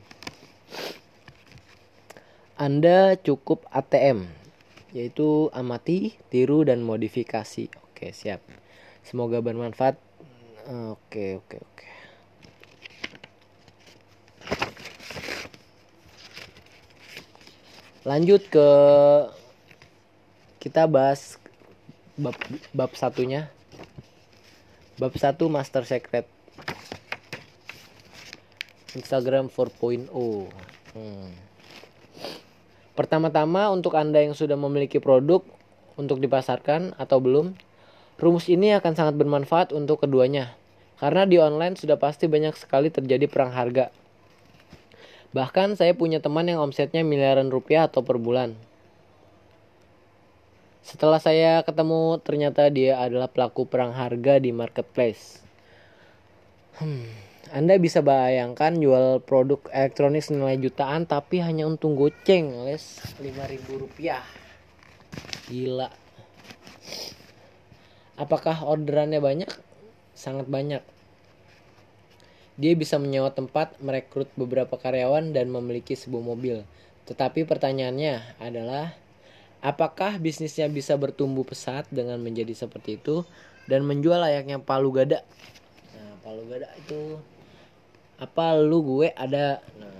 Anda 2.55 3.19
cukup 3.19 3.67
ATM, 3.75 4.31
yaitu 4.95 5.51
amati, 5.51 6.15
tiru, 6.31 6.63
dan 6.63 6.79
modifikasi. 6.87 7.67
Oke, 7.91 8.15
siap. 8.15 8.39
Semoga 9.09 9.41
bermanfaat. 9.41 9.97
Oke, 10.69 11.41
oke, 11.41 11.57
oke. 11.57 11.87
Lanjut 18.05 18.45
ke 18.53 18.69
kita 20.61 20.85
bahas 20.85 21.41
bab 22.21 22.37
bab 22.69 22.93
satunya 22.93 23.49
bab 25.01 25.15
satu 25.17 25.49
master 25.49 25.87
secret 25.89 26.29
Instagram 28.93 29.47
4.0 29.47 30.11
hmm. 30.11 31.31
pertama-tama 32.93 33.71
untuk 33.71 33.95
anda 33.95 34.19
yang 34.19 34.35
sudah 34.35 34.59
memiliki 34.59 34.99
produk 34.99 35.41
untuk 35.95 36.19
dipasarkan 36.19 36.93
atau 36.99 37.23
belum 37.23 37.55
rumus 38.19 38.51
ini 38.51 38.75
akan 38.75 38.93
sangat 38.93 39.15
bermanfaat 39.15 39.71
untuk 39.73 40.03
keduanya 40.03 40.53
karena 40.99 41.23
di 41.23 41.39
online 41.39 41.79
sudah 41.79 41.95
pasti 41.95 42.27
banyak 42.27 42.53
sekali 42.59 42.91
terjadi 42.91 43.25
perang 43.31 43.55
harga 43.55 43.89
bahkan 45.31 45.73
saya 45.79 45.95
punya 45.95 46.19
teman 46.19 46.45
yang 46.45 46.59
omsetnya 46.59 47.01
miliaran 47.01 47.47
rupiah 47.47 47.87
atau 47.87 48.03
per 48.03 48.19
bulan 48.19 48.59
setelah 50.89 51.21
saya 51.21 51.61
ketemu, 51.61 52.17
ternyata 52.17 52.65
dia 52.73 52.97
adalah 52.97 53.29
pelaku 53.29 53.69
perang 53.69 53.93
harga 53.93 54.41
di 54.41 54.49
marketplace. 54.49 55.37
Hmm, 56.81 57.05
Anda 57.53 57.77
bisa 57.77 58.01
bayangkan 58.01 58.73
jual 58.73 59.21
produk 59.21 59.61
elektronik 59.69 60.25
senilai 60.25 60.57
jutaan 60.57 61.05
tapi 61.05 61.45
hanya 61.45 61.69
untung 61.69 61.93
goceng 61.93 62.65
alias 62.65 63.05
5000 63.21 63.69
rupiah. 63.77 64.25
Gila. 65.45 65.93
Apakah 68.19 68.67
orderannya 68.67 69.23
banyak? 69.23 69.47
Sangat 70.11 70.51
banyak. 70.51 70.83
Dia 72.59 72.75
bisa 72.75 72.99
menyewa 72.99 73.31
tempat, 73.31 73.79
merekrut 73.79 74.27
beberapa 74.35 74.75
karyawan, 74.75 75.31
dan 75.31 75.47
memiliki 75.47 75.95
sebuah 75.95 76.35
mobil. 76.35 76.67
Tetapi 77.07 77.47
pertanyaannya 77.47 78.43
adalah, 78.43 78.99
Apakah 79.59 80.15
bisnisnya 80.23 80.71
bisa 80.71 80.95
bertumbuh 80.95 81.43
pesat 81.43 81.83
dengan 81.91 82.15
menjadi 82.23 82.55
seperti 82.55 82.95
itu 82.95 83.27
dan 83.67 83.83
menjual 83.83 84.15
layaknya 84.15 84.63
palu 84.63 84.87
gada? 84.95 85.19
Nah, 85.91 86.15
palu 86.23 86.47
gada 86.47 86.71
itu 86.79 87.19
apa 88.15 88.55
lu 88.55 88.79
gue 88.79 89.11
ada. 89.11 89.59
Nah, 89.75 89.99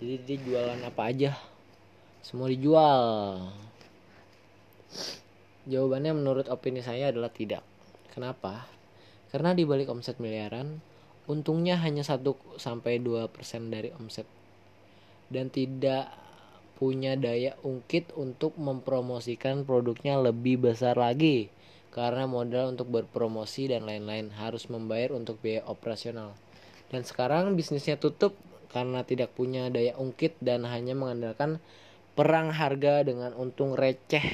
jadi 0.00 0.24
dia 0.24 0.36
jualan 0.40 0.80
apa 0.88 1.02
aja 1.04 1.36
semua 2.24 2.48
dijual 2.48 3.52
jawabannya 5.68 6.12
menurut 6.16 6.46
opini 6.50 6.82
saya 6.82 7.10
adalah 7.10 7.30
tidak 7.30 7.62
kenapa 8.10 8.66
karena 9.30 9.54
di 9.56 9.62
balik 9.64 9.88
omset 9.88 10.18
miliaran 10.18 10.82
untungnya 11.30 11.78
hanya 11.78 12.02
1 12.02 12.22
sampai 12.58 12.98
2% 12.98 13.30
dari 13.70 13.94
omset 13.94 14.26
dan 15.32 15.48
tidak 15.48 16.12
punya 16.82 17.14
daya 17.14 17.54
ungkit 17.62 18.10
untuk 18.18 18.58
mempromosikan 18.58 19.62
produknya 19.62 20.18
lebih 20.18 20.58
besar 20.66 20.98
lagi 20.98 21.46
karena 21.92 22.24
modal 22.24 22.72
untuk 22.72 22.88
berpromosi 22.88 23.68
dan 23.68 23.84
lain-lain 23.84 24.32
harus 24.34 24.66
membayar 24.72 25.12
untuk 25.12 25.38
biaya 25.44 25.62
operasional. 25.68 26.32
Dan 26.88 27.04
sekarang 27.04 27.52
bisnisnya 27.52 28.00
tutup 28.00 28.34
karena 28.72 29.04
tidak 29.04 29.36
punya 29.36 29.68
daya 29.68 29.92
ungkit 30.00 30.40
dan 30.40 30.64
hanya 30.64 30.96
mengandalkan 30.96 31.60
perang 32.16 32.48
harga 32.50 33.04
dengan 33.04 33.36
untung 33.36 33.76
receh. 33.76 34.24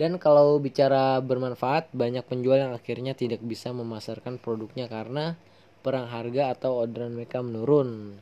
Dan 0.00 0.16
kalau 0.16 0.56
bicara 0.56 1.20
bermanfaat, 1.20 1.92
banyak 1.92 2.24
penjual 2.24 2.56
yang 2.56 2.72
akhirnya 2.72 3.12
tidak 3.12 3.44
bisa 3.44 3.68
memasarkan 3.76 4.40
produknya 4.40 4.88
karena 4.88 5.36
perang 5.84 6.08
harga 6.08 6.56
atau 6.56 6.80
orderan 6.80 7.12
mereka 7.12 7.44
menurun. 7.44 8.16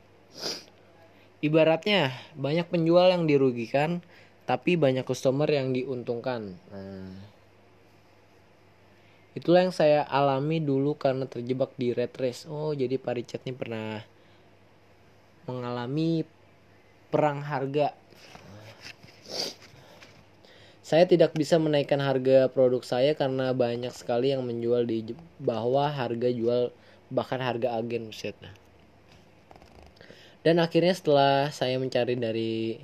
Ibaratnya, 1.39 2.19
banyak 2.35 2.67
penjual 2.67 3.15
yang 3.15 3.31
dirugikan 3.31 4.03
tapi 4.43 4.75
banyak 4.75 5.07
customer 5.07 5.47
yang 5.47 5.71
diuntungkan. 5.71 6.59
Nah, 6.75 7.15
itulah 9.39 9.63
yang 9.63 9.77
saya 9.77 10.03
alami 10.03 10.59
dulu 10.59 10.99
karena 10.99 11.31
terjebak 11.31 11.79
di 11.79 11.95
red 11.95 12.11
race. 12.19 12.49
Oh, 12.51 12.75
jadi 12.75 12.99
Pak 12.99 13.15
Richard 13.15 13.47
ini 13.47 13.55
pernah 13.55 14.03
mengalami 15.47 16.27
perang 17.13 17.45
harga. 17.47 17.95
Saya 20.89 21.05
tidak 21.05 21.37
bisa 21.37 21.61
menaikkan 21.61 22.01
harga 22.01 22.49
produk 22.49 22.81
saya 22.81 23.13
karena 23.13 23.53
banyak 23.53 23.93
sekali 23.93 24.33
yang 24.33 24.41
menjual 24.49 24.89
di 24.89 25.13
bawah 25.37 25.93
harga 25.93 26.33
jual 26.33 26.73
bahkan 27.13 27.45
harga 27.45 27.77
agen 27.77 28.09
set. 28.09 28.33
Dan 30.41 30.57
akhirnya 30.57 30.97
setelah 30.97 31.53
saya 31.53 31.77
mencari 31.77 32.17
dari 32.17 32.81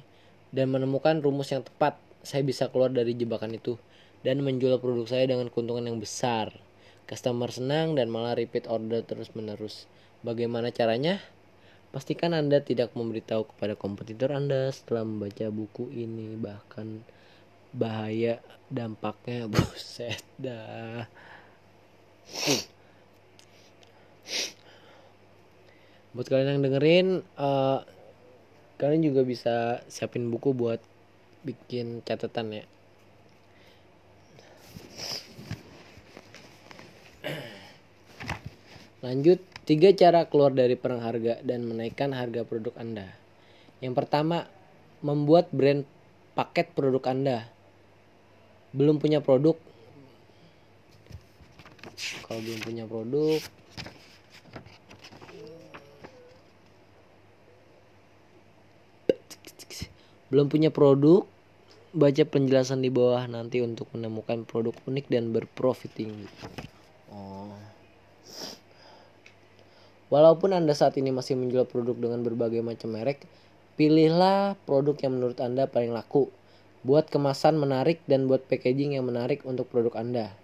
dan 0.52 0.68
menemukan 0.68 1.24
rumus 1.24 1.48
yang 1.48 1.64
tepat, 1.64 1.96
saya 2.20 2.44
bisa 2.44 2.68
keluar 2.68 2.92
dari 2.92 3.16
jebakan 3.16 3.56
itu 3.56 3.80
dan 4.20 4.44
menjual 4.44 4.84
produk 4.84 5.08
saya 5.08 5.24
dengan 5.24 5.48
keuntungan 5.48 5.88
yang 5.88 5.96
besar. 5.96 6.52
Customer 7.08 7.48
senang 7.48 7.96
dan 7.96 8.12
malah 8.12 8.36
repeat 8.36 8.68
order 8.68 9.00
terus-menerus. 9.00 9.88
Bagaimana 10.20 10.68
caranya? 10.76 11.24
Pastikan 11.88 12.36
Anda 12.36 12.60
tidak 12.60 12.92
memberitahu 12.92 13.56
kepada 13.56 13.80
kompetitor 13.80 14.28
Anda 14.36 14.68
setelah 14.76 15.08
membaca 15.08 15.48
buku 15.48 15.88
ini 15.88 16.36
bahkan 16.36 17.00
bahaya 17.74 18.38
dampaknya 18.70 19.46
buset 19.52 20.22
dah. 20.38 21.10
Buat 26.14 26.30
kalian 26.30 26.56
yang 26.56 26.62
dengerin 26.62 27.08
uh, 27.34 27.82
kalian 28.78 29.02
juga 29.02 29.26
bisa 29.26 29.82
siapin 29.90 30.30
buku 30.30 30.54
buat 30.54 30.78
bikin 31.42 32.06
catatan 32.06 32.62
ya. 32.62 32.64
Lanjut 39.04 39.42
tiga 39.68 39.92
cara 39.92 40.24
keluar 40.30 40.54
dari 40.56 40.80
perang 40.80 41.04
harga 41.04 41.36
dan 41.44 41.68
menaikkan 41.68 42.14
harga 42.16 42.46
produk 42.46 42.72
anda. 42.80 43.12
Yang 43.84 44.00
pertama 44.00 44.48
membuat 45.04 45.52
brand 45.52 45.84
paket 46.32 46.72
produk 46.72 47.04
anda 47.12 47.53
belum 48.74 48.98
punya 48.98 49.22
produk 49.22 49.54
kalau 52.26 52.40
belum 52.42 52.60
punya 52.66 52.84
produk 52.90 53.38
Belum 60.34 60.50
punya 60.50 60.74
produk? 60.74 61.22
Baca 61.94 62.24
penjelasan 62.26 62.82
di 62.82 62.90
bawah 62.90 63.22
nanti 63.30 63.62
untuk 63.62 63.86
menemukan 63.94 64.42
produk 64.42 64.74
unik 64.82 65.06
dan 65.06 65.30
berprofit 65.30 65.94
tinggi. 65.94 66.26
Oh. 67.14 67.54
Walaupun 70.10 70.58
Anda 70.58 70.74
saat 70.74 70.98
ini 70.98 71.14
masih 71.14 71.38
menjual 71.38 71.70
produk 71.70 71.94
dengan 71.94 72.26
berbagai 72.26 72.66
macam 72.66 72.98
merek, 72.98 73.22
pilihlah 73.78 74.58
produk 74.66 74.98
yang 75.06 75.22
menurut 75.22 75.38
Anda 75.38 75.70
paling 75.70 75.94
laku. 75.94 76.26
Buat 76.84 77.08
kemasan 77.08 77.56
menarik 77.56 78.04
dan 78.04 78.28
buat 78.28 78.44
packaging 78.44 78.94
yang 79.00 79.08
menarik 79.08 79.40
untuk 79.48 79.72
produk 79.72 79.96
Anda. 79.96 80.36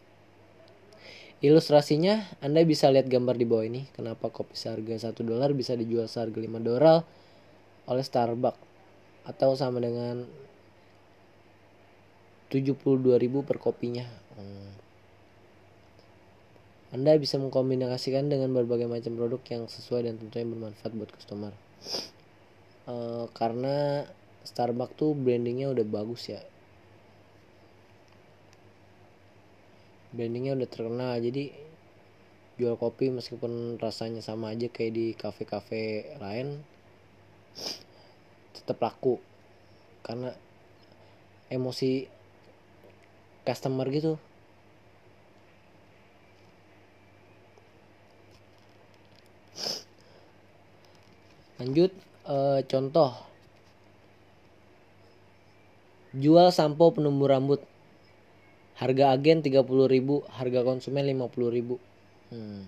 Ilustrasinya, 1.40 2.28
Anda 2.44 2.64
bisa 2.64 2.88
lihat 2.92 3.08
gambar 3.08 3.36
di 3.36 3.48
bawah 3.48 3.64
ini. 3.64 3.88
Kenapa 3.96 4.28
kopi 4.28 4.56
seharga 4.56 5.12
1 5.12 5.20
dolar 5.24 5.52
bisa 5.56 5.72
dijual 5.72 6.08
seharga 6.08 6.36
5 6.36 6.60
dolar 6.60 7.04
oleh 7.88 8.04
Starbucks 8.04 8.60
atau 9.24 9.52
sama 9.56 9.80
dengan 9.80 10.24
72.000 12.50 13.46
per 13.46 13.56
kopinya. 13.56 14.04
Hmm. 14.34 14.72
Anda 16.90 17.14
bisa 17.16 17.38
mengkombinasikan 17.38 18.26
dengan 18.26 18.50
berbagai 18.50 18.90
macam 18.90 19.14
produk 19.14 19.38
yang 19.46 19.62
sesuai 19.70 20.10
dan 20.10 20.18
tentunya 20.18 20.44
bermanfaat 20.50 20.92
buat 20.92 21.10
customer. 21.14 21.54
Uh, 22.90 23.30
karena 23.30 24.10
Starbucks 24.44 24.96
tuh 24.96 25.12
brandingnya 25.12 25.68
udah 25.70 25.84
bagus 25.84 26.32
ya. 26.32 26.40
Brandingnya 30.10 30.58
udah 30.58 30.68
terkenal 30.68 31.12
jadi 31.22 31.54
jual 32.60 32.76
kopi 32.76 33.08
meskipun 33.08 33.80
rasanya 33.80 34.20
sama 34.20 34.52
aja 34.52 34.68
kayak 34.68 34.92
di 34.92 35.06
kafe-kafe 35.16 36.16
lain 36.20 36.60
tetap 38.52 38.80
laku. 38.80 39.16
Karena 40.04 40.32
emosi 41.48 42.04
customer 43.44 43.86
gitu. 43.88 44.20
Lanjut 51.60 51.92
e, 52.24 52.36
contoh 52.64 53.29
jual 56.14 56.50
sampo 56.50 56.90
penumbuh 56.94 57.30
rambut. 57.30 57.60
Harga 58.80 59.12
agen 59.12 59.44
30.000 59.44 59.60
harga 60.32 60.60
konsumen 60.64 61.04
50.000 61.04 61.76
hmm. 62.32 62.64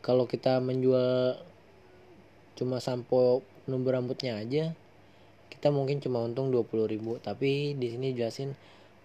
kalau 0.00 0.24
kita 0.24 0.56
menjual 0.64 1.36
cuma 2.56 2.80
sampo 2.80 3.44
number 3.68 3.92
rambutnya 3.92 4.40
aja 4.40 4.72
kita 5.52 5.68
mungkin 5.68 6.00
cuma 6.00 6.24
untung 6.24 6.48
20.000 6.48 6.96
tapi 7.20 7.76
di 7.76 7.92
sini 7.92 8.16
jelasin 8.16 8.56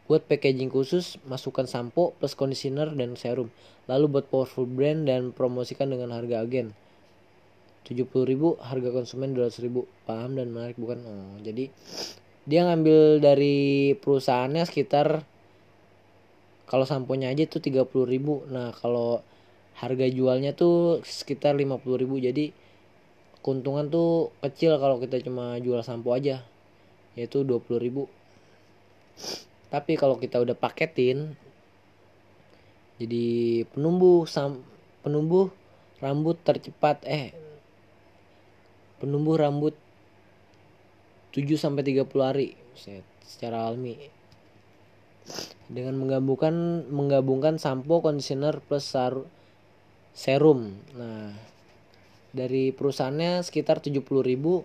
buat 0.08 0.24
packaging 0.24 0.72
khusus 0.72 1.20
masukkan 1.28 1.68
sampo 1.68 2.16
plus 2.20 2.36
conditioner 2.40 2.92
dan 2.92 3.16
serum. 3.16 3.48
Lalu 3.88 4.20
buat 4.20 4.26
powerful 4.28 4.68
brand 4.68 5.08
dan 5.08 5.32
promosikan 5.32 5.92
dengan 5.92 6.12
harga 6.12 6.44
agen 6.44 6.72
70.000 7.84 8.64
harga 8.64 8.90
konsumen 8.90 9.36
200.000 9.36 10.08
paham 10.08 10.40
dan 10.40 10.52
menarik 10.52 10.80
bukan? 10.80 11.00
Oh, 11.04 11.36
jadi 11.44 11.68
dia 12.44 12.68
ngambil 12.68 13.24
dari 13.24 13.96
perusahaannya 14.00 14.64
sekitar 14.68 15.24
kalau 16.68 16.84
samponya 16.88 17.32
aja 17.32 17.48
itu 17.48 17.60
30.000 17.60 18.52
nah 18.52 18.72
kalau 18.76 19.24
harga 19.80 20.08
jualnya 20.12 20.52
tuh 20.52 21.04
sekitar 21.04 21.56
50.000 21.56 22.28
jadi 22.32 22.46
keuntungan 23.44 23.88
tuh 23.88 24.36
kecil 24.44 24.76
kalau 24.80 25.00
kita 25.00 25.24
cuma 25.24 25.56
jual 25.60 25.80
sampo 25.84 26.12
aja 26.12 26.44
yaitu 27.16 27.48
20.000 27.48 28.08
tapi 29.72 29.92
kalau 29.96 30.20
kita 30.20 30.44
udah 30.44 30.56
paketin 30.56 31.36
jadi 33.02 33.26
penumbuh 33.74 34.30
sam 34.30 34.62
penumbuh 35.02 35.50
rambut 36.00 36.38
tercepat. 36.40 37.02
Eh 37.04 37.34
penumbuh 39.04 39.36
rambut 39.36 39.76
7 41.36 41.60
sampai 41.60 41.84
30 41.84 42.08
hari 42.24 42.56
secara 43.28 43.68
alami 43.68 44.00
dengan 45.68 46.00
menggabungkan 46.00 46.88
menggabungkan 46.88 47.60
sampo, 47.60 48.00
conditioner 48.00 48.64
plus 48.64 48.96
serum. 50.16 50.78
Nah, 50.96 51.36
dari 52.32 52.72
perusahaannya 52.72 53.44
sekitar 53.44 53.84
70.000. 53.84 54.64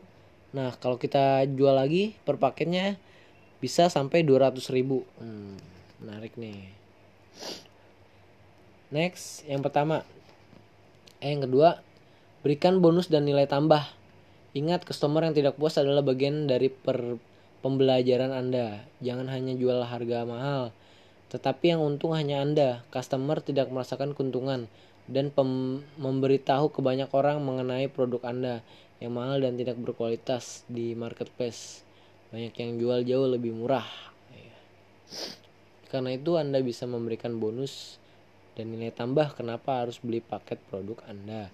Nah, 0.55 0.71
kalau 0.79 1.01
kita 1.01 1.43
jual 1.51 1.75
lagi 1.75 2.15
per 2.23 2.39
paketnya 2.39 2.95
bisa 3.59 3.91
sampai 3.91 4.23
200.000. 4.23 5.03
Hmm, 5.19 5.59
menarik 5.99 6.39
nih. 6.39 6.79
next 8.89 9.45
yang 9.45 9.61
pertama 9.61 10.01
eh 11.21 11.29
yang 11.29 11.45
kedua 11.45 11.85
berikan 12.41 12.81
bonus 12.81 13.13
dan 13.13 13.29
nilai 13.29 13.45
tambah 13.45 13.85
ingat 14.59 14.83
customer 14.83 15.23
yang 15.23 15.35
tidak 15.39 15.55
puas 15.55 15.79
adalah 15.79 16.03
bagian 16.03 16.51
dari 16.51 16.69
per 16.69 17.17
pembelajaran 17.63 18.35
anda. 18.35 18.83
Jangan 18.99 19.31
hanya 19.31 19.55
jual 19.55 19.83
harga 19.87 20.27
mahal 20.27 20.75
tetapi 21.29 21.77
yang 21.77 21.85
untung 21.85 22.17
hanya 22.17 22.41
anda. 22.41 22.81
Customer 22.89 23.39
tidak 23.45 23.69
merasakan 23.69 24.17
keuntungan 24.17 24.67
dan 25.09 25.33
memberitahu 25.97 26.73
ke 26.73 26.81
banyak 26.81 27.09
orang 27.13 27.41
mengenai 27.45 27.89
produk 27.89 28.29
anda 28.29 28.65
yang 28.99 29.15
mahal 29.15 29.41
dan 29.41 29.57
tidak 29.57 29.77
berkualitas 29.77 30.65
di 30.67 30.97
marketplace. 30.97 31.85
Banyak 32.33 32.53
yang 32.61 32.71
jual 32.81 33.01
jauh 33.05 33.29
lebih 33.29 33.57
murah. 33.57 33.87
Karena 35.89 36.13
itu 36.13 36.37
Anda 36.37 36.61
bisa 36.61 36.85
memberikan 36.85 37.41
bonus 37.41 37.97
dan 38.53 38.69
nilai 38.69 38.93
tambah 38.93 39.33
kenapa 39.33 39.87
harus 39.87 39.97
beli 40.05 40.21
paket 40.21 40.61
produk 40.69 41.01
Anda. 41.09 41.49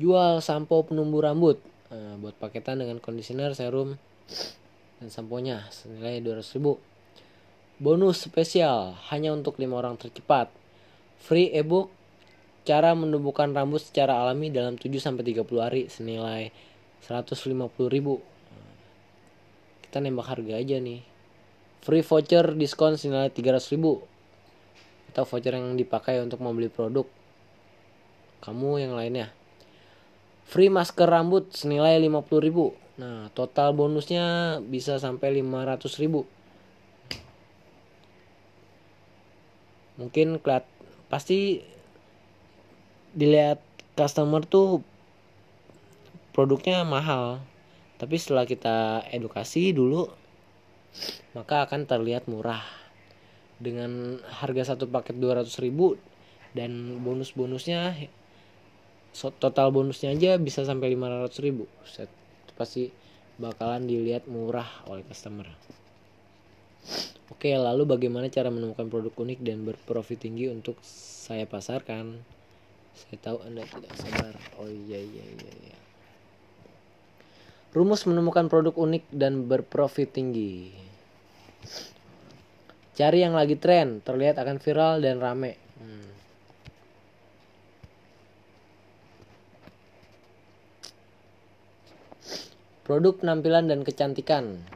Jual 0.00 0.40
sampo 0.40 0.80
penumbuh 0.80 1.20
rambut. 1.20 1.60
Nah, 1.92 2.16
buat 2.16 2.32
paketan 2.40 2.80
dengan 2.80 3.04
conditioner, 3.04 3.52
serum, 3.52 4.00
dan 4.96 5.12
samponya 5.12 5.68
senilai 5.68 6.24
200.000. 6.24 6.80
Bonus 7.76 8.24
spesial 8.24 8.96
hanya 9.12 9.36
untuk 9.36 9.60
lima 9.60 9.76
orang 9.76 10.00
tercepat. 10.00 10.48
Free 11.20 11.52
ebook 11.52 11.92
cara 12.64 12.96
menumbuhkan 12.96 13.52
rambut 13.52 13.84
secara 13.84 14.24
alami 14.24 14.48
dalam 14.48 14.80
7 14.80 14.88
sampai 14.96 15.20
30 15.20 15.44
hari 15.60 15.92
senilai 15.92 16.48
150.000 17.04 17.60
kita 19.90 19.98
nembak 19.98 20.30
harga 20.30 20.54
aja 20.54 20.78
nih. 20.78 21.02
Free 21.82 22.06
voucher 22.06 22.54
diskon 22.54 22.94
senilai 22.94 23.26
300 23.26 23.74
ribu. 23.74 24.06
Atau 25.10 25.26
voucher 25.26 25.58
yang 25.58 25.74
dipakai 25.74 26.22
untuk 26.22 26.38
membeli 26.38 26.70
produk. 26.70 27.10
Kamu 28.38 28.78
yang 28.78 28.94
lainnya 28.94 29.34
free 30.50 30.66
masker 30.66 31.06
rambut 31.06 31.54
senilai 31.54 32.02
50 32.02 32.42
ribu. 32.42 32.74
Nah 32.98 33.30
total 33.38 33.70
bonusnya 33.70 34.58
bisa 34.58 34.98
sampai 34.98 35.38
500 35.38 36.02
ribu. 36.02 36.26
Mungkin 39.94 40.42
keliat 40.42 40.66
pasti 41.06 41.62
dilihat 43.14 43.62
customer 43.94 44.42
tuh 44.42 44.82
produknya 46.34 46.82
mahal. 46.82 47.38
Tapi 48.02 48.18
setelah 48.18 48.42
kita 48.42 49.06
edukasi 49.14 49.70
dulu 49.70 50.10
maka 51.30 51.62
akan 51.62 51.86
terlihat 51.86 52.26
murah. 52.26 52.66
Dengan 53.62 54.18
harga 54.26 54.74
satu 54.74 54.90
paket 54.90 55.14
200 55.14 55.46
ribu 55.62 55.94
dan 56.58 56.98
bonus-bonusnya 57.06 58.10
total 59.14 59.74
bonusnya 59.74 60.14
aja 60.14 60.38
bisa 60.38 60.62
sampai 60.62 60.94
500 60.94 61.44
ribu 61.44 61.66
Set, 61.82 62.08
pasti 62.54 62.88
bakalan 63.40 63.88
dilihat 63.88 64.30
murah 64.30 64.68
oleh 64.86 65.02
customer 65.06 65.48
Oke, 67.30 67.56
lalu 67.56 67.88
bagaimana 67.88 68.26
cara 68.28 68.52
menemukan 68.52 68.90
produk 68.90 69.14
unik 69.16 69.40
dan 69.40 69.64
berprofit 69.64 70.20
tinggi 70.20 70.50
untuk 70.50 70.76
saya 70.84 71.46
pasarkan? 71.48 72.20
Saya 72.92 73.16
tahu 73.22 73.38
Anda 73.46 73.64
tidak 73.64 73.94
sabar. 73.96 74.34
Oh 74.60 74.68
iya 74.68 74.98
iya 75.00 75.24
iya 75.24 75.52
iya. 75.64 75.78
Rumus 77.70 78.02
menemukan 78.04 78.50
produk 78.50 78.74
unik 78.74 79.08
dan 79.14 79.46
berprofit 79.46 80.10
tinggi. 80.10 80.74
Cari 82.98 83.24
yang 83.24 83.32
lagi 83.32 83.56
tren, 83.56 84.02
terlihat 84.04 84.36
akan 84.36 84.60
viral 84.60 85.00
dan 85.00 85.22
rame. 85.22 85.56
Hmm. 85.80 86.10
Produk 92.90 93.22
penampilan 93.22 93.70
dan 93.70 93.86
kecantikan. 93.86 94.66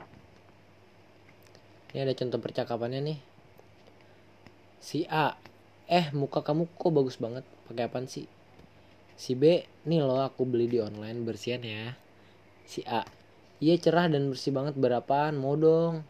Ini 1.91 2.07
ada 2.07 2.15
contoh 2.15 2.39
percakapannya 2.39 3.11
nih. 3.11 3.19
Si 4.79 5.03
A, 5.11 5.35
eh 5.91 6.15
muka 6.15 6.47
kamu 6.47 6.71
kok 6.79 6.95
bagus 6.95 7.19
banget, 7.19 7.43
pakai 7.67 7.91
apa 7.91 7.99
sih? 8.07 8.31
Si 9.19 9.35
B, 9.35 9.67
nih 9.67 10.07
loh 10.07 10.23
aku 10.23 10.47
beli 10.47 10.71
di 10.71 10.79
online 10.79 11.27
bersihan 11.27 11.59
ya 11.67 11.99
Si 12.63 12.87
A. 12.87 13.03
Iya 13.59 13.83
cerah 13.83 14.07
dan 14.07 14.31
bersih 14.31 14.55
banget 14.55 14.79
berapaan 14.79 15.35
mau 15.35 15.59
dong. 15.59 16.07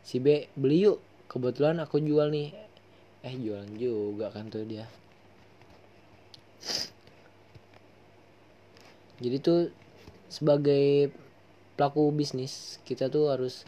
Si 0.00 0.24
B 0.24 0.48
beli 0.56 0.88
yuk. 0.88 0.96
Kebetulan 1.28 1.76
aku 1.76 2.00
jual 2.00 2.32
nih. 2.32 2.56
Eh 3.20 3.36
jualan 3.36 3.68
juga 3.76 4.32
kan 4.32 4.48
tuh 4.48 4.64
dia. 4.64 4.88
Jadi 9.20 9.36
tuh 9.44 9.87
sebagai 10.28 11.12
pelaku 11.76 12.12
bisnis 12.12 12.78
kita 12.84 13.08
tuh 13.08 13.32
harus 13.32 13.64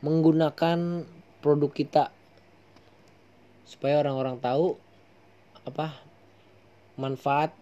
menggunakan 0.00 1.06
produk 1.44 1.70
kita 1.70 2.04
supaya 3.68 4.02
orang-orang 4.04 4.36
tahu 4.42 4.76
apa 5.62 5.94
manfaat 6.98 7.54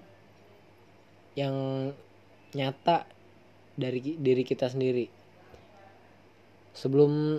yang 1.39 1.91
nyata 2.57 3.07
dari 3.79 4.03
diri 4.19 4.43
kita 4.43 4.67
sendiri. 4.67 5.07
Sebelum 6.75 7.39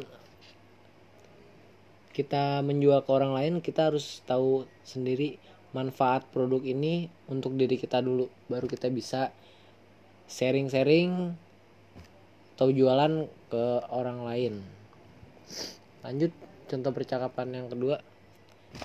kita 2.11 2.59
menjual 2.63 3.03
ke 3.07 3.11
orang 3.11 3.31
lain 3.31 3.53
kita 3.63 3.91
harus 3.91 4.19
tahu 4.27 4.67
sendiri 4.83 5.39
manfaat 5.71 6.27
produk 6.27 6.59
ini 6.59 7.07
untuk 7.31 7.55
diri 7.55 7.79
kita 7.79 8.03
dulu 8.03 8.27
baru 8.51 8.67
kita 8.67 8.91
bisa 8.91 9.31
sharing-sharing 10.31 11.35
atau 12.55 12.71
jualan 12.71 13.27
ke 13.51 13.65
orang 13.91 14.23
lain. 14.23 14.53
Lanjut 16.07 16.31
contoh 16.71 16.95
percakapan 16.95 17.47
yang 17.51 17.67
kedua. 17.67 17.99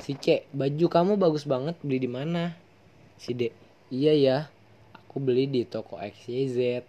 Si 0.02 0.18
C 0.18 0.50
baju 0.50 0.86
kamu 0.90 1.12
bagus 1.14 1.46
banget 1.46 1.78
beli 1.86 2.02
di 2.02 2.10
mana? 2.10 2.58
Si 3.14 3.30
D 3.30 3.54
iya 3.94 4.12
ya 4.18 4.38
aku 4.90 5.22
beli 5.22 5.46
di 5.46 5.62
toko 5.62 5.94
XYZ 5.94 6.82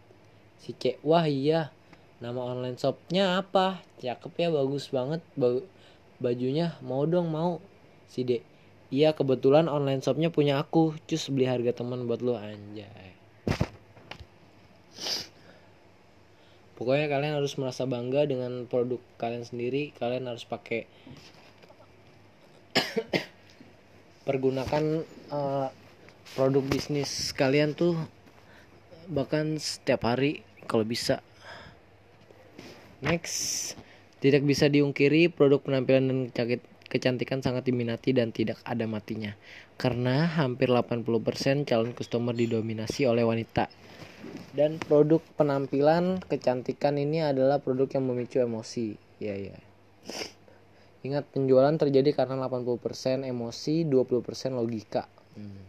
si 0.58 0.74
C 0.74 0.98
wah 1.06 1.30
iya 1.30 1.70
nama 2.18 2.42
online 2.42 2.82
shopnya 2.82 3.38
apa? 3.38 3.86
Cakep 4.02 4.34
ya 4.42 4.50
bagus 4.50 4.90
banget 4.90 5.22
bajunya 6.18 6.74
mau 6.82 7.06
dong 7.06 7.30
mau. 7.30 7.62
Si 8.10 8.26
D 8.26 8.42
iya 8.90 9.14
kebetulan 9.14 9.70
online 9.70 10.02
shopnya 10.02 10.34
punya 10.34 10.58
aku 10.58 10.98
cus 11.06 11.30
beli 11.30 11.46
harga 11.46 11.84
teman 11.84 12.10
buat 12.10 12.26
lo 12.26 12.40
anjay 12.40 13.17
pokoknya 16.78 17.10
kalian 17.10 17.42
harus 17.42 17.58
merasa 17.58 17.90
bangga 17.90 18.30
dengan 18.30 18.70
produk 18.70 19.02
kalian 19.18 19.44
sendiri. 19.44 19.92
Kalian 19.98 20.30
harus 20.30 20.46
pakai 20.46 20.86
pergunakan 24.28 25.02
uh, 25.34 25.68
produk 26.38 26.64
bisnis 26.66 27.34
kalian 27.34 27.74
tuh 27.74 27.98
bahkan 29.10 29.58
setiap 29.58 30.06
hari 30.06 30.46
kalau 30.70 30.86
bisa. 30.86 31.26
Next 33.02 33.74
tidak 34.18 34.42
bisa 34.46 34.66
diungkiri 34.70 35.30
produk 35.30 35.62
penampilan 35.62 36.10
dan 36.10 36.20
kecantikan 36.88 37.44
sangat 37.44 37.68
diminati 37.68 38.16
dan 38.16 38.32
tidak 38.32 38.60
ada 38.64 38.88
matinya. 38.88 39.36
Karena 39.76 40.26
hampir 40.26 40.72
80% 40.72 41.68
calon 41.68 41.92
customer 41.94 42.34
didominasi 42.34 43.06
oleh 43.06 43.28
wanita. 43.28 43.70
Dan 44.56 44.82
produk 44.82 45.22
penampilan 45.38 46.24
kecantikan 46.26 46.98
ini 46.98 47.22
adalah 47.22 47.62
produk 47.62 47.88
yang 48.00 48.10
memicu 48.10 48.42
emosi. 48.42 48.98
Ya 49.22 49.38
ya 49.38 49.58
ingat 51.08 51.30
penjualan 51.32 51.72
terjadi 51.80 52.12
karena 52.12 52.36
80% 52.50 53.24
emosi 53.24 53.88
20% 53.88 54.60
logika. 54.60 55.08
Hmm. 55.40 55.64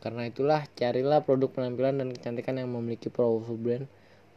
Karena 0.00 0.26
itulah 0.26 0.64
carilah 0.74 1.22
produk 1.22 1.52
penampilan 1.52 2.00
dan 2.02 2.08
kecantikan 2.10 2.56
yang 2.58 2.72
memiliki 2.72 3.12
powerful 3.12 3.54
brand, 3.60 3.84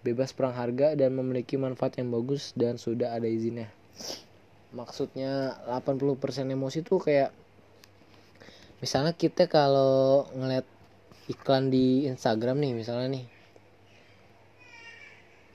bebas 0.03 0.35
perang 0.35 0.53
harga 0.53 0.93
dan 0.93 1.15
memiliki 1.15 1.55
manfaat 1.55 1.97
yang 1.97 2.11
bagus 2.11 2.51
dan 2.53 2.75
sudah 2.75 3.15
ada 3.15 3.25
izinnya. 3.25 3.71
Maksudnya 4.73 5.53
80% 5.69 6.49
emosi 6.49 6.81
tuh 6.81 6.97
kayak 6.97 7.29
misalnya 8.81 9.13
kita 9.13 9.45
kalau 9.47 10.27
ngeliat 10.33 10.65
iklan 11.31 11.71
di 11.71 12.09
Instagram 12.09 12.59
nih 12.59 12.73
misalnya 12.75 13.21
nih. 13.21 13.25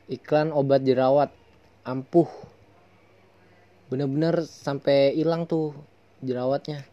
Iklan 0.09 0.55
obat 0.55 0.87
jerawat 0.87 1.29
ampuh. 1.85 2.31
Bener-bener 3.93 4.47
sampai 4.49 5.12
hilang 5.12 5.45
tuh 5.45 5.77
jerawatnya. 6.25 6.89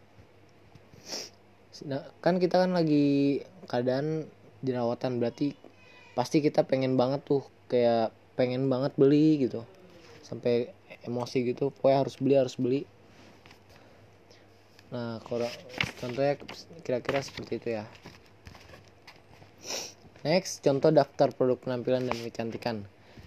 Nah, 1.88 2.04
kan 2.20 2.40
kita 2.40 2.60
kan 2.64 2.72
lagi 2.76 3.44
keadaan 3.68 4.28
jerawatan 4.64 5.20
berarti 5.20 5.56
pasti 6.16 6.40
kita 6.40 6.64
pengen 6.64 6.96
banget 6.96 7.24
tuh 7.28 7.44
kayak 7.72 8.12
pengen 8.36 8.68
banget 8.68 8.92
beli 9.00 9.48
gitu. 9.48 9.64
Sampai 10.24 10.75
emosi 11.06 11.54
gitu 11.54 11.72
pokoknya 11.72 11.98
harus 12.04 12.16
beli 12.18 12.36
harus 12.36 12.56
beli. 12.58 12.82
Nah 14.92 15.22
kalau 15.24 15.50
contohnya 16.02 16.36
kira-kira 16.82 17.22
seperti 17.22 17.62
itu 17.62 17.70
ya. 17.78 17.86
Next 20.26 20.66
contoh 20.66 20.90
daftar 20.90 21.30
produk 21.32 21.62
penampilan 21.62 22.10
dan 22.10 22.18
kecantikan. 22.18 22.78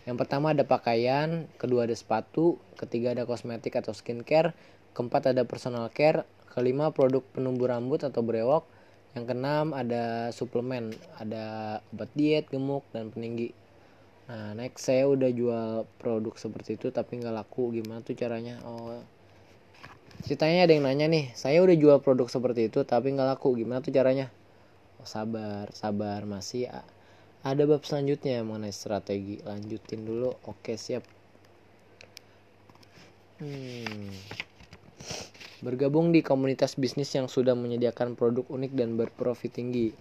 Yang 0.02 0.16
pertama 0.24 0.50
ada 0.50 0.66
pakaian 0.66 1.46
kedua 1.60 1.86
ada 1.86 1.94
sepatu 1.94 2.58
ketiga 2.74 3.14
ada 3.14 3.28
kosmetik 3.28 3.76
atau 3.78 3.94
skincare 3.94 4.56
keempat 4.98 5.30
ada 5.30 5.46
personal 5.46 5.86
care 5.94 6.26
kelima 6.50 6.90
produk 6.90 7.22
penumbuh 7.30 7.70
rambut 7.70 8.02
atau 8.02 8.18
brewok 8.18 8.66
yang 9.14 9.30
keenam 9.30 9.70
ada 9.70 10.34
suplemen 10.34 10.90
ada 11.22 11.78
obat 11.94 12.10
diet 12.18 12.50
gemuk 12.50 12.82
dan 12.90 13.14
peninggi 13.14 13.54
nah 14.28 14.52
next 14.52 14.84
saya 14.84 15.08
udah 15.08 15.32
jual 15.32 15.88
produk 15.96 16.36
seperti 16.36 16.76
itu 16.76 16.92
tapi 16.92 17.16
nggak 17.16 17.32
laku. 17.32 17.72
Gimana 17.72 18.04
tuh 18.04 18.12
caranya? 18.12 18.60
Oh 18.68 19.00
ceritanya 20.18 20.66
ada 20.66 20.72
yang 20.74 20.84
nanya 20.84 21.06
nih 21.06 21.30
saya 21.38 21.62
udah 21.62 21.76
jual 21.78 21.98
produk 22.02 22.28
seperti 22.28 22.68
itu 22.68 22.84
tapi 22.84 23.16
nggak 23.16 23.28
laku. 23.36 23.56
Gimana 23.56 23.80
tuh 23.80 23.90
caranya? 23.96 24.28
Oh, 25.00 25.08
sabar 25.08 25.72
sabar. 25.72 26.28
Masih 26.28 26.68
ada 27.40 27.62
bab 27.64 27.82
selanjutnya 27.88 28.44
mengenai 28.44 28.74
strategi. 28.74 29.40
Lanjutin 29.48 30.04
dulu. 30.04 30.36
Oke 30.44 30.76
siap. 30.76 31.02
Hmm. 33.38 34.10
bergabung 35.62 36.10
di 36.10 36.26
komunitas 36.26 36.74
bisnis 36.74 37.14
yang 37.14 37.30
sudah 37.30 37.54
menyediakan 37.54 38.18
produk 38.18 38.46
unik 38.50 38.72
dan 38.74 38.98
berprofit 38.98 39.54
tinggi 39.54 39.94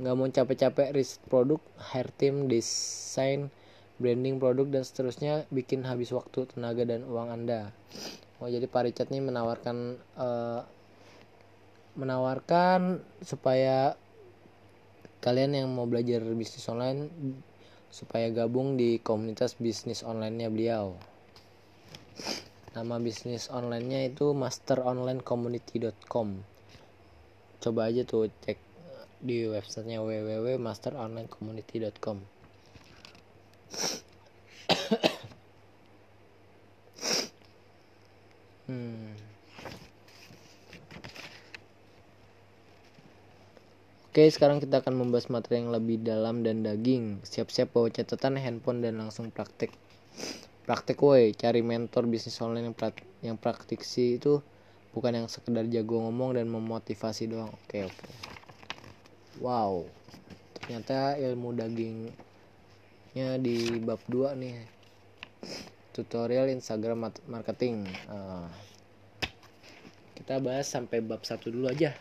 nggak 0.00 0.16
mau 0.16 0.24
capek-capek 0.24 0.96
riset 0.96 1.20
produk 1.28 1.60
hair 1.92 2.08
team 2.16 2.48
desain 2.48 3.52
branding 4.00 4.40
produk 4.40 4.64
dan 4.72 4.80
seterusnya 4.80 5.44
bikin 5.52 5.84
habis 5.84 6.08
waktu 6.16 6.48
tenaga 6.48 6.88
dan 6.88 7.04
uang 7.04 7.28
anda. 7.28 7.68
Oh 8.40 8.48
jadi 8.48 8.64
Pak 8.64 8.96
nih 9.12 9.20
menawarkan 9.20 10.00
uh, 10.16 10.64
menawarkan 12.00 13.04
supaya 13.20 13.92
kalian 15.20 15.52
yang 15.52 15.68
mau 15.68 15.84
belajar 15.84 16.24
bisnis 16.32 16.64
online 16.72 17.12
supaya 17.92 18.32
gabung 18.32 18.80
di 18.80 19.04
komunitas 19.04 19.60
bisnis 19.60 20.00
online-nya 20.00 20.48
beliau. 20.48 20.96
Nama 22.72 22.96
bisnis 23.04 23.52
online-nya 23.52 24.08
itu 24.08 24.32
masteronlinecommunity.com 24.32 26.40
coba 27.60 27.92
aja 27.92 28.08
tuh 28.08 28.32
cek 28.40 28.69
di 29.20 29.44
websitenya 29.44 30.00
www.masteronlinecommunity.com 30.00 32.16
hmm. 38.68 39.12
Oke, 44.10 44.26
sekarang 44.26 44.58
kita 44.58 44.82
akan 44.82 45.06
membahas 45.06 45.30
materi 45.30 45.62
yang 45.62 45.70
lebih 45.70 46.02
dalam 46.02 46.42
dan 46.42 46.66
daging. 46.66 47.22
Siap-siap 47.22 47.70
bawa 47.70 47.94
catatan, 47.94 48.42
handphone, 48.42 48.82
dan 48.82 48.98
langsung 48.98 49.30
praktek. 49.30 49.70
Praktek 50.66 50.98
woi, 50.98 51.30
cari 51.30 51.62
mentor 51.62 52.10
bisnis 52.10 52.42
online 52.42 52.74
yang, 52.74 52.76
pra 52.76 52.90
yang 53.22 53.38
praktiksi 53.38 54.18
itu 54.18 54.42
bukan 54.90 55.14
yang 55.14 55.30
sekedar 55.30 55.62
jago 55.70 56.02
ngomong 56.02 56.34
dan 56.34 56.50
memotivasi 56.50 57.30
doang. 57.30 57.54
Oke, 57.54 57.86
oke 57.86 58.39
wow. 59.38 59.86
Ternyata 60.58 61.14
ilmu 61.14 61.54
dagingnya 61.54 63.38
di 63.38 63.78
bab 63.78 64.02
2 64.10 64.34
nih. 64.34 64.58
Tutorial 65.94 66.50
Instagram 66.50 67.14
marketing. 67.30 67.86
Uh, 68.10 68.50
kita 70.18 70.42
bahas 70.42 70.66
sampai 70.66 70.98
bab 70.98 71.22
satu 71.22 71.50
dulu 71.54 71.70
aja. 71.70 71.94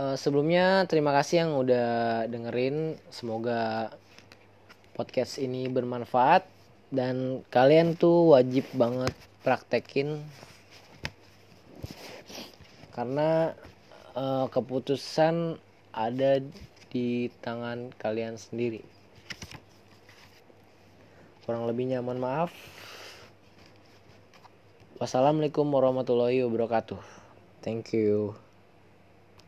Uh, 0.00 0.14
sebelumnya 0.14 0.86
terima 0.90 1.10
kasih 1.14 1.46
yang 1.46 1.58
udah 1.58 2.24
dengerin. 2.26 2.98
Semoga 3.10 3.90
podcast 4.94 5.38
ini 5.38 5.66
bermanfaat. 5.70 6.46
Dan 6.90 7.46
kalian 7.50 7.94
tuh 7.94 8.34
wajib 8.34 8.66
banget 8.74 9.14
praktekin. 9.46 10.22
Karena 12.94 13.54
uh, 14.20 14.46
keputusan 14.52 15.56
ada 15.96 16.44
di 16.92 17.32
tangan 17.40 17.88
kalian 17.96 18.36
sendiri. 18.36 18.84
Kurang 21.48 21.64
lebihnya 21.64 22.04
mohon 22.04 22.20
maaf. 22.20 22.52
Wassalamualaikum 25.00 25.64
warahmatullahi 25.72 26.44
wabarakatuh. 26.44 27.00
Thank 27.64 27.96
you 27.96 28.36